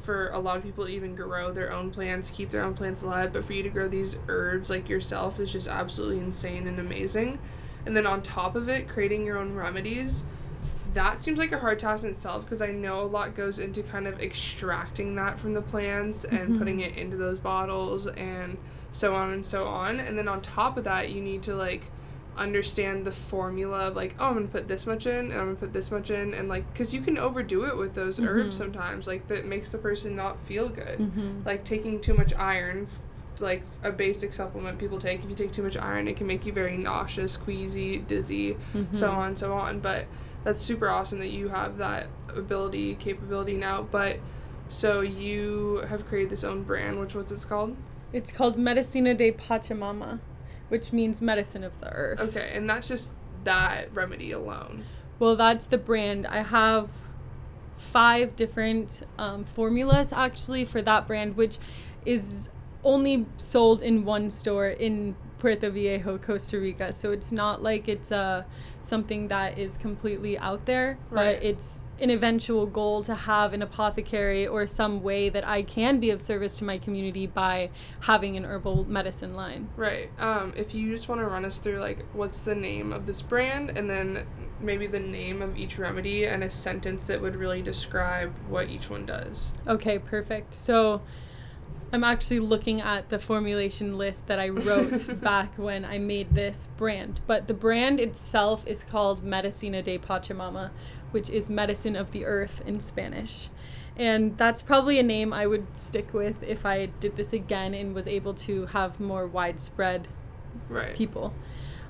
for 0.01 0.29
a 0.31 0.39
lot 0.39 0.57
of 0.57 0.63
people 0.63 0.89
even 0.89 1.15
grow 1.15 1.53
their 1.53 1.71
own 1.71 1.91
plants, 1.91 2.31
keep 2.31 2.51
their 2.51 2.63
own 2.63 2.73
plants 2.73 3.03
alive, 3.03 3.31
but 3.33 3.45
for 3.45 3.53
you 3.53 3.63
to 3.63 3.69
grow 3.69 3.89
these 3.89 4.17
herbs 4.29 4.71
like 4.71 4.89
yourself 4.89 5.39
is 5.39 5.53
just 5.53 5.69
absolutely 5.69 6.19
insane 6.19 6.67
and 6.67 6.79
amazing. 6.79 7.39
And 7.85 7.95
then 7.95 8.07
on 8.07 8.23
top 8.23 8.57
of 8.57 8.69
it, 8.71 8.89
creating 8.89 9.27
your 9.27 9.37
own 9.37 9.55
remedies, 9.55 10.25
that 10.95 11.21
seems 11.21 11.39
like 11.39 11.53
a 11.53 11.59
hard 11.59 11.79
task 11.79 12.05
in 12.05 12.11
itself 12.11 12.45
because 12.45 12.63
I 12.63 12.69
know 12.73 13.03
a 13.03 13.03
lot 13.03 13.35
goes 13.35 13.59
into 13.59 13.83
kind 13.83 14.07
of 14.07 14.21
extracting 14.23 15.15
that 15.17 15.39
from 15.39 15.53
the 15.53 15.61
plants 15.61 16.25
and 16.25 16.55
Mhm. 16.55 16.59
putting 16.59 16.81
it 16.81 16.97
into 16.97 17.19
those 17.19 17.39
bottles 17.39 18.07
and 18.07 18.57
so 18.93 19.15
on 19.15 19.33
and 19.33 19.45
so 19.45 19.67
on. 19.67 20.01
And 20.01 20.17
then 20.17 20.27
on 20.29 20.41
top 20.41 20.79
of 20.79 20.85
that, 20.85 21.11
you 21.11 21.21
need 21.21 21.43
to 21.43 21.55
like 21.55 21.91
understand 22.39 23.05
the 23.05 23.13
formula 23.13 23.89
of 23.89 23.97
like, 23.97 24.15
oh, 24.19 24.27
I'm 24.27 24.35
gonna 24.35 24.47
put 24.49 24.69
this 24.69 24.87
much 24.87 25.07
in 25.07 25.15
and 25.31 25.33
I'm 25.35 25.47
gonna 25.47 25.55
put 25.57 25.73
this 25.73 25.91
much 25.91 26.11
in, 26.11 26.35
and 26.35 26.49
like, 26.49 26.71
because 26.73 26.95
you 26.95 27.01
can 27.01 27.19
overdo 27.19 27.65
it 27.65 27.77
with 27.77 27.95
those 27.95 28.19
herbs 28.21 28.55
Mhm. 28.55 28.59
sometimes, 28.59 29.07
like 29.07 29.29
that 29.29 29.45
makes 29.45 29.71
the 29.73 29.79
person 29.79 30.17
not 30.17 30.39
feel 30.41 30.69
good. 30.69 30.99
Mm-hmm. 30.99 31.43
Like 31.45 31.65
taking 31.65 32.01
too 32.01 32.15
much 32.15 32.33
iron, 32.35 32.87
like 33.41 33.63
a 33.85 33.93
basic 33.93 34.33
supplement 34.33 34.79
people 34.79 34.99
take. 34.99 35.23
If 35.23 35.31
you 35.31 35.37
take 35.37 35.53
too 35.53 35.63
much 35.63 35.77
iron, 35.77 36.09
it 36.09 36.17
can 36.17 36.27
make 36.27 36.45
you 36.47 36.53
very 36.53 36.77
nauseous, 36.77 37.37
queasy, 37.37 37.99
dizzy, 37.99 38.57
so 38.93 39.09
Mm-hmm. 39.09 39.19
on 39.21 39.27
and 39.29 39.39
so 39.39 39.53
on. 39.53 39.81
But 39.81 40.07
that's 40.45 40.61
super 40.61 40.89
awesome 40.89 41.19
that 41.19 41.31
you 41.31 41.49
have 41.49 41.77
that 41.79 42.07
ability, 42.35 42.95
capability 42.97 43.57
now. 43.57 43.83
But 43.83 44.19
so 44.69 45.01
you 45.01 45.85
have 45.89 46.07
created 46.07 46.31
this 46.31 46.45
own 46.45 46.63
brand, 46.63 46.99
which 47.01 47.15
what's 47.15 47.33
it's 47.33 47.45
called? 47.45 47.77
It's 48.13 48.33
called 48.33 48.57
Medicina 48.59 49.15
de 49.15 49.33
Pachamama, 49.33 50.19
which 50.69 50.93
means 50.93 51.21
medicine 51.23 51.65
of 51.65 51.81
the 51.81 51.91
earth. 51.93 52.21
Okay, 52.21 52.53
and 52.55 52.69
that's 52.69 52.89
just 52.89 53.15
that 53.45 53.93
remedy 53.95 54.33
alone. 54.33 54.85
Well, 55.19 55.37
that's 55.37 55.67
the 55.67 55.79
brand. 55.79 56.27
I 56.27 56.43
have 56.43 56.91
five 57.77 58.37
different 58.37 59.03
um, 59.19 59.45
formulas 59.45 60.13
actually 60.13 60.65
for 60.65 60.83
that 60.83 61.07
brand, 61.07 61.37
which 61.37 61.59
is 62.05 62.51
only 62.85 63.27
sold 63.37 63.83
in 63.83 64.05
one 64.05 64.31
store 64.31 64.69
in 64.69 65.17
Puerto 65.39 65.71
Viejo, 65.71 66.19
Costa 66.19 66.59
Rica. 66.59 66.93
So 66.93 67.13
it's 67.13 67.33
not 67.33 67.63
like 67.63 67.89
it's 67.89 68.11
uh, 68.13 68.43
something 68.83 69.29
that 69.29 69.59
is 69.59 69.77
completely 69.77 70.39
out 70.39 70.67
there, 70.67 70.99
Right. 71.11 71.37
but 71.39 71.45
it's 71.45 71.85
an 72.01 72.11
eventual 72.11 72.65
goal 72.67 73.03
to 73.03 73.15
have 73.15 73.53
an 73.53 73.61
apothecary 73.63 74.47
or 74.47 74.67
some 74.69 75.03
way 75.03 75.29
that 75.29 75.47
I 75.47 75.63
can 75.63 75.99
be 75.99 76.11
of 76.11 76.23
service 76.23 76.57
to 76.59 76.65
my 76.65 76.79
community 76.79 77.27
by 77.27 77.71
having 78.01 78.37
an 78.37 78.45
herbal 78.45 78.85
medicine 78.89 79.35
line. 79.35 79.69
Right. 79.77 80.09
Um, 80.19 80.53
if 80.57 80.75
you 80.75 80.93
just 80.95 81.09
want 81.09 81.21
to 81.21 81.27
run 81.27 81.45
us 81.45 81.59
through 81.59 81.79
like 81.81 82.05
what's 82.13 82.43
the 82.43 82.55
name 82.55 82.93
of 82.93 83.07
this 83.07 83.21
brand 83.21 83.71
and 83.71 83.91
then 83.91 84.27
maybe 84.61 84.87
the 84.87 85.01
name 85.01 85.43
of 85.43 85.57
each 85.57 85.77
remedy 85.79 86.25
and 86.25 86.45
a 86.45 86.51
sentence 86.51 87.07
that 87.09 87.21
would 87.21 87.35
really 87.35 87.63
describe 87.63 88.33
what 88.49 88.69
each 88.69 88.89
one 88.91 89.05
does. 89.05 89.53
Okay, 89.67 89.99
perfect. 89.99 90.55
So 90.55 91.03
I'm 91.93 92.05
actually 92.05 92.41
looking 92.41 92.81
at 92.81 93.09
the 93.09 93.19
formulation 93.19 93.97
list 93.97 94.27
that 94.27 94.39
I 94.39 94.51
wrote 94.51 95.21
back 95.23 95.55
when 95.57 95.85
I 95.85 95.99
made 95.99 96.35
this 96.35 96.71
brand. 96.77 97.21
But 97.27 97.47
the 97.47 97.55
brand 97.55 97.99
itself 97.99 98.67
is 98.67 98.85
called 98.85 99.23
Medicina 99.25 99.83
de 99.83 99.99
Pachamama, 99.99 100.71
which 101.13 101.31
is 101.31 101.49
medicine 101.49 101.97
of 101.97 102.13
the 102.13 102.27
earth 102.27 102.61
in 102.67 102.81
Spanish. 102.81 103.49
And 103.97 104.37
that's 104.37 104.63
probably 104.63 104.99
a 104.99 105.03
name 105.03 105.33
I 105.33 105.47
would 105.47 105.77
stick 105.77 106.13
with 106.13 106.43
if 106.43 106.67
I 106.67 106.87
did 106.87 107.17
this 107.17 107.33
again 107.33 107.75
and 107.75 107.95
was 107.95 108.07
able 108.07 108.35
to 108.35 108.67
have 108.67 109.01
more 109.01 109.27
widespread 109.27 110.09
Right. 110.69 110.95
people. 110.95 111.35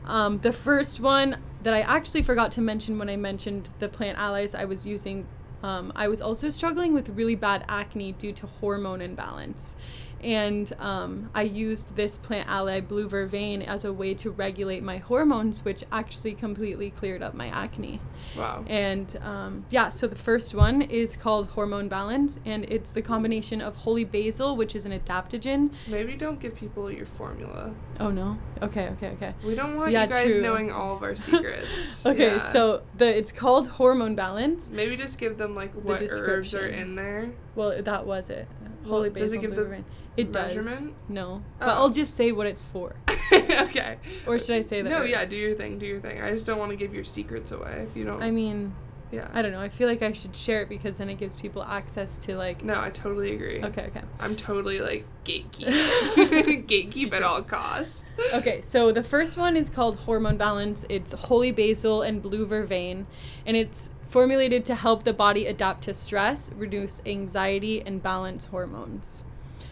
Um, 0.07 0.39
the 0.39 0.53
first 0.53 1.01
one 1.01 1.37
that 1.65 1.75
I 1.75 1.81
actually 1.81 2.23
forgot 2.23 2.53
to 2.53 2.61
mention 2.61 2.99
when 2.99 3.11
I 3.11 3.17
mentioned 3.17 3.69
the 3.79 3.89
plant 3.89 4.17
allies 4.17 4.55
I 4.55 4.65
was 4.65 4.87
using, 4.87 5.27
um, 5.63 5.93
I 5.97 6.09
was 6.09 6.21
also 6.21 6.51
struggling 6.51 6.95
with 6.95 7.09
really 7.11 7.35
bad 7.35 7.65
acne 7.69 8.13
due 8.13 8.33
to 8.33 8.47
hormone 8.47 9.01
imbalance. 9.01 9.77
And 10.23 10.73
um, 10.81 11.31
I 11.35 11.43
used 11.43 11.95
this 11.97 12.19
plant 12.19 12.49
ally 12.49 12.81
blue 12.81 13.09
vervain 13.09 13.63
as 13.67 13.85
a 13.85 13.93
way 13.93 14.15
to 14.15 14.31
regulate 14.31 14.83
my 14.83 14.99
hormones, 14.99 15.65
which 15.65 15.85
actually 15.93 16.35
completely 16.35 16.91
cleared 16.91 17.23
up 17.23 17.35
my 17.35 17.49
acne. 17.49 18.01
Wow. 18.37 18.65
And 18.69 19.17
um, 19.23 19.65
yeah, 19.71 19.91
so 19.91 20.07
the 20.07 20.17
first 20.17 20.55
one 20.55 20.83
is 20.83 21.17
called 21.17 21.49
Hormone 21.49 21.89
Balance, 21.89 22.41
and 22.45 22.65
it's 22.65 22.91
the 22.91 23.03
combination 23.03 23.61
of 23.61 23.77
holy 23.77 24.05
basil, 24.05 24.57
which 24.57 24.75
is 24.75 24.87
an 24.87 24.99
adaptogen. 24.99 25.71
Maybe 25.87 26.17
don't 26.17 26.41
give 26.41 26.57
people 26.57 26.91
your 26.91 27.07
formula. 27.07 27.73
Oh 28.01 28.11
no. 28.11 28.39
Okay, 28.63 28.89
okay, 28.89 29.09
okay. 29.11 29.35
We 29.45 29.55
don't 29.55 29.77
want 29.77 29.93
Yeah, 29.93 30.03
you 30.05 30.09
guys 30.11 30.33
true. 30.35 30.43
knowing 30.43 30.71
all 30.73 30.97
of 30.97 31.03
our 31.03 31.15
secrets. 31.29 32.05
Okay, 32.05 32.37
Yeah. 32.37 32.53
so 32.53 32.83
the 32.97 33.17
it's 33.17 33.33
called 33.33 33.69
Hormone 33.69 34.15
Balance. 34.15 34.71
maybe 34.71 34.97
just 34.97 35.19
give 35.19 35.39
them 35.39 35.55
like 35.55 35.73
what 35.75 36.03
herbs 36.03 36.55
are 36.55 36.63
description. 36.63 36.75
in 36.75 36.95
there. 36.97 37.31
Well, 37.59 37.83
that 37.83 38.07
was 38.07 38.31
it. 38.31 38.47
Well, 38.85 38.93
Holy 38.93 39.11
does 39.11 39.33
it 39.33 39.41
basil. 39.43 39.57
give 39.57 39.69
the. 39.69 39.85
It 40.17 40.31
does. 40.31 40.55
measurement? 40.55 40.95
No, 41.09 41.43
oh. 41.43 41.43
but 41.59 41.69
Oh. 41.69 41.73
I'll 41.73 41.91
just 41.91 42.15
say 42.15 42.31
what 42.31 42.47
it's 42.47 42.63
for. 42.63 42.95
okay. 43.33 43.99
Or 44.29 44.39
should 44.39 44.55
I 44.57 44.63
say 44.63 44.81
that? 44.81 44.89
No, 44.89 45.01
right? 45.01 45.11
yeah, 45.11 45.25
do 45.25 45.35
your 45.35 45.55
thing, 45.57 45.77
do 45.79 45.85
your 45.85 46.01
thing. 46.01 46.23
I 46.23 46.31
just 46.31 46.47
don't 46.47 46.61
want 46.61 46.71
to 46.71 46.77
give 46.77 46.95
your 46.95 47.03
secrets 47.03 47.51
away 47.51 47.85
if 47.89 47.97
you 47.97 48.05
don't. 48.05 48.23
I 48.23 48.31
mean, 48.31 48.77
yeah. 49.11 49.29
I 49.33 49.43
don't 49.43 49.51
know. 49.51 49.61
I 49.61 49.71
feel 49.71 49.89
like 49.89 50.03
I 50.03 50.13
should 50.13 50.37
share 50.37 50.63
it 50.63 50.69
because 50.69 50.99
then 50.99 51.11
it 51.11 51.17
gives 51.17 51.35
people 51.35 51.65
access 51.65 52.17
to 52.19 52.37
like. 52.37 52.63
no, 52.63 52.81
I 52.81 52.91
totally 52.91 53.35
agree. 53.35 53.61
Okay, 53.65 53.87
okay. 53.87 54.03
I'm 54.21 54.37
totally 54.37 54.79
like 54.79 55.05
gatekeep. 55.25 55.67
gatekeep 56.69 57.13
at 57.13 57.25
all 57.25 57.43
costs. 57.43 58.05
Okay, 58.35 58.61
so 58.61 58.93
the 58.93 59.03
first 59.03 59.37
one 59.37 59.57
is 59.57 59.69
called 59.69 59.97
Hormone 59.97 60.37
Balance. 60.37 60.85
It's 60.89 61.13
holy 61.13 61.51
basil 61.51 62.03
and 62.03 62.23
blue 62.23 62.47
vervain, 62.47 63.07
and 63.47 63.57
it's 63.57 63.91
formulated 64.09 64.65
to 64.67 64.75
help 64.75 65.05
the 65.05 65.13
body 65.13 65.47
adapt 65.47 65.85
to 65.85 65.95
stress, 65.95 66.51
reduce 66.57 67.01
anxiety, 67.07 67.83
and 67.85 68.03
balance 68.03 68.47
hormones. 68.47 69.25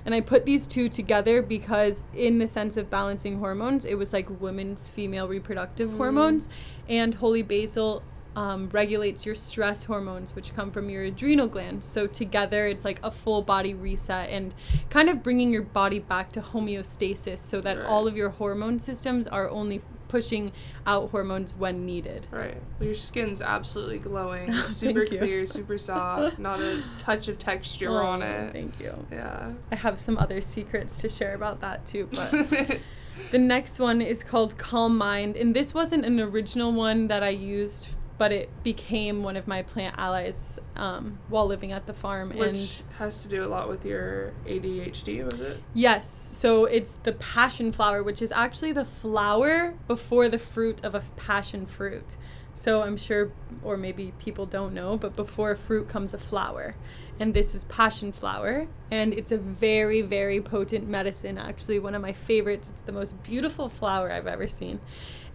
And 0.04 0.14
I 0.14 0.20
put 0.20 0.44
these 0.46 0.66
two 0.66 0.88
together 0.88 1.42
because, 1.42 2.04
in 2.14 2.38
the 2.38 2.46
sense 2.46 2.76
of 2.76 2.88
balancing 2.90 3.38
hormones, 3.40 3.84
it 3.84 3.94
was 3.96 4.12
like 4.12 4.40
women's 4.40 4.90
female 4.90 5.26
reproductive 5.26 5.90
Mm. 5.90 5.96
hormones, 5.96 6.48
and 6.88 7.14
holy 7.16 7.42
basil 7.42 8.02
um, 8.36 8.68
regulates 8.70 9.24
your 9.24 9.34
stress 9.34 9.84
hormones, 9.84 10.36
which 10.36 10.52
come 10.54 10.70
from 10.70 10.90
your 10.90 11.02
adrenal 11.04 11.46
glands. 11.46 11.86
So, 11.86 12.06
together, 12.06 12.66
it's 12.66 12.84
like 12.84 13.00
a 13.02 13.10
full 13.10 13.40
body 13.40 13.72
reset 13.72 14.28
and 14.28 14.54
kind 14.90 15.08
of 15.08 15.22
bringing 15.22 15.50
your 15.50 15.62
body 15.62 16.00
back 16.00 16.32
to 16.32 16.42
homeostasis 16.42 17.38
so 17.38 17.62
that 17.62 17.78
Right. 17.78 17.86
all 17.86 18.06
of 18.06 18.14
your 18.14 18.28
hormone 18.28 18.78
systems 18.78 19.26
are 19.26 19.48
only 19.48 19.80
pushing 20.08 20.52
out 20.86 21.10
hormones 21.10 21.54
when 21.54 21.84
needed. 21.86 22.26
Right. 22.30 22.56
Your 22.80 22.94
skin's 22.94 23.42
absolutely 23.42 23.98
glowing. 23.98 24.52
Super 24.66 25.04
clear, 25.06 25.46
super 25.46 25.78
soft. 25.78 26.38
Not 26.38 26.60
a 26.60 26.82
touch 26.98 27.28
of 27.28 27.38
texture 27.38 27.90
oh, 27.90 28.06
on 28.06 28.22
Oh, 28.22 28.26
it. 28.26 28.52
Thank 28.52 28.78
you. 28.80 29.06
Yeah. 29.10 29.52
I 29.70 29.74
have 29.74 30.00
some 30.00 30.18
other 30.18 30.40
secrets 30.40 31.00
to 31.00 31.08
share 31.08 31.34
about 31.34 31.60
that 31.60 31.86
too, 31.86 32.08
but 32.12 32.30
the 33.30 33.38
next 33.38 33.78
one 33.78 34.00
is 34.00 34.22
called 34.22 34.56
Calm 34.58 34.96
Mind, 34.96 35.36
and 35.36 35.54
this 35.54 35.74
wasn't 35.74 36.04
an 36.04 36.20
original 36.20 36.72
one 36.72 37.08
that 37.08 37.22
I 37.22 37.30
used, 37.30 37.94
but 38.18 38.32
it 38.32 38.50
became 38.62 39.22
one 39.22 39.36
of 39.36 39.46
my 39.46 39.62
plant 39.62 39.94
allies 39.98 40.58
um, 40.74 41.18
while 41.28 41.46
living 41.46 41.72
at 41.72 41.86
the 41.86 41.92
farm. 41.92 42.30
and 42.30 42.40
Which 42.40 42.82
has 42.98 43.22
to 43.22 43.28
do 43.28 43.44
a 43.44 43.46
lot 43.48 43.68
with 43.68 43.84
your 43.84 44.32
ADHD, 44.46 45.24
was 45.24 45.40
it? 45.40 45.62
Yes, 45.74 46.10
so 46.10 46.64
it's 46.64 46.96
the 46.96 47.12
passion 47.12 47.72
flower, 47.72 48.02
which 48.02 48.22
is 48.22 48.32
actually 48.32 48.72
the 48.72 48.84
flower 48.84 49.74
before 49.86 50.28
the 50.28 50.38
fruit 50.38 50.84
of 50.84 50.94
a 50.94 51.00
passion 51.16 51.66
fruit. 51.66 52.16
So 52.56 52.82
I'm 52.82 52.96
sure, 52.96 53.32
or 53.62 53.76
maybe 53.76 54.14
people 54.18 54.46
don't 54.46 54.72
know, 54.72 54.96
but 54.96 55.14
before 55.14 55.50
a 55.50 55.56
fruit 55.56 55.90
comes 55.90 56.14
a 56.14 56.18
flower. 56.18 56.74
And 57.20 57.34
this 57.34 57.54
is 57.54 57.64
passion 57.64 58.12
flower. 58.12 58.66
And 58.90 59.12
it's 59.12 59.30
a 59.30 59.36
very, 59.36 60.00
very 60.00 60.40
potent 60.40 60.88
medicine, 60.88 61.36
actually, 61.36 61.78
one 61.78 61.94
of 61.94 62.00
my 62.00 62.12
favorites. 62.12 62.70
It's 62.70 62.80
the 62.80 62.92
most 62.92 63.22
beautiful 63.22 63.68
flower 63.68 64.10
I've 64.10 64.26
ever 64.26 64.48
seen. 64.48 64.80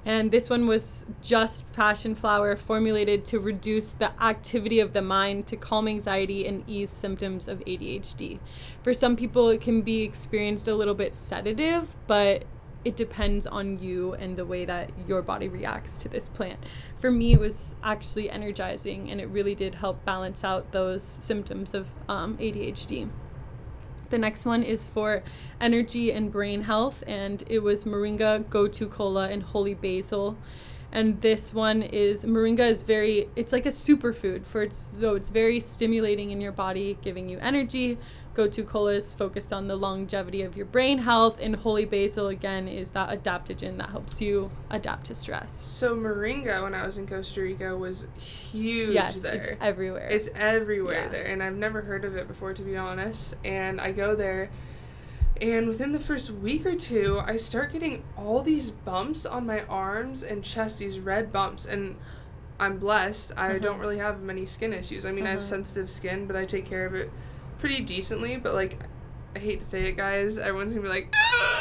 And 0.06 0.32
this 0.32 0.50
one 0.50 0.66
was 0.66 1.06
just 1.22 1.72
passion 1.74 2.16
flower 2.16 2.56
formulated 2.56 3.24
to 3.26 3.40
reduce 3.40 3.92
the 3.92 4.12
activity 4.22 4.80
of 4.80 4.94
the 4.94 5.02
mind, 5.02 5.46
to 5.48 5.56
calm 5.56 5.88
anxiety, 5.88 6.48
and 6.48 6.64
ease 6.68 6.90
symptoms 6.90 7.48
of 7.48 7.60
ADHD. 7.60 8.40
For 8.84 8.94
some 8.94 9.16
people, 9.16 9.50
it 9.50 9.62
can 9.62 9.82
be 9.82 10.02
experienced 10.02 10.68
a 10.68 10.76
little 10.76 10.96
bit 10.96 11.14
sedative, 11.14 11.96
but 12.08 12.46
it 12.84 12.96
depends 12.96 13.46
on 13.46 13.78
you 13.78 14.14
and 14.14 14.36
the 14.36 14.46
way 14.46 14.66
that 14.66 14.90
your 15.08 15.22
body 15.22 15.48
reacts 15.48 15.98
to 16.00 16.10
this 16.10 16.30
plant. 16.30 16.60
For 17.00 17.12
me, 17.12 17.34
it 17.34 17.40
was 17.40 17.76
actually 17.84 18.30
energizing, 18.30 19.12
and 19.12 19.22
it 19.22 19.28
really 19.28 19.54
did 19.54 19.76
help 19.76 20.04
balance 20.04 20.44
out 20.44 20.72
those 20.72 21.04
symptoms 21.04 21.76
of 21.76 21.90
um, 22.10 22.38
ADHD. 22.38 23.10
The 24.12 24.18
next 24.18 24.46
one 24.46 24.62
is 24.62 24.86
for 24.86 25.24
energy 25.62 26.12
and 26.12 26.30
brain 26.30 26.64
health, 26.64 27.02
and 27.08 27.42
it 27.48 27.64
was 27.64 27.86
Moringa, 27.86 28.44
Gotu 28.44 28.90
Kola, 28.90 29.30
and 29.30 29.42
Holy 29.42 29.74
Basil. 29.74 30.38
And 30.92 31.22
this 31.22 31.54
one 31.54 31.82
is 31.82 32.26
Moringa 32.26 32.70
is 32.70 32.84
very 32.84 33.30
it's 33.38 33.54
like 33.54 33.66
a 33.66 33.70
superfood 33.70 34.46
for 34.46 34.64
its 34.64 34.78
so 34.78 35.16
it's 35.16 35.30
very 35.30 35.62
stimulating 35.62 36.32
in 36.32 36.42
your 36.42 36.52
body, 36.52 36.98
giving 37.02 37.30
you 37.30 37.40
energy. 37.40 37.98
Gotu 38.34 38.66
Kola 38.66 38.94
is 38.94 39.14
focused 39.14 39.52
on 39.52 39.68
the 39.68 39.76
longevity 39.76 40.42
of 40.42 40.56
your 40.56 40.66
brain 40.66 41.00
health, 41.00 41.38
and 41.42 41.54
Holy 41.58 41.84
Basil 41.84 42.28
again 42.28 42.66
is 42.70 42.92
that 42.92 43.10
adaptogen 43.10 43.78
that 43.78 43.90
helps 43.90 44.22
you 44.22 44.50
adapt 44.70 45.08
to 45.08 45.16
stress. 45.16 45.54
So 45.54 45.96
moringa, 45.98 46.64
when 46.64 46.74
I 46.74 46.86
was 46.86 46.98
in 46.98 47.08
Costa 47.08 47.42
Rica, 47.42 47.76
was 47.76 48.08
huge 48.18 48.94
yes, 48.94 49.16
there. 49.22 49.34
it's 49.36 49.50
everywhere. 49.60 50.08
It's 50.08 50.30
everywhere 50.34 51.04
Yeah. 51.04 51.10
there, 51.10 51.26
and 51.26 51.44
I've 51.44 51.58
never 51.58 51.82
heard 51.82 52.06
of 52.06 52.16
it 52.16 52.30
before, 52.30 52.54
to 52.54 52.62
be 52.62 52.78
honest. 52.78 53.36
And 53.44 53.82
I 53.82 53.92
go 53.92 54.16
there, 54.16 54.50
and 55.42 55.68
within 55.68 55.92
the 55.92 56.00
first 56.00 56.32
week 56.32 56.66
or 56.66 56.76
two, 56.76 57.20
I 57.26 57.36
start 57.36 57.74
getting 57.74 58.02
all 58.18 58.42
these 58.42 58.70
bumps 58.72 59.26
on 59.26 59.46
my 59.46 59.64
arms 59.66 60.24
and 60.24 60.42
chest, 60.42 60.80
these 60.80 61.00
red 61.00 61.34
bumps, 61.34 61.66
and 61.66 61.98
I'm 62.62 62.78
blessed. 62.78 63.34
I 63.36 63.50
Uh-huh. 63.50 63.60
don't 63.60 63.80
really 63.80 63.98
have 63.98 64.22
many 64.22 64.46
skin 64.46 64.72
issues. 64.72 65.06
I 65.06 65.12
mean, 65.12 65.26
I 65.26 65.32
have 65.32 65.40
Uh-huh. 65.40 65.48
sensitive 65.48 65.90
skin, 65.90 66.28
but 66.28 66.38
I 66.38 66.46
take 66.46 66.64
care 66.66 66.86
of 66.86 66.96
it 66.96 67.10
pretty 67.62 67.82
decently. 67.86 68.36
But 68.36 68.54
like, 68.54 68.84
I 69.34 69.40
hate 69.40 69.60
to 69.60 69.66
say 69.66 69.84
it, 69.88 69.96
guys. 69.96 70.38
Everyone's 70.38 70.74
gonna 70.74 70.84
be 70.84 70.90
like, 70.90 71.14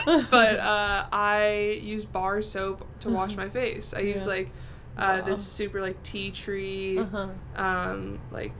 but 0.30 0.58
uh, 0.58 1.06
I 1.12 1.78
use 1.82 2.04
bar 2.06 2.42
soap 2.42 2.84
to 3.00 3.10
wash 3.10 3.36
my 3.36 3.48
face. 3.48 3.94
I 3.94 4.00
use 4.00 4.26
like 4.26 4.50
uh, 4.98 5.20
Wow. 5.20 5.26
this 5.26 5.46
super 5.46 5.80
like 5.80 6.02
tea 6.02 6.32
tree 6.32 6.98
uh-huh. 6.98 7.28
um 7.54 8.18
like 8.32 8.52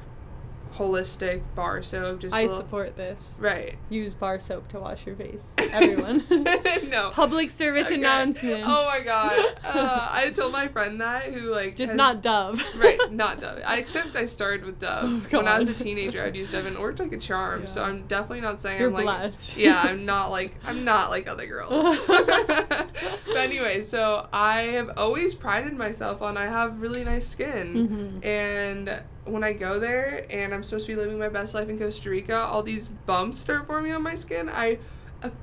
holistic 0.81 1.43
bar 1.55 1.83
soap 1.83 2.21
just 2.21 2.35
I 2.35 2.43
little- 2.43 2.57
support 2.57 2.97
this. 2.97 3.37
right 3.39 3.77
Use 3.91 4.15
bar 4.15 4.41
soap 4.41 4.67
to 4.69 4.81
wash 4.81 5.05
your 5.05 5.15
face. 5.15 5.55
Everyone. 5.73 6.25
no 6.89 7.11
Public 7.13 7.51
service 7.51 7.87
Okay. 7.87 7.97
announcement. 7.97 8.65
oh 8.67 8.87
my 8.89 9.01
god 9.01 9.39
uh, 9.65 10.09
i 10.11 10.31
told 10.31 10.53
my 10.53 10.69
friend 10.69 11.01
that 11.03 11.25
who 11.25 11.51
like 11.53 11.77
Just 11.77 11.91
has- 11.91 11.97
not 11.97 12.23
Dove. 12.23 12.63
right 12.79 12.99
not 13.13 13.41
dove 13.41 13.59
i 13.67 13.77
except 13.77 14.17
i 14.17 14.25
started 14.25 14.65
with 14.65 14.79
dove 14.81 15.27
Oh, 15.33 15.37
when 15.39 15.47
i 15.49 15.59
was 15.59 15.69
a 15.69 15.75
teenager 15.75 16.23
i'd 16.25 16.35
use 16.35 16.51
dove 16.51 16.65
and 16.67 16.77
it 16.77 16.81
worked 16.81 17.01
like 17.01 17.13
a 17.13 17.19
charm 17.19 17.67
so 17.67 17.83
i'm 17.83 18.07
definitely 18.07 18.41
not 18.41 18.61
saying 18.61 18.81
You're 18.81 18.89
i'm 18.89 18.95
like 18.95 19.05
blessed. 19.05 19.57
yeah 19.59 19.83
i'm 19.85 20.07
not 20.07 20.31
like 20.31 20.57
i'm 20.65 20.85
not 20.85 21.11
like 21.11 21.29
other 21.29 21.47
girls 21.47 22.07
but 22.07 23.37
anyway 23.37 23.83
so 23.83 24.27
i 24.33 24.63
have 24.63 24.91
always 24.97 25.35
prided 25.35 25.75
myself 25.75 26.23
on 26.23 26.37
i 26.37 26.47
have 26.47 26.81
really 26.81 27.05
nice 27.05 27.27
skin 27.29 28.21
Mhm. 28.23 28.25
and 28.27 29.03
when 29.31 29.45
I 29.45 29.53
go 29.53 29.79
there 29.79 30.27
and 30.31 30.53
I'm 30.55 30.63
supposed 30.63 30.87
to 30.87 30.93
be 30.95 31.01
living 31.01 31.19
my 31.19 31.29
best 31.29 31.55
life 31.55 31.69
in 31.69 31.79
Costa 31.79 32.11
Rica, 32.11 32.37
all 32.39 32.63
these 32.63 32.89
bumps 33.07 33.39
start 33.39 33.67
forming 33.67 33.93
on 33.93 34.03
my 34.03 34.15
skin. 34.15 34.49
I 34.49 34.79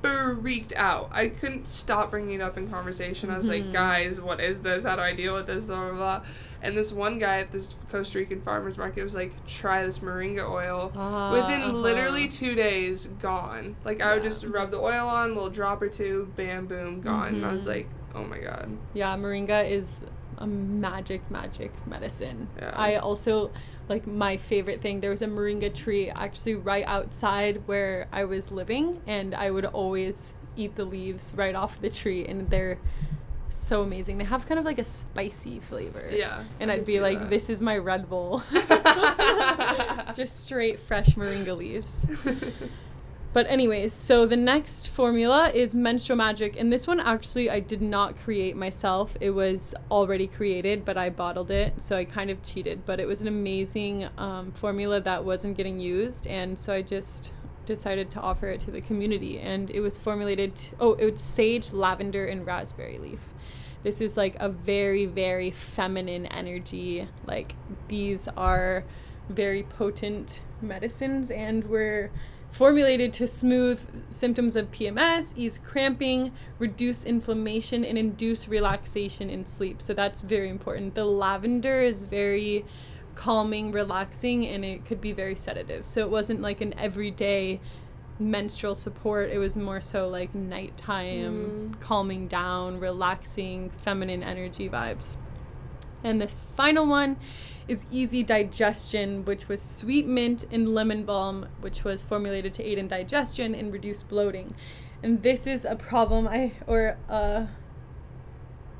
freaked 0.02 0.72
out. 0.74 1.08
I 1.12 1.28
couldn't 1.28 1.68
stop 1.68 2.10
bringing 2.10 2.40
it 2.40 2.42
up 2.42 2.56
in 2.58 2.68
conversation. 2.68 3.30
I 3.30 3.36
was 3.36 3.48
like, 3.48 3.62
Mhm. 3.64 3.72
guys, 3.72 4.20
what 4.20 4.40
is 4.40 4.62
this? 4.62 4.84
How 4.84 4.96
do 4.96 5.02
I 5.02 5.12
deal 5.14 5.34
with 5.34 5.46
this? 5.46 5.64
Blah, 5.64 5.88
blah, 5.90 5.96
blah. 5.96 6.20
And 6.60 6.76
this 6.76 6.92
one 6.92 7.20
guy 7.20 7.38
at 7.38 7.52
this 7.52 7.76
Costa 7.88 8.18
Rican 8.18 8.40
farmer's 8.40 8.76
market 8.76 9.04
was 9.04 9.14
like, 9.14 9.30
try 9.46 9.86
this 9.86 10.00
moringa 10.00 10.48
oil. 10.50 10.90
Ah, 10.96 11.30
Within 11.32 11.62
uh-huh. 11.62 11.72
literally 11.72 12.26
two 12.26 12.56
days, 12.56 13.06
gone. 13.22 13.76
Like, 13.84 14.02
I 14.02 14.14
would 14.14 14.24
just 14.24 14.44
rub 14.44 14.72
the 14.72 14.78
oil 14.80 15.06
on, 15.06 15.34
little 15.34 15.50
drop 15.50 15.80
or 15.80 15.88
two, 15.88 16.32
bam, 16.34 16.66
boom, 16.66 17.00
gone. 17.00 17.36
And 17.36 17.46
I 17.46 17.52
was 17.52 17.64
Mhm. 17.64 17.68
like, 17.68 17.88
oh 18.16 18.24
my 18.24 18.38
god. 18.38 18.76
Yeah, 18.94 19.14
moringa 19.16 19.70
is 19.70 20.02
a 20.38 20.46
magic, 20.46 21.28
magic 21.30 21.72
medicine. 21.86 22.48
Yeah. 22.58 22.72
I 22.74 22.96
also 22.96 23.50
like 23.88 24.06
my 24.06 24.36
favorite 24.36 24.80
thing. 24.80 25.00
There 25.00 25.10
was 25.10 25.22
a 25.22 25.26
moringa 25.26 25.74
tree 25.74 26.10
actually 26.10 26.54
right 26.54 26.84
outside 26.86 27.62
where 27.66 28.06
I 28.12 28.24
was 28.24 28.50
living, 28.50 29.00
and 29.06 29.34
I 29.34 29.50
would 29.50 29.64
always 29.64 30.34
eat 30.56 30.76
the 30.76 30.84
leaves 30.84 31.34
right 31.36 31.54
off 31.54 31.80
the 31.80 31.90
tree, 31.90 32.24
and 32.26 32.50
they're 32.50 32.78
so 33.50 33.82
amazing. 33.82 34.18
They 34.18 34.24
have 34.24 34.46
kind 34.46 34.58
of 34.58 34.64
like 34.64 34.78
a 34.78 34.84
spicy 34.84 35.60
flavor. 35.60 36.08
Yeah. 36.10 36.44
And 36.60 36.70
I 36.70 36.74
I'd 36.74 36.86
be 36.86 37.00
like, 37.00 37.18
that. 37.18 37.30
this 37.30 37.50
is 37.50 37.60
my 37.60 37.78
Red 37.78 38.08
Bull. 38.08 38.42
Just 40.14 40.40
straight 40.44 40.78
fresh 40.78 41.10
moringa 41.10 41.56
leaves. 41.56 42.06
But 43.32 43.46
anyways, 43.46 43.92
so 43.92 44.24
the 44.24 44.36
next 44.36 44.88
formula 44.88 45.50
is 45.50 45.74
Menstrual 45.74 46.16
Magic, 46.16 46.58
and 46.58 46.72
this 46.72 46.86
one 46.86 46.98
actually 46.98 47.50
I 47.50 47.60
did 47.60 47.82
not 47.82 48.16
create 48.16 48.56
myself. 48.56 49.16
It 49.20 49.30
was 49.30 49.74
already 49.90 50.26
created, 50.26 50.84
but 50.84 50.96
I 50.96 51.10
bottled 51.10 51.50
it, 51.50 51.80
so 51.80 51.94
I 51.94 52.04
kind 52.04 52.30
of 52.30 52.42
cheated. 52.42 52.86
But 52.86 53.00
it 53.00 53.06
was 53.06 53.20
an 53.20 53.28
amazing 53.28 54.08
um, 54.16 54.52
formula 54.52 55.00
that 55.00 55.24
wasn't 55.24 55.56
getting 55.58 55.78
used, 55.78 56.26
and 56.26 56.58
so 56.58 56.72
I 56.72 56.82
just 56.82 57.34
decided 57.66 58.10
to 58.12 58.20
offer 58.20 58.48
it 58.48 58.60
to 58.60 58.70
the 58.70 58.80
community. 58.80 59.38
And 59.38 59.70
it 59.70 59.80
was 59.80 59.98
formulated, 59.98 60.56
to, 60.56 60.76
oh, 60.80 60.92
it 60.94 61.12
was 61.12 61.20
sage, 61.20 61.72
lavender, 61.72 62.24
and 62.24 62.46
raspberry 62.46 62.98
leaf. 62.98 63.20
This 63.82 64.00
is 64.00 64.16
like 64.16 64.36
a 64.40 64.48
very, 64.48 65.04
very 65.04 65.50
feminine 65.50 66.26
energy. 66.26 67.08
Like 67.26 67.54
these 67.88 68.26
are 68.36 68.84
very 69.28 69.62
potent 69.62 70.40
medicines 70.62 71.30
and 71.30 71.68
were 71.68 72.10
formulated 72.50 73.12
to 73.14 73.26
smooth 73.26 73.80
symptoms 74.10 74.56
of 74.56 74.70
PMS, 74.70 75.34
ease 75.36 75.58
cramping, 75.64 76.32
reduce 76.58 77.04
inflammation, 77.04 77.84
and 77.84 77.98
induce 77.98 78.48
relaxation 78.48 79.30
in 79.30 79.46
sleep. 79.46 79.82
So 79.82 79.94
that's 79.94 80.22
very 80.22 80.48
important. 80.48 80.94
The 80.94 81.04
lavender 81.04 81.80
is 81.80 82.04
very 82.04 82.64
calming, 83.14 83.72
relaxing, 83.72 84.46
and 84.46 84.64
it 84.64 84.84
could 84.84 85.00
be 85.00 85.12
very 85.12 85.36
sedative. 85.36 85.86
So 85.86 86.00
it 86.00 86.10
wasn't 86.10 86.40
like 86.40 86.60
an 86.60 86.74
everyday 86.78 87.60
menstrual 88.18 88.74
support. 88.74 89.30
It 89.30 89.38
was 89.38 89.56
more 89.56 89.80
so 89.80 90.08
like 90.08 90.34
nighttime, 90.34 91.74
mm. 91.74 91.80
calming 91.80 92.28
down, 92.28 92.80
relaxing, 92.80 93.70
feminine 93.82 94.22
energy 94.22 94.68
vibes. 94.68 95.16
And 96.04 96.20
the 96.20 96.28
final 96.28 96.86
one 96.86 97.16
is 97.68 97.86
easy 97.90 98.22
digestion, 98.22 99.24
which 99.24 99.46
was 99.46 99.60
sweet 99.60 100.06
mint 100.06 100.44
and 100.50 100.74
lemon 100.74 101.04
balm, 101.04 101.46
which 101.60 101.84
was 101.84 102.02
formulated 102.02 102.52
to 102.54 102.64
aid 102.64 102.78
in 102.78 102.88
digestion 102.88 103.54
and 103.54 103.72
reduce 103.72 104.02
bloating. 104.02 104.52
And 105.02 105.22
this 105.22 105.46
is 105.46 105.64
a 105.64 105.76
problem 105.76 106.26
I 106.26 106.52
or 106.66 106.96
uh 107.08 107.46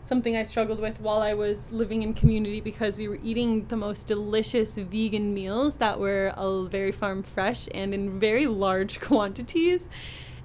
something 0.09 0.37
I 0.39 0.43
struggled 0.43 0.81
with 0.81 1.01
while 1.01 1.21
I 1.21 1.35
was 1.35 1.71
living 1.71 2.03
in 2.03 2.15
community 2.15 2.63
because 2.63 2.99
we 2.99 3.09
were 3.09 3.19
eating 3.23 3.67
the 3.67 3.77
most 3.77 4.07
delicious 4.07 4.77
vegan 4.79 5.35
meals 5.35 5.77
that 5.77 6.01
were 6.01 6.33
very 6.71 6.93
farm 6.93 7.23
fresh 7.23 7.69
and 7.75 7.93
in 7.93 8.19
very 8.19 8.47
large 8.47 9.01
quantities. 9.09 9.91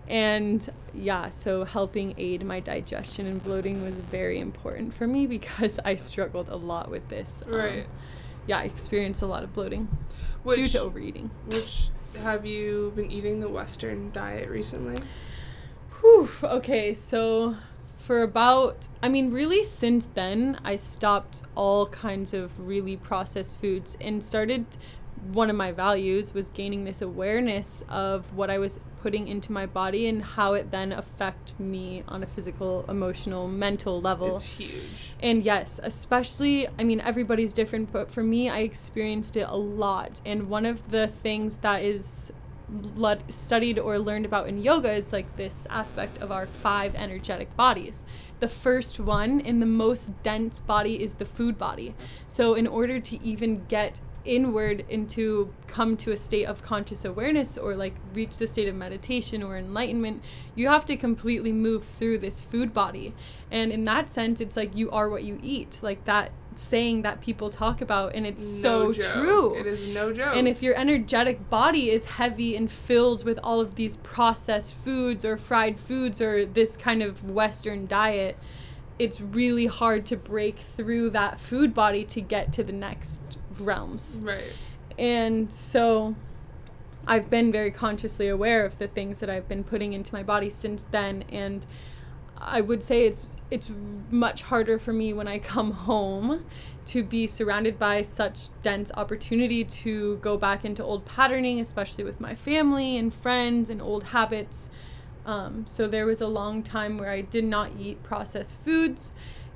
And 0.09 0.69
yeah, 0.93 1.29
so 1.29 1.63
helping 1.63 2.13
aid 2.17 2.43
my 2.45 2.59
digestion 2.59 3.25
and 3.25 3.41
bloating 3.41 3.83
was 3.83 3.97
very 3.97 4.37
important 4.39 4.93
for 4.93 5.07
me 5.07 5.27
because 5.37 5.79
I 5.85 5.95
struggled 5.95 6.49
a 6.49 6.57
lot 6.57 6.91
with 6.91 7.07
this. 7.07 7.41
Um, 7.47 7.53
right. 7.53 7.87
Yeah, 8.47 8.59
I 8.59 8.63
experienced 8.63 9.21
a 9.21 9.25
lot 9.25 9.43
of 9.43 9.53
bloating 9.53 9.87
which, 10.43 10.57
due 10.57 10.67
to 10.67 10.81
overeating. 10.81 11.31
Which 11.47 11.89
have 12.21 12.45
you 12.45 12.91
been 12.95 13.11
eating 13.11 13.39
the 13.39 13.49
Western 13.49 14.11
diet 14.11 14.49
recently? 14.49 14.97
Whew. 16.01 16.29
Okay, 16.43 16.93
so 16.93 17.55
for 18.03 18.21
about 18.21 18.89
i 19.01 19.07
mean 19.07 19.31
really 19.31 19.63
since 19.63 20.07
then 20.07 20.59
i 20.65 20.75
stopped 20.75 21.41
all 21.55 21.87
kinds 21.87 22.33
of 22.33 22.51
really 22.59 22.97
processed 22.97 23.57
foods 23.61 23.97
and 24.01 24.21
started 24.21 24.65
one 25.31 25.49
of 25.49 25.55
my 25.55 25.71
values 25.71 26.33
was 26.33 26.49
gaining 26.49 26.83
this 26.83 27.01
awareness 27.01 27.83
of 27.89 28.33
what 28.35 28.49
i 28.49 28.57
was 28.57 28.79
putting 29.01 29.27
into 29.27 29.51
my 29.51 29.65
body 29.65 30.07
and 30.07 30.23
how 30.23 30.53
it 30.53 30.71
then 30.71 30.91
affect 30.91 31.57
me 31.59 32.03
on 32.07 32.23
a 32.23 32.25
physical 32.25 32.85
emotional 32.89 33.47
mental 33.47 34.01
level 34.01 34.35
it's 34.35 34.57
huge 34.57 35.13
and 35.21 35.43
yes 35.43 35.79
especially 35.83 36.67
i 36.79 36.83
mean 36.83 36.99
everybody's 37.01 37.53
different 37.53 37.91
but 37.91 38.11
for 38.11 38.23
me 38.23 38.49
i 38.49 38.59
experienced 38.59 39.37
it 39.37 39.47
a 39.47 39.55
lot 39.55 40.21
and 40.25 40.49
one 40.49 40.65
of 40.65 40.89
the 40.89 41.07
things 41.07 41.57
that 41.57 41.81
is 41.81 42.31
studied 43.29 43.77
or 43.77 43.99
learned 43.99 44.25
about 44.25 44.47
in 44.47 44.63
yoga 44.63 44.91
is 44.91 45.13
like 45.13 45.35
this 45.37 45.67
aspect 45.69 46.17
of 46.21 46.31
our 46.31 46.47
five 46.47 46.95
energetic 46.95 47.55
bodies. 47.55 48.05
The 48.39 48.47
first 48.47 48.99
one 48.99 49.41
and 49.41 49.61
the 49.61 49.67
most 49.67 50.21
dense 50.23 50.59
body 50.59 51.01
is 51.01 51.15
the 51.15 51.25
food 51.25 51.57
body. 51.57 51.93
So, 52.27 52.55
in 52.55 52.67
order 52.67 52.99
to 52.99 53.23
even 53.23 53.65
get 53.65 54.01
inward 54.25 54.85
into 54.89 55.53
come 55.67 55.97
to 55.97 56.11
a 56.11 56.17
state 56.17 56.45
of 56.45 56.61
conscious 56.61 57.03
awareness 57.05 57.57
or 57.57 57.75
like 57.75 57.95
reach 58.13 58.37
the 58.37 58.47
state 58.47 58.67
of 58.67 58.75
meditation 58.75 59.43
or 59.43 59.57
enlightenment 59.57 60.21
you 60.55 60.67
have 60.67 60.85
to 60.85 60.95
completely 60.95 61.51
move 61.51 61.83
through 61.99 62.17
this 62.17 62.41
food 62.41 62.73
body. 62.73 63.13
And 63.51 63.71
in 63.71 63.85
that 63.85 64.11
sense 64.11 64.39
it's 64.39 64.55
like 64.55 64.75
you 64.75 64.91
are 64.91 65.09
what 65.09 65.23
you 65.23 65.39
eat. 65.41 65.79
Like 65.81 66.05
that 66.05 66.31
saying 66.55 67.01
that 67.01 67.19
people 67.19 67.49
talk 67.49 67.81
about 67.81 68.13
and 68.13 68.27
it's 68.27 68.63
no 68.63 68.91
so 68.91 69.01
joke. 69.01 69.13
true. 69.13 69.55
It 69.55 69.65
is 69.65 69.87
no 69.87 70.13
joke. 70.13 70.35
And 70.35 70.47
if 70.47 70.61
your 70.61 70.75
energetic 70.75 71.49
body 71.49 71.89
is 71.89 72.05
heavy 72.05 72.55
and 72.55 72.71
filled 72.71 73.25
with 73.25 73.39
all 73.43 73.59
of 73.59 73.75
these 73.75 73.97
processed 73.97 74.77
foods 74.77 75.25
or 75.25 75.37
fried 75.37 75.79
foods 75.79 76.21
or 76.21 76.45
this 76.45 76.77
kind 76.77 77.01
of 77.01 77.23
western 77.29 77.87
diet 77.87 78.37
it's 78.99 79.19
really 79.19 79.65
hard 79.65 80.05
to 80.05 80.15
break 80.15 80.57
through 80.57 81.09
that 81.09 81.39
food 81.39 81.73
body 81.73 82.05
to 82.05 82.21
get 82.21 82.53
to 82.53 82.63
the 82.63 82.71
next 82.71 83.19
realms 83.63 84.19
right 84.23 84.53
and 84.97 85.53
so 85.53 86.15
I've 87.05 87.29
been 87.29 87.51
very 87.51 87.71
consciously 87.71 88.29
aware 88.29 88.65
of 88.65 88.77
the 88.77 88.87
things 88.87 89.19
that 89.19 89.29
I've 89.29 89.47
been 89.49 89.63
putting 89.63 89.93
into 89.93 90.13
my 90.13 90.23
body 90.23 90.49
since 90.49 90.83
then 90.83 91.25
and 91.29 91.65
I 92.37 92.61
would 92.61 92.83
say 92.83 93.05
it's 93.05 93.27
it's 93.49 93.71
much 94.09 94.43
harder 94.43 94.79
for 94.79 94.93
me 94.93 95.13
when 95.13 95.27
I 95.27 95.39
come 95.53 95.71
home 95.71 96.45
to 96.85 97.03
be 97.03 97.27
surrounded 97.27 97.79
by 97.79 98.01
such 98.01 98.49
dense 98.61 98.91
opportunity 98.95 99.63
to 99.63 100.17
go 100.17 100.37
back 100.37 100.65
into 100.65 100.83
old 100.83 101.05
patterning, 101.05 101.59
especially 101.59 102.03
with 102.03 102.19
my 102.19 102.35
family 102.35 102.97
and 102.97 103.13
friends 103.13 103.69
and 103.69 103.81
old 103.81 104.03
habits. 104.05 104.69
Um, 105.25 105.65
so 105.65 105.87
there 105.87 106.05
was 106.05 106.19
a 106.19 106.27
long 106.27 106.61
time 106.61 106.97
where 106.97 107.09
I 107.09 107.21
did 107.21 107.45
not 107.45 107.71
eat 107.79 108.03
processed 108.03 108.59
foods. 108.63 109.13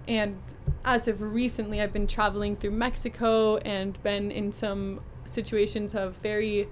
And 0.08 0.38
as 0.86 1.08
of 1.08 1.22
recently, 1.22 1.82
I've 1.82 1.94
been 1.94 2.08
traveling 2.08 2.56
through 2.56 2.72
Mexico 2.72 3.58
and 3.58 4.02
been 4.04 4.32
in 4.32 4.52
some 4.52 5.02
situations 5.26 5.96
of 5.96 6.16
very 6.18 6.70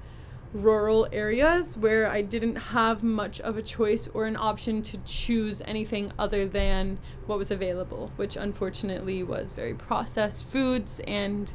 rural 0.54 1.06
areas 1.12 1.78
where 1.78 2.10
I 2.10 2.22
didn't 2.22 2.56
have 2.56 3.04
much 3.04 3.42
of 3.42 3.58
a 3.58 3.62
choice 3.62 4.08
or 4.08 4.26
an 4.26 4.38
option 4.38 4.82
to 4.84 4.98
choose 5.00 5.62
anything 5.66 6.14
other 6.18 6.48
than 6.48 6.98
what 7.26 7.38
was 7.38 7.52
available, 7.52 8.12
which 8.16 8.38
unfortunately 8.38 9.22
was 9.22 9.54
very 9.54 9.74
processed 9.74 10.48
foods. 10.48 11.02
And 11.06 11.52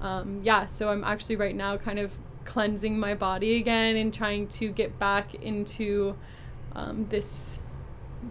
um, 0.00 0.40
yeah, 0.42 0.66
so 0.66 0.88
I'm 0.88 1.04
actually 1.04 1.36
right 1.36 1.54
now 1.54 1.76
kind 1.76 2.00
of 2.00 2.12
cleansing 2.44 2.98
my 2.98 3.14
body 3.14 3.58
again 3.58 3.94
and 3.96 4.12
trying 4.12 4.48
to 4.48 4.70
get 4.70 4.98
back 4.98 5.34
into 5.36 6.16
um, 6.74 7.06
this 7.08 7.60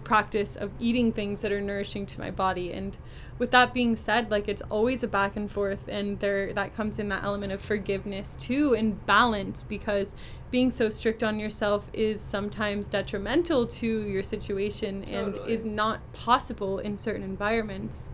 practice 0.04 0.56
of 0.56 0.72
eating 0.80 1.12
things 1.12 1.42
that 1.42 1.52
are 1.52 1.62
nourishing 1.62 2.06
to 2.06 2.20
my 2.20 2.32
body 2.32 2.72
and 2.72 2.98
with 3.42 3.50
that 3.50 3.74
being 3.74 3.96
said, 3.96 4.30
like 4.30 4.48
it's 4.48 4.62
always 4.70 5.02
a 5.02 5.08
back 5.08 5.36
and 5.36 5.50
forth, 5.52 5.88
and 5.88 6.20
there 6.20 6.54
that 6.54 6.76
comes 6.76 7.00
in 7.00 7.10
that 7.10 7.24
element 7.24 7.52
of 7.52 7.60
forgiveness 7.60 8.36
too, 8.36 8.76
and 8.76 9.04
balance 9.08 9.64
because 9.64 10.14
being 10.52 10.70
so 10.70 10.90
strict 10.90 11.24
on 11.24 11.40
yourself 11.40 11.90
is 11.92 12.22
sometimes 12.22 12.88
detrimental 12.88 13.66
to 13.66 14.08
your 14.08 14.22
situation 14.22 15.02
totally. 15.02 15.40
and 15.40 15.50
is 15.50 15.66
not 15.66 16.00
possible 16.14 16.78
in 16.78 17.00
certain 17.00 17.24
environments. 17.24 18.12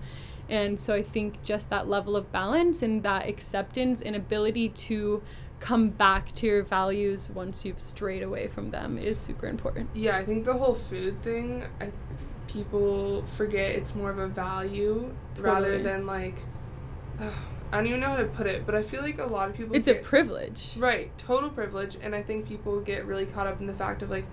And 0.47 0.79
so 0.79 0.93
I 0.93 1.01
think 1.01 1.43
just 1.43 1.69
that 1.71 1.89
level 1.89 2.15
of 2.15 2.31
balance 2.31 2.81
and 2.81 3.03
that 3.03 3.27
acceptance 3.27 4.01
and 4.01 4.15
ability 4.15 4.69
to 4.69 5.21
come 5.59 5.89
back 5.89 6.31
to 6.33 6.47
your 6.47 6.63
values 6.63 7.29
once 7.29 7.65
you've 7.65 7.79
strayed 7.79 8.23
away 8.23 8.47
from 8.47 8.71
them 8.71 8.97
is 8.97 9.19
super 9.19 9.47
important. 9.47 9.89
Yeah, 9.93 10.17
I 10.17 10.25
think 10.25 10.45
the 10.45 10.53
whole 10.53 10.75
food 10.75 11.21
thing, 11.23 11.63
I 11.81 11.91
people 12.47 13.25
forget 13.35 13.71
it's 13.75 13.93
more 13.93 14.09
of 14.09 14.17
a 14.19 14.27
value 14.27 15.13
totally. 15.35 15.53
rather 15.53 15.83
than 15.83 16.05
like 16.05 16.35
uh, 17.19 17.29
I 17.71 17.77
don't 17.77 17.87
even 17.87 17.99
know 17.99 18.07
how 18.07 18.15
to 18.17 18.25
put 18.25 18.47
it, 18.47 18.65
but 18.65 18.75
I 18.75 18.81
feel 18.81 19.01
like 19.01 19.19
a 19.19 19.25
lot 19.25 19.49
of 19.49 19.55
people 19.57 19.75
It's 19.75 19.87
get, 19.89 19.99
a 19.99 20.03
privilege. 20.03 20.77
Right, 20.77 21.15
total 21.17 21.49
privilege 21.49 21.97
and 22.01 22.15
I 22.15 22.23
think 22.23 22.47
people 22.47 22.79
get 22.79 23.05
really 23.05 23.25
caught 23.25 23.45
up 23.47 23.59
in 23.59 23.67
the 23.67 23.73
fact 23.73 24.01
of 24.01 24.09
like 24.09 24.25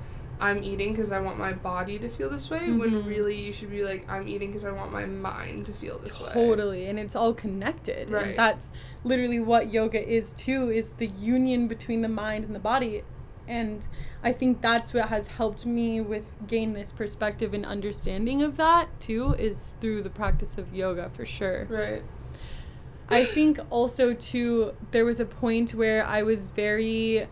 I'm 0.45 0.63
eating 0.63 0.93
because 0.93 1.11
I 1.11 1.21
want 1.21 1.39
my 1.39 1.55
body 1.55 1.99
to 1.99 2.09
feel 2.09 2.29
this 2.29 2.51
way 2.51 2.61
mm-hmm. 2.61 2.79
when 2.79 3.07
really 3.07 3.35
you 3.35 3.53
should 3.53 3.71
be 3.71 3.83
like 3.83 4.05
I'm 4.11 4.29
eating 4.29 4.51
because 4.51 4.67
I 4.67 4.73
want 4.73 4.93
my 4.93 5.07
mind 5.07 5.67
to 5.67 5.73
feel 5.73 5.99
this 5.99 6.19
totally. 6.19 6.29
way. 6.29 6.47
Totally, 6.47 6.87
and 6.87 6.99
it's 6.99 7.17
all 7.17 7.33
connected. 7.33 8.11
Right. 8.11 8.27
And 8.27 8.39
that's 8.39 8.71
literally 9.05 9.41
what 9.41 9.73
yoga 9.73 10.07
is 10.07 10.33
too 10.33 10.71
is 10.71 10.91
the 10.93 11.07
union 11.07 11.67
between 11.67 12.03
the 12.03 12.09
mind 12.09 12.45
and 12.45 12.55
the 12.55 12.61
body 12.61 13.03
and 13.47 13.87
i 14.23 14.33
think 14.33 14.63
that's 14.63 14.95
what 14.95 15.09
has 15.09 15.27
helped 15.27 15.67
me 15.67 16.01
with 16.01 16.25
gain 16.47 16.73
this 16.73 16.93
perspective 16.93 17.53
and 17.53 17.67
understanding 17.67 18.43
of 18.43 18.57
that 18.57 18.89
too 18.99 19.35
is 19.35 19.75
through 19.83 20.03
the 20.03 20.09
practice 20.09 20.57
of 20.57 20.75
yoga 20.75 21.11
for 21.11 21.27
sure 21.27 21.67
right 21.67 22.03
i 23.11 23.23
think 23.23 23.59
also 23.69 24.15
too 24.15 24.75
there 24.93 25.05
was 25.05 25.21
a 25.21 25.27
point 25.27 25.75
where 25.75 26.07
i 26.07 26.23
was 26.23 26.47
very 26.47 27.27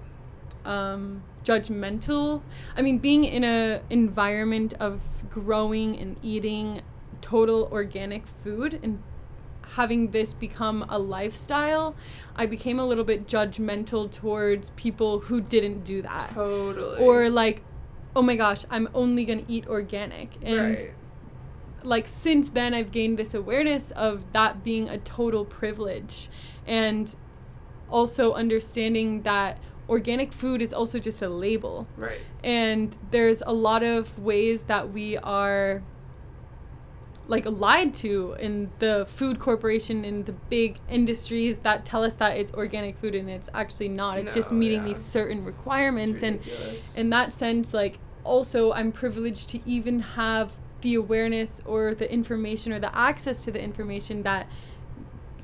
um, 0.67 1.23
judgmental 1.45 2.43
i 2.77 2.83
mean 2.83 2.99
being 2.99 3.25
in 3.25 3.45
a 3.45 3.81
environment 3.91 4.75
of 4.81 5.01
growing 5.31 5.99
and 5.99 6.17
eating 6.23 6.81
total 7.21 7.69
organic 7.73 8.27
food 8.27 8.79
and 8.83 9.03
having 9.75 10.11
this 10.11 10.33
become 10.33 10.85
a 10.89 10.99
lifestyle, 10.99 11.95
I 12.37 12.47
became 12.47 12.79
a 12.79 12.87
little 12.87 13.05
bit 13.05 13.27
judgmental 13.27 14.11
towards 14.11 14.71
people 14.71 15.21
who 15.21 15.41
didn't 15.41 15.85
do 15.85 16.03
that. 16.03 16.31
Totally. 16.35 16.99
Or 16.99 17.31
like, 17.31 17.63
oh 18.15 18.23
my 18.23 18.37
gosh, 18.37 18.65
I'm 18.71 18.89
only 18.95 19.25
gonna 19.25 19.45
eat 19.49 19.67
organic. 19.67 20.31
And 20.43 20.77
right. 20.77 20.95
like 21.83 22.09
since 22.09 22.51
then 22.51 22.75
I've 22.75 22.93
gained 22.93 23.19
this 23.19 23.35
awareness 23.35 23.91
of 23.93 24.33
that 24.33 24.63
being 24.63 24.89
a 24.89 24.99
total 24.99 25.45
privilege. 25.45 26.29
And 26.67 27.15
also 27.91 28.33
understanding 28.33 29.23
that 29.23 29.59
organic 29.89 30.33
food 30.33 30.63
is 30.63 30.73
also 30.73 30.99
just 30.99 31.23
a 31.23 31.29
label. 31.29 31.87
Right. 31.97 32.21
And 32.43 32.97
there's 33.11 33.43
a 33.47 33.53
lot 33.53 33.83
of 33.83 34.19
ways 34.19 34.65
that 34.65 34.93
we 34.93 35.19
are 35.19 35.83
like 37.29 37.47
lied 37.47 37.95
to 37.95 38.35
in 38.41 38.71
the 38.81 39.07
food 39.09 39.39
corporation 39.39 40.05
in 40.05 40.25
the 40.25 40.33
big 40.33 40.79
industries 40.91 41.61
that 41.61 41.85
tell 41.85 42.03
us 42.03 42.17
that 42.17 42.37
it's 42.37 42.53
organic 42.53 42.99
food 42.99 43.15
and 43.15 43.31
it's 43.31 43.49
actually 43.55 43.89
not. 43.89 44.19
It's 44.19 44.35
just 44.35 44.53
meeting 44.53 44.81
yeah. 44.81 44.89
these 44.89 44.99
certain 44.99 45.45
requirements 45.45 46.23
and 46.23 46.41
in 46.97 47.11
that 47.11 47.33
sense 47.33 47.73
like 47.73 47.99
also 48.25 48.73
i'm 48.73 48.93
privileged 48.93 49.49
to 49.49 49.61
even 49.67 50.01
have 50.01 50.53
the 50.83 50.95
awareness 50.95 51.63
or 51.65 51.95
the 51.95 52.13
information 52.13 52.73
or 52.73 52.79
the 52.79 52.97
access 52.97 53.43
to 53.43 53.51
the 53.51 53.61
information 53.61 54.23
that 54.23 54.49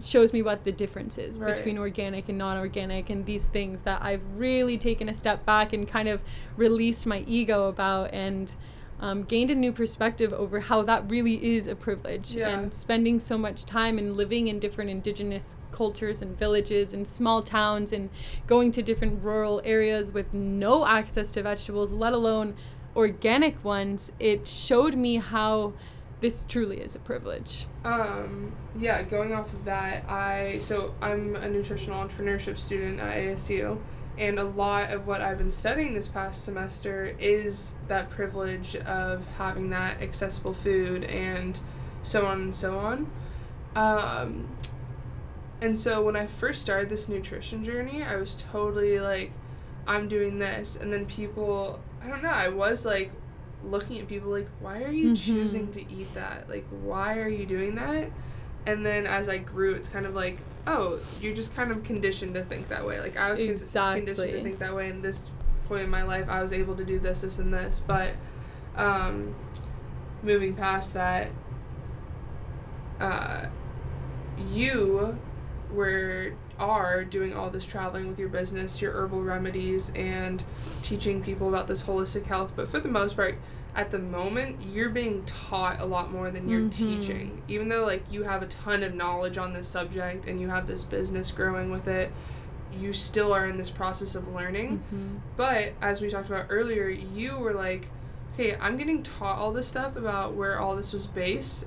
shows 0.01 0.33
me 0.33 0.43
what 0.43 0.65
the 0.65 0.73
difference 0.73 1.19
is 1.19 1.41
Right. 1.41 1.57
between 1.57 1.79
organic 1.79 2.29
and 2.29 2.39
non-organic 2.39 3.11
and 3.11 3.25
these 3.27 3.47
things 3.47 3.83
that 3.83 4.03
i've 4.03 4.23
really 4.37 4.79
taken 4.79 5.09
a 5.09 5.15
step 5.15 5.45
back 5.45 5.73
and 5.73 5.87
kind 5.89 6.09
of 6.09 6.23
released 6.57 7.07
my 7.07 7.25
ego 7.27 7.69
about 7.69 8.13
and 8.13 8.55
um, 9.01 9.23
gained 9.23 9.53
a 9.53 9.55
new 9.55 9.71
perspective 9.73 10.33
over 10.33 10.59
how 10.59 10.83
that 10.83 11.09
really 11.09 11.35
is 11.57 11.69
a 11.69 11.77
privilege 11.77 12.33
Yeah. 12.33 12.49
and 12.59 12.75
spending 12.75 13.21
so 13.21 13.39
much 13.39 13.65
time 13.65 13.97
and 13.97 14.17
living 14.17 14.49
in 14.49 14.59
different 14.59 14.91
indigenous 14.91 15.57
cultures 15.71 16.21
and 16.21 16.37
villages 16.37 16.95
and 16.95 17.07
small 17.07 17.41
towns 17.41 17.93
and 17.93 18.11
going 18.49 18.73
to 18.73 18.83
different 18.83 19.23
rural 19.23 19.61
areas 19.65 20.11
with 20.11 20.35
no 20.35 20.85
access 20.85 21.31
to 21.33 21.43
vegetables 21.43 21.93
let 21.93 22.13
alone 22.13 22.57
organic 22.97 23.63
ones 23.65 24.11
it 24.19 24.49
showed 24.49 24.97
me 24.97 25.17
how 25.17 25.73
this 26.21 26.45
truly 26.45 26.81
is 26.81 26.95
a 26.95 26.99
privilege 26.99 27.67
Um, 27.85 28.53
yeah, 28.77 29.03
going 29.03 29.33
off 29.33 29.53
of 29.53 29.65
that, 29.65 30.05
I 30.09 30.59
so 30.61 30.95
I'm 31.01 31.37
a 31.37 31.49
nutritional 31.49 32.03
entrepreneurship 32.05 32.59
student 32.59 33.01
at 33.01 33.17
ASU, 33.17 33.79
and 34.17 34.39
a 34.39 34.45
lot 34.45 34.91
of 34.91 35.07
what 35.07 35.21
I've 35.21 35.39
been 35.39 35.51
studying 35.51 35.95
this 35.95 36.09
past 36.09 36.45
semester 36.45 37.15
is 37.21 37.75
that 37.87 38.11
privilege 38.11 38.75
of 38.77 39.27
having 39.39 39.71
that 39.71 40.03
accessible 40.03 40.55
food 40.55 41.05
and 41.05 41.61
so 42.03 42.27
on 42.27 42.41
and 42.41 42.57
so 42.57 42.79
on. 42.79 43.11
Um, 43.77 44.49
and 45.61 45.79
so 45.79 46.03
when 46.03 46.17
I 46.17 46.27
first 46.27 46.61
started 46.63 46.89
this 46.89 47.09
nutrition 47.09 47.65
journey, 47.65 48.03
I 48.03 48.17
was 48.17 48.35
totally 48.35 48.99
like, 49.01 49.33
I'm 49.87 50.09
doing 50.09 50.39
this, 50.39 50.77
and 50.77 50.93
then 50.93 51.07
people, 51.07 51.81
I 52.03 52.09
don't 52.09 52.23
know, 52.23 52.31
I 52.31 52.49
was 52.49 52.85
like 52.85 53.11
looking 53.65 53.99
at 53.99 54.09
people 54.09 54.31
like, 54.31 54.49
why 54.61 54.83
are 54.83 54.91
you 54.91 55.13
Mhm. 55.13 55.17
choosing 55.25 55.71
to 55.73 55.93
eat 55.93 56.13
that? 56.15 56.49
Like, 56.49 56.65
why 56.83 57.19
are 57.19 57.29
you 57.29 57.45
doing 57.47 57.75
that? 57.77 58.11
And 58.67 58.85
then 58.85 59.07
as 59.07 59.29
I 59.29 59.39
grew, 59.39 59.73
it's 59.75 59.89
kind 59.89 60.07
of 60.07 60.15
like, 60.15 60.39
oh, 60.67 60.99
you're 61.21 61.35
just 61.35 61.55
kind 61.57 61.71
of 61.71 61.83
conditioned 61.85 62.35
to 62.35 62.45
think 62.45 62.69
that 62.69 62.87
way. 62.87 63.01
Like 63.01 63.17
I 63.17 63.31
was 63.33 63.41
con- 63.73 63.97
conditioned 63.97 64.33
to 64.33 64.43
think 64.43 64.59
that 64.59 64.75
way. 64.75 64.89
In 64.91 65.01
this 65.03 65.31
point 65.67 65.85
in 65.85 65.91
my 65.91 66.03
life, 66.03 66.27
I 66.29 66.43
was 66.43 66.53
able 66.53 66.75
to 66.77 66.85
do 66.85 66.99
this, 66.99 67.23
this, 67.23 67.39
and 67.39 67.53
this. 67.53 67.83
But 67.87 68.11
um, 68.77 69.35
moving 70.23 70.55
past 70.55 70.95
that, 70.95 71.31
uh, 73.01 73.47
you 74.53 75.17
were 75.73 76.33
are 76.59 77.05
doing 77.05 77.35
all 77.35 77.51
this 77.51 77.65
traveling 77.65 78.09
with 78.09 78.19
your 78.19 78.29
business, 78.29 78.81
your 78.83 78.93
herbal 78.93 79.23
remedies, 79.23 79.91
and 79.95 80.43
teaching 80.83 81.23
people 81.23 81.49
about 81.49 81.67
this 81.69 81.85
holistic 81.85 82.25
health. 82.27 82.53
But 82.57 82.69
for 82.69 82.81
the 82.81 82.89
most 82.89 83.17
part, 83.17 83.37
at 83.75 83.91
the 83.91 83.99
moment, 83.99 84.57
you're 84.73 84.89
being 84.89 85.25
taught 85.25 85.81
a 85.81 85.85
lot 85.85 86.11
more 86.11 86.31
than 86.31 86.49
you're 86.49 86.63
Mhm. 86.63 86.73
teaching. 86.73 87.43
Even 87.49 87.69
though 87.69 87.85
like 87.85 88.03
you 88.11 88.25
have 88.25 88.43
a 88.43 88.47
ton 88.47 88.83
of 88.83 88.95
knowledge 88.95 89.39
on 89.39 89.53
this 89.53 89.69
subject 89.69 90.27
and 90.27 90.41
you 90.41 90.49
have 90.49 90.67
this 90.67 90.83
business 90.85 91.31
growing 91.31 91.71
with 91.71 91.87
it, 91.87 92.11
you 92.77 92.93
still 92.93 93.33
are 93.33 93.47
in 93.47 93.57
this 93.57 93.71
process 93.71 94.15
of 94.15 94.29
learning. 94.29 94.83
Mhm. 94.93 95.21
But 95.37 95.73
as 95.81 96.01
we 96.01 96.11
talked 96.11 96.29
about 96.29 96.47
earlier, 96.49 96.89
you 96.89 97.37
were 97.37 97.55
like, 97.55 97.89
okay, 98.35 98.57
I'm 98.61 98.77
getting 98.77 99.03
taught 99.03 99.39
all 99.39 99.53
this 99.53 99.67
stuff 99.69 99.97
about 99.97 100.35
where 100.35 100.59
all 100.59 100.75
this 100.77 100.93
was 100.93 101.07
based. 101.07 101.65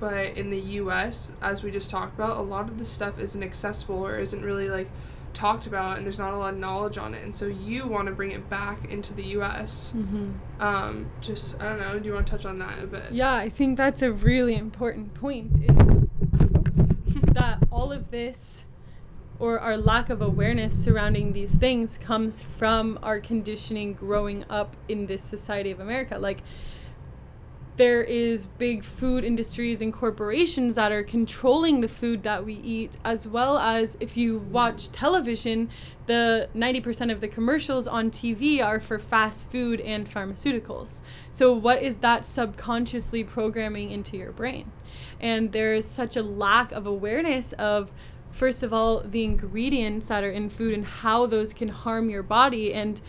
But 0.00 0.36
in 0.38 0.48
the 0.50 0.58
US, 0.58 1.32
as 1.42 1.62
we 1.62 1.70
just 1.70 1.90
talked 1.90 2.14
about, 2.14 2.38
a 2.38 2.42
lot 2.42 2.68
of 2.68 2.78
this 2.78 2.88
stuff 2.88 3.18
isn't 3.18 3.42
accessible 3.42 3.96
or 4.04 4.18
isn't 4.18 4.42
really 4.42 4.68
like 4.70 4.88
talked 5.34 5.66
about, 5.66 5.96
and 5.96 6.04
there's 6.06 6.18
not 6.18 6.32
a 6.32 6.36
lot 6.36 6.54
of 6.54 6.58
knowledge 6.58 6.98
on 6.98 7.14
it. 7.14 7.22
And 7.22 7.34
so 7.34 7.46
you 7.46 7.86
want 7.86 8.06
to 8.08 8.12
bring 8.14 8.32
it 8.32 8.48
back 8.50 8.90
into 8.90 9.12
the 9.14 9.22
US. 9.38 9.94
Mhm. 9.96 10.32
Um, 10.58 11.06
just, 11.20 11.60
I 11.62 11.68
don't 11.68 11.78
know, 11.80 11.98
do 11.98 12.06
you 12.06 12.14
want 12.14 12.26
to 12.26 12.30
touch 12.32 12.46
on 12.46 12.58
that 12.58 12.82
a 12.82 12.86
bit? 12.86 13.12
Yeah, 13.12 13.34
I 13.34 13.48
think 13.50 13.76
that's 13.76 14.02
a 14.02 14.10
really 14.10 14.56
important 14.56 15.14
point 15.14 15.58
is 15.62 16.08
that 17.34 17.58
all 17.70 17.92
of 17.92 18.10
this 18.10 18.64
or 19.38 19.58
our 19.58 19.76
lack 19.76 20.10
of 20.10 20.20
awareness 20.20 20.82
surrounding 20.82 21.32
these 21.32 21.54
things 21.54 21.96
comes 21.98 22.42
from 22.42 22.98
our 23.02 23.20
conditioning 23.20 23.92
growing 23.94 24.44
up 24.50 24.76
in 24.88 25.06
this 25.06 25.22
society 25.22 25.70
of 25.70 25.80
America. 25.80 26.18
Like 26.18 26.42
there 27.80 28.02
is 28.02 28.46
big 28.46 28.84
food 28.84 29.24
industries 29.24 29.80
and 29.80 29.90
corporations 29.90 30.74
that 30.74 30.92
are 30.92 31.02
controlling 31.02 31.80
the 31.80 31.88
food 31.88 32.22
that 32.24 32.44
we 32.44 32.52
eat 32.56 32.98
as 33.06 33.26
well 33.26 33.56
as 33.56 33.96
if 34.00 34.18
you 34.18 34.36
watch 34.36 34.92
television 34.92 35.66
the 36.04 36.46
90% 36.54 37.10
of 37.10 37.22
the 37.22 37.28
commercials 37.28 37.86
on 37.86 38.10
TV 38.10 38.62
are 38.62 38.80
for 38.80 38.98
fast 38.98 39.50
food 39.50 39.80
and 39.80 40.06
pharmaceuticals. 40.10 41.00
So 41.32 41.54
what 41.54 41.82
is 41.82 41.96
that 41.98 42.26
subconsciously 42.26 43.24
programming 43.24 43.92
into 43.92 44.18
your 44.18 44.32
brain? 44.32 44.70
And 45.18 45.52
there's 45.52 45.86
such 45.86 46.18
a 46.18 46.22
lack 46.22 46.72
of 46.72 46.86
awareness 46.86 47.54
of 47.54 47.90
first 48.30 48.62
of 48.62 48.72
all 48.72 49.00
the 49.00 49.24
ingredients 49.24 50.08
that 50.08 50.22
are 50.22 50.30
in 50.30 50.50
food 50.50 50.74
and 50.74 50.84
how 50.84 51.26
those 51.26 51.52
can 51.52 51.68
harm 51.68 52.10
your 52.10 52.22
body 52.22 52.72
and 52.74 53.00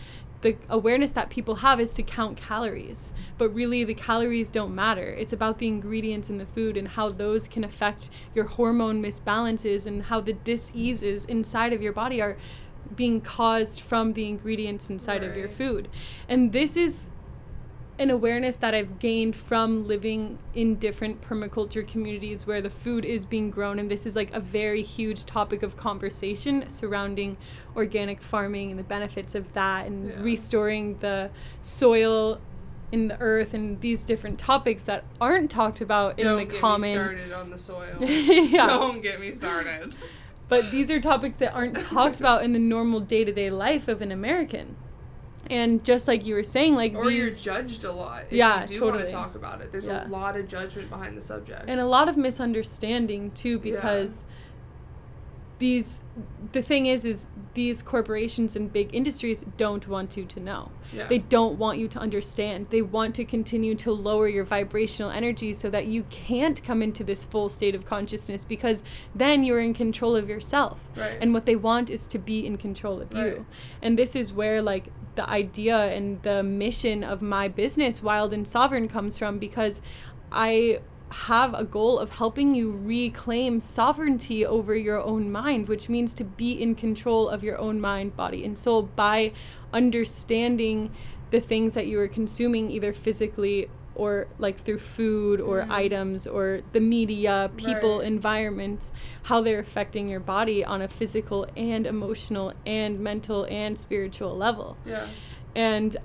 the 0.42 0.56
awareness 0.68 1.12
that 1.12 1.30
people 1.30 1.56
have 1.56 1.80
is 1.80 1.94
to 1.94 2.02
count 2.02 2.36
calories 2.36 3.12
but 3.38 3.48
really 3.50 3.84
the 3.84 3.94
calories 3.94 4.50
don't 4.50 4.74
matter. 4.74 5.10
It's 5.14 5.32
about 5.32 5.58
the 5.58 5.66
ingredients 5.66 6.28
in 6.28 6.38
the 6.38 6.46
food 6.46 6.76
and 6.76 6.88
how 6.88 7.08
those 7.08 7.48
can 7.48 7.64
affect 7.64 8.10
your 8.34 8.44
hormone 8.44 9.02
misbalances 9.02 9.86
and 9.86 10.04
how 10.04 10.20
the 10.20 10.32
diseases 10.32 11.24
inside 11.24 11.72
of 11.72 11.82
your 11.82 11.92
body 11.92 12.20
are 12.20 12.36
being 12.94 13.20
caused 13.20 13.80
from 13.80 14.12
the 14.12 14.28
ingredients 14.28 14.90
inside 14.90 15.22
of 15.22 15.36
your 15.36 15.48
food. 15.48 15.88
And 16.28 16.52
this 16.52 16.76
is 16.76 17.10
an 18.02 18.10
awareness 18.10 18.56
that 18.56 18.74
I've 18.74 18.98
gained 18.98 19.34
from 19.34 19.86
living 19.86 20.38
in 20.54 20.74
different 20.76 21.22
permaculture 21.22 21.86
communities 21.86 22.46
where 22.46 22.60
the 22.60 22.68
food 22.70 23.04
is 23.04 23.24
being 23.24 23.50
grown. 23.50 23.78
And 23.78 23.90
this 23.90 24.04
is 24.04 24.14
like 24.16 24.32
a 24.34 24.40
very 24.40 24.82
huge 24.82 25.24
topic 25.24 25.62
of 25.62 25.76
conversation 25.76 26.68
surrounding 26.68 27.36
organic 27.76 28.20
farming 28.20 28.70
and 28.70 28.78
the 28.78 28.84
benefits 28.84 29.34
of 29.34 29.52
that 29.54 29.86
and 29.86 30.08
Yeah. 30.08 30.14
restoring 30.22 30.98
the 30.98 31.30
soil 31.60 32.40
in 32.90 33.08
the 33.08 33.18
earth 33.20 33.54
and 33.54 33.80
these 33.80 34.04
different 34.04 34.38
topics 34.38 34.84
that 34.84 35.04
aren't 35.20 35.50
talked 35.50 35.80
about 35.80 36.18
Don't 36.18 36.38
in 36.40 36.48
the 36.48 36.52
get 36.52 36.60
common. 36.60 36.90
me 36.90 36.94
started 36.94 37.32
on 37.32 37.50
the 37.50 37.56
soil. 37.58 37.96
yeah. 38.00 38.66
Don't 38.66 39.00
get 39.02 39.18
me 39.20 39.32
started. 39.32 39.94
But 40.48 40.70
these 40.70 40.90
are 40.90 41.00
topics 41.00 41.38
that 41.38 41.54
aren't 41.54 41.80
talked 41.80 42.20
about 42.20 42.42
in 42.42 42.52
the 42.52 42.58
normal 42.58 43.00
day 43.00 43.24
to 43.24 43.32
day 43.32 43.48
life 43.48 43.88
of 43.88 44.02
an 44.02 44.12
American. 44.12 44.76
And 45.52 45.84
just 45.84 46.08
like 46.08 46.24
you 46.24 46.34
were 46.34 46.42
saying, 46.42 46.74
like 46.76 46.94
or 46.94 47.10
you're 47.10 47.30
judged 47.30 47.84
a 47.84 47.92
lot. 47.92 48.24
If 48.28 48.32
Yeah, 48.32 48.62
you 48.62 48.68
do 48.76 48.80
want 48.80 48.92
totally. 48.94 49.10
to 49.10 49.14
talk 49.14 49.34
about 49.34 49.60
it. 49.60 49.70
There's 49.70 49.86
Yeah. 49.86 50.06
a 50.06 50.08
lot 50.08 50.36
of 50.36 50.48
judgment 50.48 50.88
behind 50.88 51.16
the 51.16 51.20
subject. 51.20 51.64
and 51.68 51.78
a 51.78 51.86
lot 51.86 52.08
of 52.08 52.16
misunderstanding 52.16 53.30
too 53.32 53.60
Yeah. 53.62 53.74
because 53.74 54.24
these 55.58 56.00
the 56.52 56.60
thing 56.62 56.86
is 56.86 57.04
is 57.04 57.26
these 57.54 57.82
corporations 57.82 58.56
and 58.56 58.72
big 58.72 58.92
industries 58.94 59.44
don't 59.56 59.86
want 59.86 60.16
you 60.16 60.24
to 60.24 60.40
know 60.40 60.70
yeah. 60.92 61.06
they 61.06 61.18
don't 61.18 61.56
want 61.56 61.78
you 61.78 61.86
to 61.86 61.98
understand 62.00 62.66
they 62.70 62.82
want 62.82 63.14
to 63.14 63.24
continue 63.24 63.74
to 63.76 63.92
lower 63.92 64.26
your 64.28 64.42
vibrational 64.44 65.10
energy 65.10 65.52
so 65.54 65.70
that 65.70 65.86
you 65.86 66.02
can't 66.10 66.64
come 66.64 66.82
into 66.82 67.04
this 67.04 67.24
full 67.24 67.48
state 67.48 67.74
of 67.76 67.84
consciousness 67.84 68.44
because 68.44 68.82
then 69.14 69.44
you're 69.44 69.60
in 69.60 69.72
control 69.72 70.16
of 70.16 70.28
yourself 70.28 70.88
Right. 70.96 71.16
and 71.20 71.32
what 71.32 71.46
they 71.46 71.56
want 71.56 71.90
is 71.90 72.06
to 72.08 72.18
be 72.18 72.44
in 72.44 72.56
control 72.56 73.00
of 73.00 73.12
Right. 73.12 73.26
you 73.26 73.46
and 73.80 73.96
this 73.96 74.16
is 74.16 74.32
where 74.32 74.60
like 74.60 74.86
the 75.14 75.28
idea 75.28 75.76
and 75.76 76.22
the 76.22 76.42
mission 76.42 77.04
of 77.04 77.20
my 77.22 77.48
business 77.48 78.02
wild 78.02 78.32
and 78.32 78.46
sovereign 78.46 78.88
comes 78.88 79.18
from 79.18 79.38
because 79.38 79.80
i 80.30 80.78
have 81.10 81.52
a 81.52 81.64
goal 81.64 81.98
of 81.98 82.10
helping 82.10 82.54
you 82.54 82.72
reclaim 82.72 83.60
sovereignty 83.60 84.46
over 84.46 84.74
your 84.74 85.00
own 85.02 85.30
mind 85.30 85.68
which 85.68 85.88
means 85.88 86.14
to 86.14 86.24
be 86.24 86.52
in 86.52 86.74
control 86.74 87.28
of 87.28 87.44
your 87.44 87.58
own 87.58 87.80
mind 87.80 88.16
body 88.16 88.44
and 88.44 88.58
soul 88.58 88.82
by 88.82 89.30
understanding 89.72 90.90
the 91.30 91.40
things 91.40 91.74
that 91.74 91.86
you 91.86 92.00
are 92.00 92.08
consuming 92.08 92.70
either 92.70 92.92
physically 92.92 93.68
or 93.94 94.26
like 94.38 94.62
through 94.64 94.78
food 94.78 95.40
or 95.40 95.62
Mhm. 95.62 95.70
items 95.70 96.26
or 96.26 96.60
the 96.72 96.80
media 96.80 97.50
people 97.56 97.98
Right. 97.98 98.06
environments 98.06 98.92
how 99.24 99.40
they're 99.42 99.58
affecting 99.58 100.08
your 100.08 100.20
body 100.20 100.64
on 100.64 100.80
a 100.82 100.88
physical 100.88 101.46
and 101.56 101.86
emotional 101.86 102.52
and 102.64 102.98
mental 103.00 103.44
and 103.50 103.78
spiritual 103.78 104.36
level 104.36 104.76
yeah. 104.86 105.06
and 105.54 105.96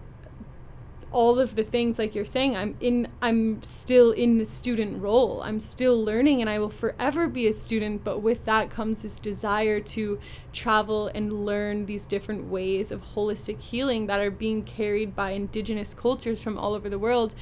all 1.09 1.39
of 1.39 1.55
the 1.55 1.63
things 1.63 1.97
like 1.97 2.13
you're 2.13 2.25
saying 2.25 2.53
i'm 2.53 2.75
in 2.81 3.07
i'm 3.21 3.63
still 3.63 4.11
in 4.11 4.37
the 4.39 4.45
student 4.45 5.01
role 5.01 5.41
i'm 5.41 5.57
still 5.57 6.03
learning 6.03 6.41
and 6.41 6.49
i 6.49 6.59
will 6.59 6.69
forever 6.69 7.29
be 7.29 7.47
a 7.47 7.53
student 7.53 8.03
but 8.03 8.19
with 8.21 8.43
that 8.43 8.69
comes 8.69 9.03
this 9.03 9.17
desire 9.17 9.79
to 9.79 10.19
travel 10.51 11.09
and 11.15 11.45
learn 11.45 11.85
these 11.85 12.05
different 12.05 12.49
ways 12.49 12.91
of 12.91 13.01
holistic 13.15 13.61
healing 13.61 14.07
that 14.07 14.19
are 14.19 14.29
being 14.29 14.61
carried 14.63 15.15
by 15.15 15.31
indigenous 15.31 15.93
cultures 15.93 16.41
from 16.43 16.57
all 16.57 16.73
over 16.73 16.89
the 16.89 16.99
world 16.99 17.33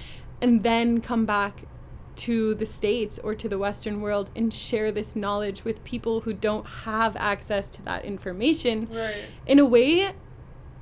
and 0.45 0.61
then 0.61 1.01
come 1.01 1.25
back 1.25 1.63
to 2.15 2.53
the 2.55 2.65
states 2.67 3.17
or 3.23 3.33
to 3.33 3.49
the 3.49 3.57
western 3.57 3.99
world 3.99 4.29
and 4.35 4.53
share 4.53 4.91
this 4.91 5.15
knowledge 5.15 5.65
with 5.65 5.83
people 5.83 6.21
who 6.21 6.33
don't 6.33 6.65
have 6.85 7.15
access 7.17 7.69
to 7.71 7.81
that 7.81 8.05
information 8.05 8.87
Right. 8.91 9.15
in 9.47 9.57
a 9.57 9.65
way 9.65 10.13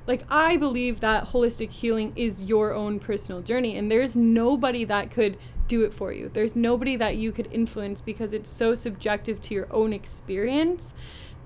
like 0.06 0.22
i 0.28 0.56
believe 0.58 1.00
that 1.00 1.28
holistic 1.28 1.70
healing 1.70 2.12
is 2.14 2.44
your 2.44 2.74
own 2.74 3.00
personal 3.00 3.40
journey 3.40 3.74
and 3.76 3.90
there's 3.90 4.14
nobody 4.14 4.84
that 4.84 5.10
could 5.10 5.36
do 5.66 5.82
it 5.82 5.94
for 5.94 6.12
you 6.12 6.30
there's 6.34 6.54
nobody 6.54 6.94
that 6.94 7.16
you 7.16 7.32
could 7.32 7.48
influence 7.50 8.00
because 8.02 8.32
it's 8.34 8.50
so 8.50 8.74
subjective 8.74 9.40
to 9.40 9.54
your 9.54 9.66
own 9.72 9.92
experience 9.94 10.92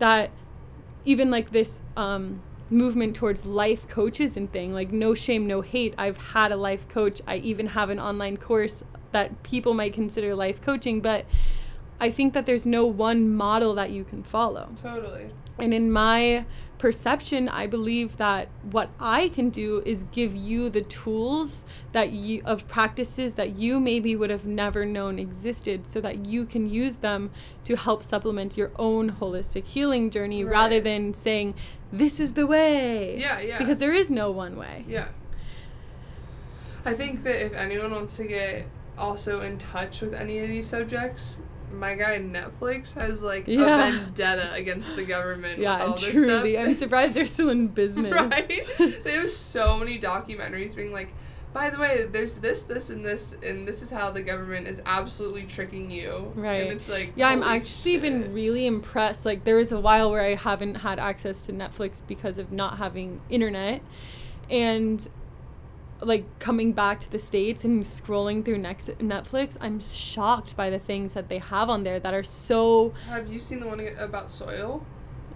that 0.00 0.30
even 1.04 1.30
like 1.30 1.50
this 1.52 1.82
um, 1.96 2.42
movement 2.70 3.16
towards 3.16 3.44
life 3.46 3.88
coaches 3.88 4.36
and 4.36 4.50
thing. 4.52 4.72
Like 4.72 4.92
no 4.92 5.14
shame 5.14 5.46
no 5.46 5.60
hate. 5.60 5.94
I've 5.96 6.18
had 6.18 6.52
a 6.52 6.56
life 6.56 6.88
coach. 6.88 7.20
I 7.26 7.36
even 7.36 7.68
have 7.68 7.90
an 7.90 7.98
online 7.98 8.36
course 8.36 8.84
that 9.12 9.42
people 9.42 9.74
might 9.74 9.92
consider 9.94 10.34
life 10.34 10.60
coaching 10.60 11.00
but 11.00 11.24
i 12.00 12.10
think 12.10 12.34
that 12.34 12.46
there's 12.46 12.66
no 12.66 12.84
one 12.86 13.32
model 13.34 13.74
that 13.74 13.90
you 13.90 14.04
can 14.04 14.22
follow. 14.22 14.68
Totally. 14.80 15.30
and 15.58 15.72
in 15.72 15.90
my 15.90 16.44
perception, 16.78 17.48
I 17.48 17.66
believe 17.66 18.16
that 18.18 18.48
what 18.70 18.90
I 19.00 19.28
can 19.28 19.50
do 19.50 19.82
is 19.84 20.04
give 20.04 20.34
you 20.34 20.70
the 20.70 20.82
tools 20.82 21.64
that 21.92 22.12
you 22.12 22.42
of 22.44 22.68
practices 22.68 23.34
that 23.34 23.58
you 23.58 23.80
maybe 23.80 24.14
would 24.16 24.30
have 24.30 24.44
never 24.46 24.84
known 24.84 25.18
existed 25.18 25.90
so 25.90 26.00
that 26.00 26.26
you 26.26 26.44
can 26.44 26.68
use 26.68 26.98
them 26.98 27.30
to 27.64 27.76
help 27.76 28.02
supplement 28.02 28.56
your 28.56 28.70
own 28.78 29.12
holistic 29.12 29.66
healing 29.66 30.10
journey 30.10 30.44
rather 30.44 30.80
than 30.80 31.14
saying 31.14 31.54
this 31.92 32.20
is 32.20 32.34
the 32.34 32.46
way. 32.46 33.18
Yeah, 33.18 33.40
yeah. 33.40 33.58
Because 33.58 33.78
there 33.78 33.92
is 33.92 34.10
no 34.10 34.30
one 34.30 34.56
way. 34.56 34.84
Yeah. 34.86 35.08
I 36.86 36.92
think 36.92 37.24
that 37.24 37.44
if 37.44 37.52
anyone 37.54 37.90
wants 37.90 38.16
to 38.16 38.24
get 38.24 38.66
also 38.96 39.40
in 39.40 39.58
touch 39.58 40.00
with 40.00 40.14
any 40.14 40.38
of 40.38 40.48
these 40.48 40.66
subjects, 40.66 41.42
my 41.72 41.94
guy 41.94 42.18
Netflix 42.18 42.94
has 42.94 43.22
like 43.22 43.44
Yeah. 43.46 43.88
a 43.88 43.92
vendetta 43.92 44.52
against 44.54 44.94
the 44.96 45.04
government. 45.04 45.58
Yeah, 45.58 45.78
with 45.84 45.88
all 45.90 45.96
truly, 46.12 46.52
stuff. 46.54 46.66
I'm 46.66 46.74
surprised 46.74 47.14
they're 47.14 47.26
still 47.26 47.50
in 47.50 47.68
business. 47.82 48.12
right? 48.12 48.60
They 49.04 49.12
have 49.12 49.30
so 49.30 49.76
many 49.78 49.98
documentaries 49.98 50.74
being 50.76 50.92
like, 50.92 51.08
by 51.52 51.70
the 51.70 51.78
way, 51.78 52.06
there's 52.10 52.34
this, 52.36 52.64
this, 52.64 52.90
and 52.90 53.02
this, 53.04 53.34
and 53.42 53.66
this 53.66 53.82
is 53.82 53.90
how 53.90 54.10
the 54.10 54.22
government 54.22 54.68
is 54.68 54.82
absolutely 54.84 55.44
tricking 55.44 55.90
you. 55.90 56.30
Right. 56.36 56.62
And 56.62 56.72
it's 56.72 56.88
like, 56.90 57.12
Yeah, 57.16 57.28
I'm 57.28 57.42
actually 57.42 57.92
shit. 57.94 58.02
been 58.02 58.34
really 58.34 58.66
impressed. 58.66 59.24
Like 59.24 59.44
there 59.44 59.56
was 59.56 59.72
a 59.72 59.80
while 59.80 60.10
where 60.10 60.20
I 60.22 60.34
haven't 60.34 60.76
had 60.76 60.98
access 60.98 61.40
to 61.42 61.52
Netflix 61.52 62.00
because 62.06 62.36
of 62.38 62.52
not 62.52 62.76
having 62.78 63.20
internet, 63.30 63.80
and 64.50 65.06
like 66.00 66.24
coming 66.38 66.72
back 66.72 67.00
to 67.00 67.10
the 67.10 67.18
states 67.18 67.64
and 67.64 67.82
scrolling 67.84 68.44
through 68.44 68.58
next 68.58 68.88
Netflix, 68.98 69.56
I'm 69.60 69.80
shocked 69.80 70.56
by 70.56 70.70
the 70.70 70.78
things 70.78 71.14
that 71.14 71.28
they 71.28 71.38
have 71.38 71.68
on 71.68 71.84
there 71.84 71.98
that 72.00 72.14
are 72.14 72.22
so 72.22 72.92
Have 73.08 73.28
you 73.28 73.38
seen 73.38 73.60
the 73.60 73.66
one 73.66 73.80
about 73.98 74.30
soil? 74.30 74.84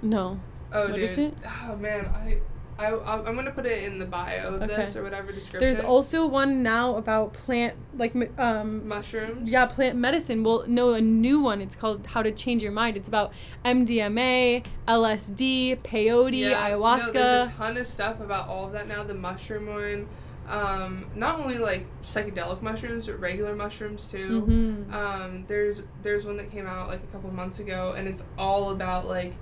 no. 0.02 0.40
Oh, 0.74 0.84
What 0.88 0.94
dude. 0.94 1.04
is 1.04 1.18
it? 1.18 1.34
Oh 1.68 1.76
man, 1.76 2.06
I, 2.06 2.38
I, 2.78 2.94
I'm 2.94 3.34
gonna 3.36 3.50
put 3.50 3.66
it 3.66 3.84
in 3.84 3.98
the 3.98 4.06
bio 4.06 4.54
of 4.54 4.62
Okay. 4.62 4.74
this 4.76 4.96
or 4.96 5.02
whatever 5.02 5.30
description. 5.30 5.60
There's 5.60 5.78
also 5.80 6.26
one 6.26 6.62
now 6.62 6.96
about 6.96 7.34
plant 7.34 7.74
like 7.98 8.14
um 8.38 8.88
mushrooms. 8.88 9.52
yeah 9.52 9.66
plant 9.66 9.96
medicine. 9.98 10.42
Well, 10.42 10.64
no, 10.66 10.94
a 10.94 11.00
new 11.00 11.40
one. 11.40 11.60
It's 11.60 11.74
called 11.76 12.06
How 12.06 12.22
to 12.22 12.32
Change 12.32 12.62
Your 12.62 12.72
Mind. 12.72 12.96
It's 12.96 13.06
about 13.06 13.32
MDMA, 13.66 14.64
LSD, 14.88 15.76
peyote, 15.82 16.38
Yeah, 16.38 16.70
ayahuasca. 16.70 17.06
No, 17.14 17.20
there's 17.20 17.48
a 17.48 17.50
ton 17.52 17.76
of 17.76 17.86
stuff 17.86 18.20
about 18.20 18.48
all 18.48 18.66
of 18.66 18.72
that 18.72 18.88
now. 18.88 19.02
The 19.02 19.14
mushroom 19.14 19.66
one, 19.66 20.08
um, 20.48 21.06
not 21.14 21.38
only 21.40 21.58
like 21.58 21.86
psychedelic 22.02 22.62
mushrooms, 22.62 23.06
but 23.06 23.20
regular 23.20 23.54
mushrooms 23.54 24.10
too. 24.10 24.42
Mhm. 24.46 24.92
Um, 24.92 25.44
there's 25.46 25.82
there's 26.02 26.24
one 26.24 26.36
that 26.38 26.50
came 26.50 26.66
out 26.66 26.88
like 26.88 27.02
a 27.02 27.06
couple 27.12 27.30
months 27.30 27.60
ago, 27.60 27.94
and 27.96 28.08
it's 28.08 28.24
all 28.36 28.70
about 28.70 29.06
like, 29.06 29.34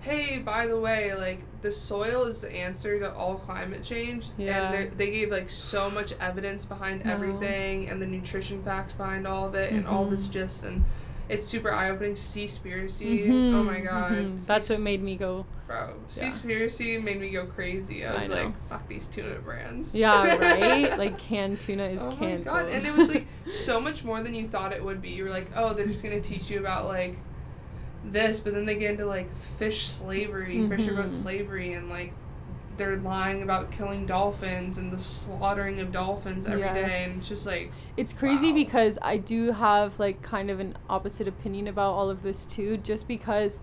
hey, 0.00 0.38
by 0.38 0.66
the 0.66 0.78
way, 0.78 1.14
like 1.14 1.40
the 1.62 1.70
soil 1.72 2.24
is 2.24 2.40
the 2.40 2.54
answer 2.54 2.98
to 3.00 3.12
all 3.14 3.34
climate 3.34 3.82
change, 3.82 4.28
Yeah. 4.38 4.72
and 4.72 4.74
they- 4.92 4.96
they 5.06 5.10
gave 5.10 5.30
like 5.30 5.50
so 5.50 5.90
much 5.90 6.12
evidence 6.20 6.64
behind 6.64 7.04
Wow. 7.04 7.12
everything, 7.12 7.88
and 7.88 8.00
the 8.00 8.06
nutrition 8.06 8.62
facts 8.62 8.92
behind 8.92 9.26
all 9.26 9.46
of 9.48 9.54
it, 9.54 9.72
and 9.72 9.86
all 9.86 10.04
this 10.06 10.28
just 10.28 10.64
and. 10.64 10.84
It's 11.28 11.46
super 11.46 11.72
eye 11.72 11.90
opening. 11.90 12.14
Seaspiracy. 12.14 13.28
Oh 13.54 13.62
my 13.64 13.80
god. 13.80 14.12
mhm. 14.12 14.46
That's 14.46 14.70
what 14.70 14.80
made 14.80 15.02
me 15.02 15.16
go. 15.16 15.44
Bro, 15.66 15.94
Yeah. 16.14 16.22
Seaspiracy 16.28 17.02
made 17.02 17.20
me 17.20 17.30
go 17.30 17.46
crazy. 17.46 18.04
I 18.06 18.14
I 18.14 18.20
was 18.20 18.28
know. 18.28 18.34
like, 18.44 18.66
fuck 18.68 18.88
these 18.88 19.06
tuna 19.06 19.38
brands. 19.40 19.94
Yeah, 19.94 20.36
right. 20.36 20.96
Like 20.96 21.18
canned 21.18 21.58
tuna 21.58 21.84
is 21.84 22.02
oh 22.02 22.16
my 22.20 22.36
god, 22.36 22.68
and 22.68 22.86
it 22.86 22.94
was 22.96 23.08
like 23.08 23.26
so 23.50 23.80
much 23.80 24.04
more 24.04 24.22
than 24.22 24.34
you 24.34 24.46
thought 24.46 24.72
it 24.72 24.84
would 24.84 25.02
be. 25.02 25.10
You 25.10 25.24
were 25.24 25.30
like, 25.30 25.50
oh, 25.56 25.74
they're 25.74 25.86
just 25.86 26.04
gonna 26.04 26.20
teach 26.20 26.50
you 26.50 26.60
about 26.60 26.86
like 26.86 27.16
this, 28.04 28.38
but 28.38 28.54
then 28.54 28.64
they 28.66 28.76
get 28.76 28.92
into 28.92 29.06
like 29.06 29.34
fish 29.36 29.88
slavery, 29.88 30.68
fisher 30.68 30.94
boat 30.94 31.10
slavery, 31.10 31.72
and 31.72 31.88
like 31.90 32.12
they're 32.76 32.96
lying 32.96 33.42
about 33.42 33.70
killing 33.72 34.06
dolphins 34.06 34.78
and 34.78 34.92
the 34.92 34.98
slaughtering 34.98 35.80
of 35.80 35.92
dolphins 35.92 36.46
every 36.46 36.62
day, 36.62 36.80
Yes. 36.88 37.08
and 37.10 37.18
it's 37.18 37.28
just 37.28 37.46
like, 37.46 37.70
It's 37.96 38.12
crazy 38.12 38.48
Wow. 38.50 38.54
because 38.54 38.98
I 39.02 39.16
do 39.16 39.52
have 39.52 39.98
like 39.98 40.22
kind 40.22 40.50
of 40.50 40.60
an 40.60 40.76
opposite 40.88 41.26
opinion 41.28 41.68
about 41.68 41.92
all 41.92 42.10
of 42.10 42.22
this 42.22 42.44
too, 42.44 42.76
just 42.78 43.08
because 43.08 43.62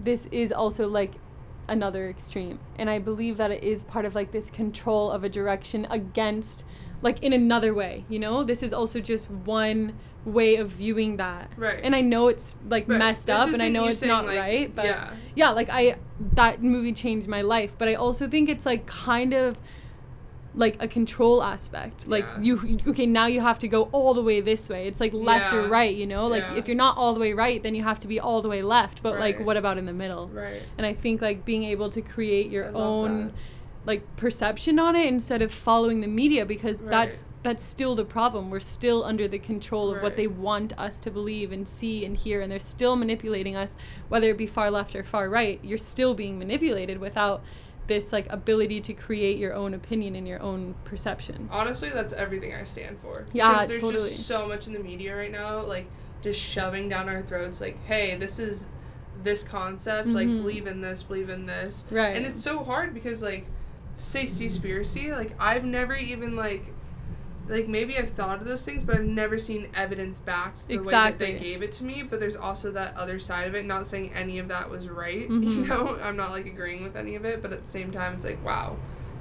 this 0.00 0.26
is 0.26 0.52
also 0.52 0.88
like 0.88 1.12
another 1.68 2.08
extreme. 2.08 2.58
And 2.78 2.90
I 2.90 2.98
believe 2.98 3.36
that 3.38 3.50
it 3.50 3.64
is 3.64 3.84
part 3.84 4.04
of 4.04 4.14
like 4.14 4.30
this 4.32 4.50
control 4.50 5.10
of 5.10 5.24
a 5.24 5.28
direction 5.28 5.86
against 5.90 6.64
like 7.02 7.22
in 7.22 7.32
another 7.32 7.74
way, 7.74 8.04
you 8.08 8.18
know? 8.18 8.44
This 8.44 8.62
is 8.62 8.72
also 8.72 9.00
just 9.00 9.30
one 9.30 9.94
way 10.24 10.56
of 10.56 10.70
viewing 10.70 11.16
that. 11.18 11.52
Right. 11.56 11.80
And 11.82 11.94
I 11.94 12.00
know 12.00 12.28
it's 12.28 12.56
like 12.68 12.88
Right. 12.88 12.98
messed 12.98 13.26
This 13.26 13.36
up 13.36 13.48
and 13.52 13.62
I 13.62 13.68
know 13.68 13.86
it's 13.86 14.02
not 14.02 14.24
like, 14.26 14.38
right, 14.38 14.74
but 14.74 14.86
yeah. 14.86 15.10
yeah, 15.34 15.50
like 15.50 15.68
I 15.70 15.96
that 16.34 16.62
movie 16.62 16.92
changed 16.92 17.28
my 17.28 17.42
life, 17.42 17.72
but 17.76 17.88
I 17.88 17.94
also 17.94 18.26
think 18.28 18.48
it's 18.48 18.64
like 18.64 18.86
kind 18.86 19.34
of 19.34 19.56
like 20.56 20.80
a 20.80 20.86
control 20.86 21.42
aspect. 21.42 22.06
Like 22.06 22.24
Yeah. 22.38 22.42
you 22.42 22.78
okay, 22.86 23.06
now 23.06 23.26
you 23.26 23.40
have 23.40 23.58
to 23.58 23.68
go 23.68 23.88
all 23.92 24.14
the 24.14 24.22
way 24.22 24.40
this 24.40 24.68
way. 24.68 24.86
It's 24.86 25.00
like 25.00 25.12
left 25.12 25.52
Yeah. 25.52 25.64
or 25.64 25.68
right, 25.68 25.94
you 25.94 26.06
know? 26.06 26.26
Like 26.28 26.44
Yeah. 26.44 26.54
if 26.56 26.68
you're 26.68 26.76
not 26.76 26.96
all 26.96 27.12
the 27.12 27.20
way 27.20 27.32
right, 27.32 27.60
then 27.62 27.74
you 27.74 27.82
have 27.82 27.98
to 28.00 28.08
be 28.08 28.20
all 28.20 28.40
the 28.40 28.48
way 28.48 28.62
left. 28.62 29.02
But 29.02 29.18
like 29.18 29.40
what 29.40 29.56
about 29.56 29.78
in 29.78 29.86
the 29.86 29.92
middle? 29.92 30.28
right. 30.28 30.62
And 30.78 30.86
I 30.86 30.92
think 30.94 31.20
like 31.20 31.44
being 31.44 31.64
able 31.64 31.90
to 31.90 32.00
create 32.00 32.50
your 32.50 32.70
own 32.74 33.26
that. 33.26 33.32
Like 33.86 34.16
perception 34.16 34.78
on 34.78 34.96
it 34.96 35.06
instead 35.06 35.42
of 35.42 35.52
following 35.52 36.00
the 36.00 36.06
media 36.06 36.46
because 36.46 36.80
Right. 36.82 36.90
that's 36.90 37.24
that's 37.42 37.62
still 37.62 37.94
the 37.94 38.06
problem. 38.06 38.48
We're 38.48 38.58
still 38.60 39.04
under 39.04 39.28
the 39.28 39.38
control 39.38 39.94
of 39.94 40.02
what 40.02 40.16
they 40.16 40.26
want 40.26 40.72
us 40.78 40.98
to 41.00 41.10
believe 41.10 41.52
and 41.52 41.68
see 41.68 42.02
and 42.06 42.16
hear 42.16 42.40
and 42.40 42.50
they're 42.50 42.58
still 42.58 42.96
manipulating 42.96 43.54
us 43.54 43.76
whether 44.08 44.30
it 44.30 44.38
be 44.38 44.46
far 44.46 44.70
left 44.70 44.96
or 44.96 45.04
far 45.04 45.28
right. 45.28 45.60
You're 45.62 45.76
still 45.76 46.14
being 46.14 46.38
manipulated 46.38 46.98
without 46.98 47.42
this 47.86 48.14
like 48.14 48.26
ability 48.32 48.80
to 48.80 48.94
create 48.94 49.36
your 49.36 49.52
own 49.52 49.74
opinion 49.74 50.16
and 50.16 50.26
your 50.26 50.40
own 50.40 50.74
perception. 50.84 51.46
Honestly, 51.52 51.90
that's 51.90 52.14
everything 52.14 52.54
I 52.54 52.64
stand 52.64 52.98
for. 52.98 53.26
Yeah, 53.34 53.50
because 53.50 53.68
there's 53.68 53.80
totally. 53.82 54.08
just 54.08 54.26
so 54.26 54.48
much 54.48 54.66
in 54.66 54.72
the 54.72 54.78
media 54.78 55.14
right 55.14 55.30
now, 55.30 55.60
like 55.60 55.84
just 56.22 56.40
shoving 56.40 56.88
down 56.88 57.10
our 57.10 57.20
throats, 57.20 57.60
like, 57.60 57.78
hey, 57.84 58.16
this 58.16 58.38
is 58.38 58.66
this 59.22 59.42
concept, 59.42 60.08
like 60.08 60.26
Mhm. 60.26 60.38
believe 60.40 60.66
in 60.66 60.80
this, 60.80 61.02
believe 61.02 61.28
in 61.28 61.44
this, 61.44 61.84
Right. 61.90 62.16
and 62.16 62.24
it's 62.24 62.40
so 62.42 62.64
hard 62.64 62.94
because 62.94 63.22
like, 63.22 63.46
say 63.96 64.24
Seaspiracy, 64.24 65.10
like 65.16 65.34
I've 65.38 65.64
never 65.64 65.94
even 65.96 66.36
like. 66.36 66.72
Like 67.46 67.68
maybe 67.68 67.98
I've 67.98 68.08
thought 68.08 68.40
of 68.40 68.46
those 68.46 68.64
things, 68.64 68.82
but 68.84 68.94
I've 68.94 69.04
never 69.04 69.36
seen 69.36 69.68
evidence 69.74 70.18
backed 70.18 70.66
the 70.66 70.78
way 70.78 70.92
that 70.92 71.18
they 71.18 71.34
gave 71.34 71.60
it 71.60 71.72
to 71.72 71.84
me. 71.84 72.02
But 72.02 72.18
there's 72.18 72.36
also 72.36 72.72
that 72.72 72.96
other 72.96 73.18
side 73.18 73.46
of 73.48 73.54
it. 73.54 73.66
Not 73.66 73.86
saying 73.86 74.14
any 74.14 74.38
of 74.38 74.48
that 74.48 74.70
was 74.70 74.88
right, 74.88 75.28
you 75.28 75.28
Mhm. 75.28 75.68
know. 75.68 75.98
I'm 76.02 76.16
not 76.16 76.30
like 76.30 76.46
agreeing 76.46 76.82
with 76.82 76.96
any 76.96 77.16
of 77.16 77.26
it, 77.26 77.42
but 77.42 77.52
at 77.52 77.60
the 77.60 77.68
same 77.68 77.90
time, 77.92 78.14
it's 78.14 78.24
like 78.24 78.42
wow, 78.42 78.78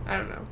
I 0.07 0.15
don't 0.15 0.29
know. 0.29 0.47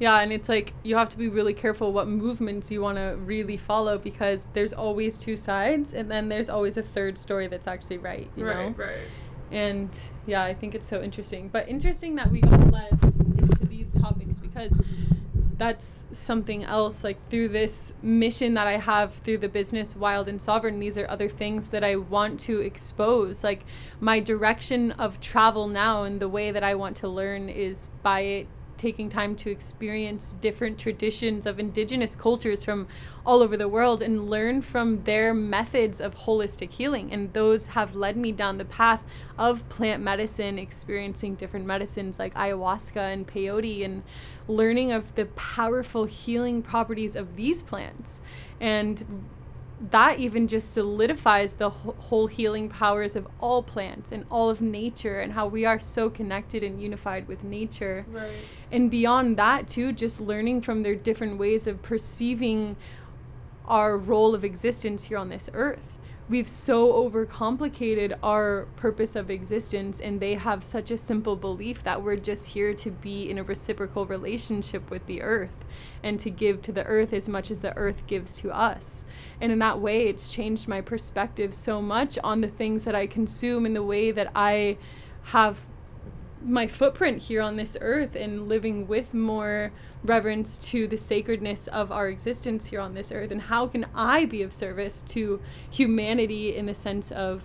Yeah, 0.00 0.18
and 0.18 0.32
it's 0.32 0.48
like 0.48 0.72
you 0.82 0.96
have 0.96 1.08
to 1.10 1.16
be 1.16 1.28
really 1.28 1.54
careful 1.54 1.92
what 1.92 2.08
movements 2.08 2.72
you 2.72 2.80
want 2.80 2.98
to 2.98 3.16
really 3.24 3.58
follow 3.58 3.96
because 3.96 4.48
there's 4.52 4.72
always 4.72 5.16
two 5.20 5.36
sides 5.36 5.92
and 5.94 6.10
then 6.10 6.28
there's 6.28 6.48
always 6.48 6.76
a 6.76 6.82
third 6.82 7.16
story 7.16 7.46
that's 7.46 7.68
actually 7.68 7.98
right, 7.98 8.28
you 8.34 8.44
right, 8.44 8.56
know? 8.70 8.74
right. 8.76 9.06
And 9.52 9.88
yeah, 10.26 10.42
I 10.42 10.52
think 10.52 10.74
it's 10.74 10.88
so 10.88 11.00
interesting. 11.00 11.46
But 11.48 11.68
interesting 11.68 12.16
that 12.16 12.28
we 12.28 12.40
got 12.40 12.72
led 12.72 12.90
into 13.04 13.12
these 13.12 13.12
topics 13.12 13.13
because 14.54 14.78
that's 15.56 16.04
something 16.12 16.64
else 16.64 17.04
like 17.04 17.16
through 17.30 17.48
this 17.48 17.94
mission 18.02 18.54
that 18.54 18.66
I 18.66 18.76
have 18.76 19.14
through 19.24 19.38
the 19.38 19.48
business 19.48 19.94
Wild 19.94 20.28
and 20.28 20.40
Sovereign 20.40 20.80
these 20.80 20.98
are 20.98 21.08
other 21.08 21.28
things 21.28 21.70
that 21.70 21.84
I 21.84 21.96
want 21.96 22.40
to 22.40 22.60
expose. 22.60 23.44
Like 23.44 23.64
my 24.00 24.20
direction 24.20 24.92
of 24.92 25.20
travel 25.20 25.68
now 25.68 26.02
and 26.02 26.20
the 26.20 26.28
way 26.28 26.50
that 26.50 26.64
I 26.64 26.74
want 26.74 26.96
to 26.98 27.08
learn 27.08 27.48
is 27.48 27.88
by 28.02 28.46
taking 28.84 29.08
time 29.08 29.34
to 29.34 29.50
experience 29.50 30.34
different 30.42 30.78
traditions 30.78 31.46
of 31.46 31.58
indigenous 31.58 32.14
cultures 32.14 32.62
from 32.62 32.86
all 33.24 33.40
over 33.40 33.56
the 33.56 33.66
world 33.66 34.02
and 34.02 34.28
learn 34.28 34.60
from 34.60 35.02
their 35.04 35.32
methods 35.32 36.02
of 36.02 36.14
holistic 36.14 36.70
healing. 36.70 37.10
And 37.10 37.32
those 37.32 37.68
have 37.68 37.96
led 37.96 38.14
me 38.18 38.30
down 38.30 38.58
the 38.58 38.66
path 38.66 39.02
of 39.38 39.66
plant 39.70 40.02
medicine, 40.02 40.58
experiencing 40.58 41.34
different 41.34 41.64
medicines 41.64 42.18
like 42.18 42.34
ayahuasca 42.34 43.10
and 43.10 43.26
peyote, 43.26 43.82
and 43.82 44.02
learning 44.48 44.92
of 44.92 45.14
the 45.14 45.24
powerful 45.24 46.04
healing 46.04 46.60
properties 46.60 47.16
of 47.16 47.36
these 47.36 47.62
plants. 47.62 48.20
And 48.60 49.02
that 49.90 50.18
even 50.18 50.48
just 50.48 50.72
solidifies 50.72 51.54
the 51.54 51.70
whole 51.70 52.26
healing 52.26 52.68
powers 52.68 53.16
of 53.16 53.26
all 53.40 53.62
plants 53.62 54.12
and 54.12 54.24
all 54.30 54.50
of 54.50 54.60
nature 54.60 55.20
and 55.20 55.32
how 55.32 55.46
we 55.46 55.64
are 55.64 55.78
so 55.78 56.08
connected 56.08 56.62
and 56.62 56.80
unified 56.80 57.28
with 57.28 57.44
nature. 57.44 58.06
Right. 58.10 58.30
And 58.72 58.90
beyond 58.90 59.36
that, 59.36 59.68
too, 59.68 59.92
just 59.92 60.20
learning 60.20 60.62
from 60.62 60.82
their 60.82 60.94
different 60.94 61.38
ways 61.38 61.66
of 61.66 61.82
perceiving 61.82 62.76
our 63.66 63.96
role 63.96 64.34
of 64.34 64.44
existence 64.44 65.04
here 65.04 65.18
on 65.18 65.28
this 65.28 65.48
earth 65.54 65.93
we've 66.28 66.48
so 66.48 66.92
overcomplicated 66.92 68.16
our 68.22 68.66
purpose 68.76 69.14
of 69.14 69.30
existence 69.30 70.00
and 70.00 70.20
they 70.20 70.34
have 70.34 70.64
such 70.64 70.90
a 70.90 70.96
simple 70.96 71.36
belief 71.36 71.82
that 71.82 72.02
we're 72.02 72.16
just 72.16 72.48
here 72.48 72.72
to 72.72 72.90
be 72.90 73.28
in 73.28 73.36
a 73.36 73.42
reciprocal 73.42 74.06
relationship 74.06 74.90
with 74.90 75.04
the 75.06 75.20
earth 75.20 75.64
and 76.02 76.18
to 76.18 76.30
give 76.30 76.62
to 76.62 76.72
the 76.72 76.84
earth 76.84 77.12
as 77.12 77.28
much 77.28 77.50
as 77.50 77.60
the 77.60 77.76
earth 77.76 78.06
gives 78.06 78.36
to 78.36 78.50
us. 78.50 79.04
And 79.40 79.52
in 79.52 79.58
that 79.58 79.80
way 79.80 80.06
it's 80.06 80.32
changed 80.32 80.66
my 80.66 80.80
perspective 80.80 81.52
so 81.52 81.82
much 81.82 82.18
on 82.24 82.40
the 82.40 82.48
things 82.48 82.84
that 82.84 82.94
i 82.94 83.06
consume 83.06 83.66
and 83.66 83.76
the 83.76 83.82
way 83.82 84.10
that 84.10 84.30
i 84.34 84.78
have 85.24 85.66
my 86.44 86.66
footprint 86.66 87.22
here 87.22 87.40
on 87.40 87.56
this 87.56 87.76
earth 87.80 88.14
and 88.14 88.48
living 88.48 88.86
with 88.86 89.14
more 89.14 89.72
reverence 90.02 90.58
to 90.58 90.86
the 90.86 90.98
sacredness 90.98 91.66
of 91.68 91.90
our 91.90 92.08
existence 92.08 92.66
here 92.66 92.80
on 92.80 92.94
this 92.94 93.10
earth. 93.10 93.30
And 93.30 93.42
how 93.42 93.66
can 93.66 93.86
i 93.94 94.24
be 94.24 94.42
of 94.42 94.52
service 94.52 95.02
to 95.08 95.40
humanity 95.70 96.54
in 96.54 96.66
the 96.66 96.74
sense 96.74 97.10
of 97.10 97.42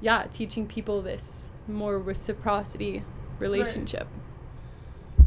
yeah 0.00 0.26
teaching 0.30 0.66
people 0.66 1.02
this 1.02 1.50
more 1.66 1.98
reciprocity 1.98 3.02
relationship? 3.38 4.06
Right. 5.18 5.26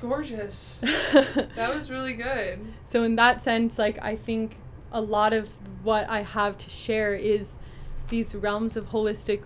gorgeous. 0.00 0.80
That 1.56 1.74
was 1.74 1.90
really 1.90 2.14
good. 2.14 2.60
So 2.84 3.02
in 3.02 3.16
that 3.16 3.42
sense 3.42 3.78
like 3.78 3.98
i 4.02 4.16
think 4.16 4.56
a 4.92 5.00
lot 5.00 5.32
of 5.32 5.48
what 5.82 6.08
i 6.08 6.22
have 6.22 6.56
to 6.56 6.70
share 6.70 7.14
is 7.14 7.56
these 8.08 8.34
realms 8.34 8.76
of 8.76 8.90
holistic 8.90 9.42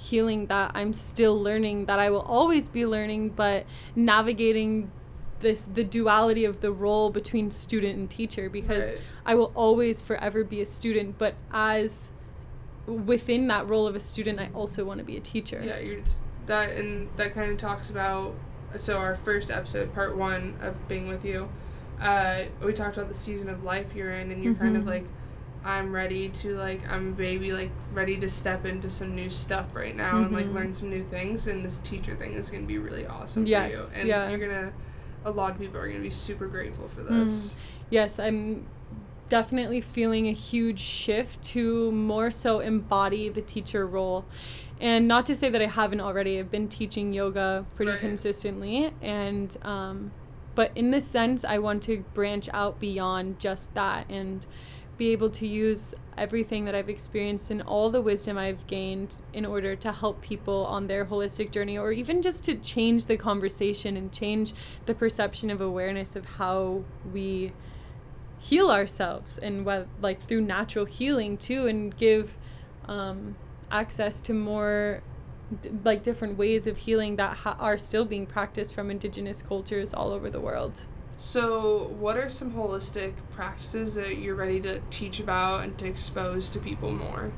healing 0.00 0.46
that 0.46 0.72
I'm 0.74 0.92
still 0.92 1.40
learning, 1.40 1.86
that 1.86 1.98
I 1.98 2.10
will 2.10 2.22
always 2.22 2.68
be 2.68 2.86
learning, 2.86 3.30
but 3.30 3.66
navigating 3.94 4.90
this 5.40 5.68
the 5.72 5.84
duality 5.84 6.44
of 6.44 6.60
the 6.60 6.72
role 6.72 7.10
between 7.10 7.50
student 7.50 7.98
and 7.98 8.10
teacher 8.10 8.50
because 8.50 8.90
right. 8.90 8.98
I 9.24 9.34
will 9.34 9.52
always 9.54 10.02
forever 10.02 10.44
be 10.44 10.60
a 10.60 10.66
student, 10.66 11.18
but 11.18 11.34
as 11.52 12.10
within 12.86 13.48
that 13.48 13.68
role 13.68 13.86
of 13.86 13.94
a 13.94 14.00
student, 14.00 14.40
I 14.40 14.50
also 14.54 14.84
want 14.84 14.98
to 14.98 15.04
be 15.04 15.16
a 15.16 15.20
teacher. 15.20 15.62
Yeah, 15.64 15.78
you're 15.78 16.00
that 16.46 16.70
and 16.70 17.08
that 17.16 17.34
kind 17.34 17.52
of 17.52 17.58
talks 17.58 17.90
about 17.90 18.34
so 18.78 18.96
our 18.98 19.14
first 19.14 19.50
episode, 19.50 19.92
part 19.94 20.16
one 20.16 20.56
of 20.60 20.88
being 20.88 21.08
with 21.08 21.24
you. 21.24 21.48
Uh, 22.00 22.44
we 22.64 22.72
talked 22.72 22.96
about 22.96 23.08
the 23.08 23.14
season 23.14 23.50
of 23.50 23.62
life 23.62 23.94
you're 23.94 24.12
in, 24.12 24.30
and 24.32 24.42
you're 24.42 24.54
mm-hmm. 24.54 24.62
kind 24.62 24.76
of 24.76 24.82
mm-hmm. 24.82 24.90
like 24.90 25.04
I'm 25.64 25.92
ready 25.92 26.28
to 26.28 26.56
like 26.56 26.88
I'm 26.90 27.08
a 27.08 27.12
baby 27.12 27.52
like 27.52 27.70
ready 27.92 28.16
to 28.18 28.28
step 28.28 28.64
into 28.64 28.88
some 28.88 29.14
new 29.14 29.28
stuff 29.28 29.74
right 29.74 29.94
now 29.94 30.14
mm-hmm. 30.14 30.24
and 30.24 30.32
like 30.32 30.46
mm-hmm. 30.46 30.54
learn 30.54 30.74
some 30.74 30.90
new 30.90 31.04
things 31.04 31.48
and 31.48 31.64
this 31.64 31.78
teacher 31.78 32.16
thing 32.16 32.32
is 32.32 32.50
gonna 32.50 32.64
be 32.64 32.78
really 32.78 33.06
awesome 33.06 33.46
yes, 33.46 33.70
for 33.70 33.76
you. 33.76 34.00
And 34.00 34.08
yeah. 34.08 34.30
you're 34.30 34.38
gonna 34.38 34.72
a 35.24 35.30
lot 35.30 35.52
of 35.52 35.58
people 35.58 35.78
are 35.78 35.86
gonna 35.86 36.00
be 36.00 36.10
super 36.10 36.46
grateful 36.46 36.88
for 36.88 37.02
this. 37.02 37.52
Mm. 37.52 37.56
Yes, 37.90 38.18
I'm 38.18 38.66
definitely 39.28 39.80
feeling 39.80 40.28
a 40.28 40.32
huge 40.32 40.80
shift 40.80 41.42
to 41.42 41.92
more 41.92 42.30
so 42.30 42.60
embody 42.60 43.28
the 43.28 43.42
teacher 43.42 43.86
role. 43.86 44.24
And 44.80 45.06
not 45.06 45.26
to 45.26 45.36
say 45.36 45.50
that 45.50 45.60
I 45.60 45.66
haven't 45.66 46.00
already. 46.00 46.38
I've 46.38 46.50
been 46.50 46.68
teaching 46.68 47.12
yoga 47.12 47.66
pretty 47.76 47.92
right. 47.92 48.00
consistently 48.00 48.92
and 49.02 49.56
um 49.62 50.12
but 50.54 50.72
in 50.74 50.90
this 50.90 51.06
sense 51.06 51.44
I 51.44 51.58
want 51.58 51.82
to 51.84 51.98
branch 52.14 52.48
out 52.52 52.80
beyond 52.80 53.38
just 53.38 53.74
that 53.74 54.06
and 54.08 54.46
be 55.00 55.12
able 55.12 55.30
to 55.30 55.46
use 55.46 55.94
everything 56.18 56.66
that 56.66 56.74
I've 56.74 56.90
experienced 56.90 57.50
and 57.50 57.62
all 57.62 57.88
the 57.88 58.02
wisdom 58.02 58.36
I've 58.36 58.66
gained 58.66 59.18
in 59.32 59.46
order 59.46 59.74
to 59.76 59.92
help 59.92 60.20
people 60.20 60.66
on 60.66 60.88
their 60.88 61.06
holistic 61.06 61.50
journey 61.50 61.78
or 61.78 61.90
even 61.90 62.20
just 62.20 62.44
to 62.44 62.54
change 62.54 63.06
the 63.06 63.16
conversation 63.16 63.96
and 63.96 64.12
change 64.12 64.52
the 64.84 64.94
perception 64.94 65.50
of 65.50 65.62
awareness 65.62 66.16
of 66.16 66.26
how 66.26 66.84
we 67.14 67.54
heal 68.38 68.70
ourselves 68.70 69.38
and 69.38 69.64
what 69.64 69.88
like 70.02 70.22
through 70.28 70.42
natural 70.42 70.84
healing 70.84 71.38
too 71.38 71.66
and 71.66 71.96
give 71.96 72.36
um, 72.84 73.36
access 73.70 74.20
to 74.20 74.34
more 74.34 75.02
d- 75.62 75.70
like 75.82 76.02
different 76.02 76.36
ways 76.36 76.66
of 76.66 76.76
healing 76.76 77.16
that 77.16 77.38
ha- 77.38 77.56
are 77.58 77.78
still 77.78 78.04
being 78.04 78.26
practiced 78.26 78.74
from 78.74 78.90
indigenous 78.90 79.40
cultures 79.40 79.94
all 79.94 80.12
over 80.12 80.28
the 80.28 80.40
world. 80.40 80.84
So, 81.20 81.94
what 81.98 82.16
are 82.16 82.30
some 82.30 82.50
holistic 82.50 83.12
practices 83.32 83.94
that 83.96 84.16
you're 84.16 84.34
ready 84.34 84.58
to 84.62 84.80
teach 84.88 85.20
about 85.20 85.64
and 85.64 85.76
to 85.76 85.86
expose 85.86 86.48
to 86.48 86.58
people 86.58 86.92
more? 86.92 87.30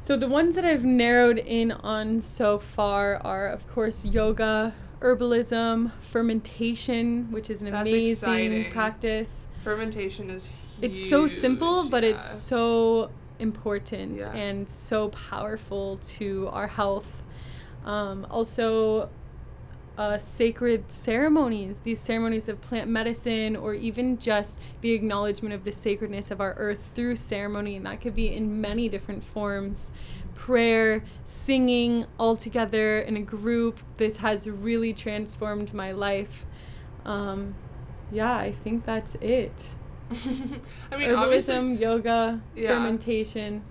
So, 0.00 0.14
the 0.14 0.28
ones 0.28 0.56
that 0.56 0.66
I've 0.66 0.84
narrowed 0.84 1.38
in 1.38 1.72
on 1.72 2.20
so 2.20 2.58
far 2.58 3.16
are, 3.16 3.48
of 3.48 3.66
course, 3.66 4.04
yoga, 4.04 4.74
herbalism, 5.00 5.92
fermentation, 6.00 7.32
which 7.32 7.48
is 7.48 7.62
an 7.62 7.70
That's 7.70 7.88
amazing 7.88 8.10
exciting. 8.10 8.72
practice. 8.72 9.46
Fermentation 9.64 10.28
is 10.28 10.48
huge, 10.48 10.90
It's 10.90 11.08
so 11.08 11.26
simple, 11.26 11.88
but 11.88 12.04
it's 12.04 12.30
so 12.30 13.10
important 13.38 14.18
yeah. 14.18 14.32
and 14.34 14.68
so 14.68 15.08
powerful 15.08 15.96
to 16.18 16.50
our 16.52 16.66
health. 16.66 17.22
Um, 17.86 18.26
also, 18.30 19.08
uh, 19.98 20.16
sacred 20.16 20.90
ceremonies, 20.92 21.80
these 21.80 21.98
ceremonies 21.98 22.48
of 22.48 22.60
plant 22.60 22.88
medicine, 22.88 23.56
or 23.56 23.74
even 23.74 24.16
just 24.16 24.60
the 24.80 24.92
acknowledgement 24.92 25.52
of 25.52 25.64
the 25.64 25.72
sacredness 25.72 26.30
of 26.30 26.40
our 26.40 26.54
earth 26.54 26.92
through 26.94 27.16
ceremony. 27.16 27.74
And 27.74 27.84
that 27.84 28.00
could 28.00 28.14
be 28.14 28.32
in 28.32 28.60
many 28.60 28.88
different 28.88 29.24
forms 29.24 29.90
prayer, 30.36 31.02
singing 31.24 32.06
all 32.16 32.36
together 32.36 33.00
in 33.00 33.16
a 33.16 33.20
group. 33.20 33.80
This 33.96 34.18
has 34.18 34.48
really 34.48 34.94
transformed 34.94 35.74
my 35.74 35.90
life. 35.90 36.46
Um, 37.04 37.56
yeah, 38.12 38.36
I 38.36 38.52
think 38.52 38.86
that's 38.86 39.16
it. 39.16 39.66
I 40.92 40.96
mean, 40.96 41.10
Herbalism, 41.10 41.80
yoga, 41.80 42.40
yeah. 42.54 42.68
fermentation 42.68 43.64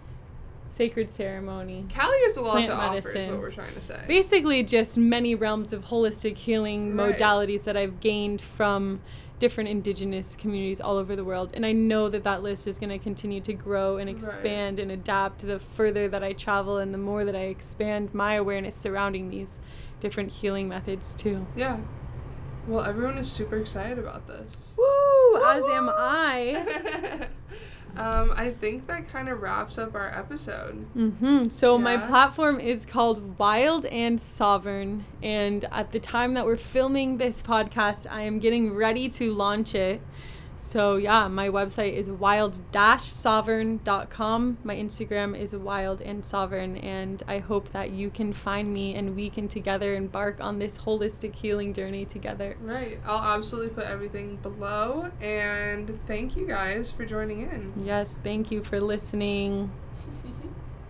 sacred 0.70 1.10
ceremony. 1.10 1.86
Callie 1.94 2.18
has 2.26 2.38
a 2.38 2.42
lot 2.42 2.66
to 2.66 2.76
medicine. 2.76 2.78
offer, 2.78 3.18
is 3.18 3.30
what 3.30 3.40
we're 3.40 3.52
trying 3.52 3.74
to 3.74 3.82
say. 3.82 4.04
Basically, 4.08 4.64
just 4.64 4.98
many 4.98 5.36
realms 5.36 5.74
of 5.74 5.86
holistic 5.86 6.38
healing 6.38 6.96
right. 6.96 7.18
modalities 7.18 7.64
that 7.66 7.78
I've 7.78 8.00
gained 8.00 8.42
from 8.42 9.02
different 9.40 9.70
indigenous 9.70 10.36
communities 10.36 10.82
all 10.82 10.98
over 10.98 11.16
the 11.16 11.24
world. 11.24 11.52
And 11.54 11.66
I 11.66 11.72
know 11.72 12.10
that 12.10 12.24
that 12.24 12.42
list 12.42 12.68
is 12.68 12.80
going 12.80 12.90
to 12.90 12.98
continue 12.98 13.40
to 13.42 13.54
grow 13.54 13.98
and 13.98 14.10
expand 14.10 14.80
right. 14.80 14.84
and 14.84 14.92
adapt 14.92 15.46
the 15.46 15.60
further 15.60 16.08
that 16.08 16.24
I 16.24 16.34
travel 16.34 16.78
and 16.78 16.94
the 16.94 16.98
more 16.98 17.24
that 17.24 17.36
I 17.36 17.44
expand 17.44 18.14
my 18.14 18.34
awareness 18.36 18.76
surrounding 18.76 19.30
these 19.30 19.60
different 20.00 20.32
healing 20.32 20.68
methods, 20.68 21.14
too. 21.14 21.46
Yeah. 21.56 21.78
Well, 22.68 22.84
everyone 22.84 23.18
is 23.18 23.32
super 23.32 23.58
excited 23.58 24.00
about 24.00 24.28
this. 24.28 24.74
Woo! 24.78 24.86
Woo! 25.34 25.46
As 25.46 25.64
am 25.68 25.90
I. 25.90 27.28
Um, 27.98 28.32
I 28.36 28.52
think 28.52 28.86
that 28.88 29.10
kind 29.10 29.28
of 29.28 29.42
wraps 29.42 29.80
up 29.80 29.96
our 29.96 30.10
episode. 30.10 30.86
Mm-hmm. 30.96 31.50
So 31.50 31.78
yeah. 31.78 31.84
my 31.84 31.98
platform 31.98 32.60
is 32.60 32.86
called 32.86 33.40
Wild 33.40 33.88
and 33.88 34.22
Sovereign, 34.22 35.06
and 35.24 35.66
at 35.72 35.92
the 35.92 36.00
time 36.00 36.36
that 36.36 36.46
we're 36.46 36.58
filming 36.58 37.18
this 37.18 37.42
podcast, 37.42 38.06
I 38.10 38.22
am 38.22 38.38
getting 38.38 38.74
ready 38.74 39.10
to 39.10 39.34
launch 39.34 39.74
it. 39.74 40.02
So 40.60 40.98
yeah, 40.98 41.28
my 41.28 41.50
website 41.50 41.94
is 41.94 42.10
wild-sovereign.com. 42.10 44.58
My 44.64 44.76
Instagram 44.76 45.40
is 45.40 45.56
wild 45.56 46.02
and 46.02 46.26
sovereign, 46.26 46.78
and 46.78 47.22
I 47.28 47.38
hope 47.40 47.70
that 47.70 47.92
you 47.92 48.10
can 48.10 48.34
find 48.34 48.74
me 48.74 48.96
and 48.96 49.16
we 49.16 49.30
can 49.30 49.48
together 49.48 49.94
embark 49.94 50.42
on 50.42 50.58
this 50.60 50.80
holistic 50.80 51.36
healing 51.36 51.74
journey 51.74 52.06
together. 52.06 52.58
Right. 52.60 53.00
I'll 53.06 53.36
absolutely 53.36 53.70
put 53.70 53.86
everything 53.86 54.38
below, 54.38 55.12
and 55.22 56.00
thank 56.08 56.36
you 56.36 56.48
guys 56.48 56.90
for 56.92 57.06
joining 57.06 57.42
in. 57.42 57.74
Yes, 57.78 58.18
thank 58.24 58.50
you 58.52 58.64
for 58.64 58.80
listening. 58.80 59.70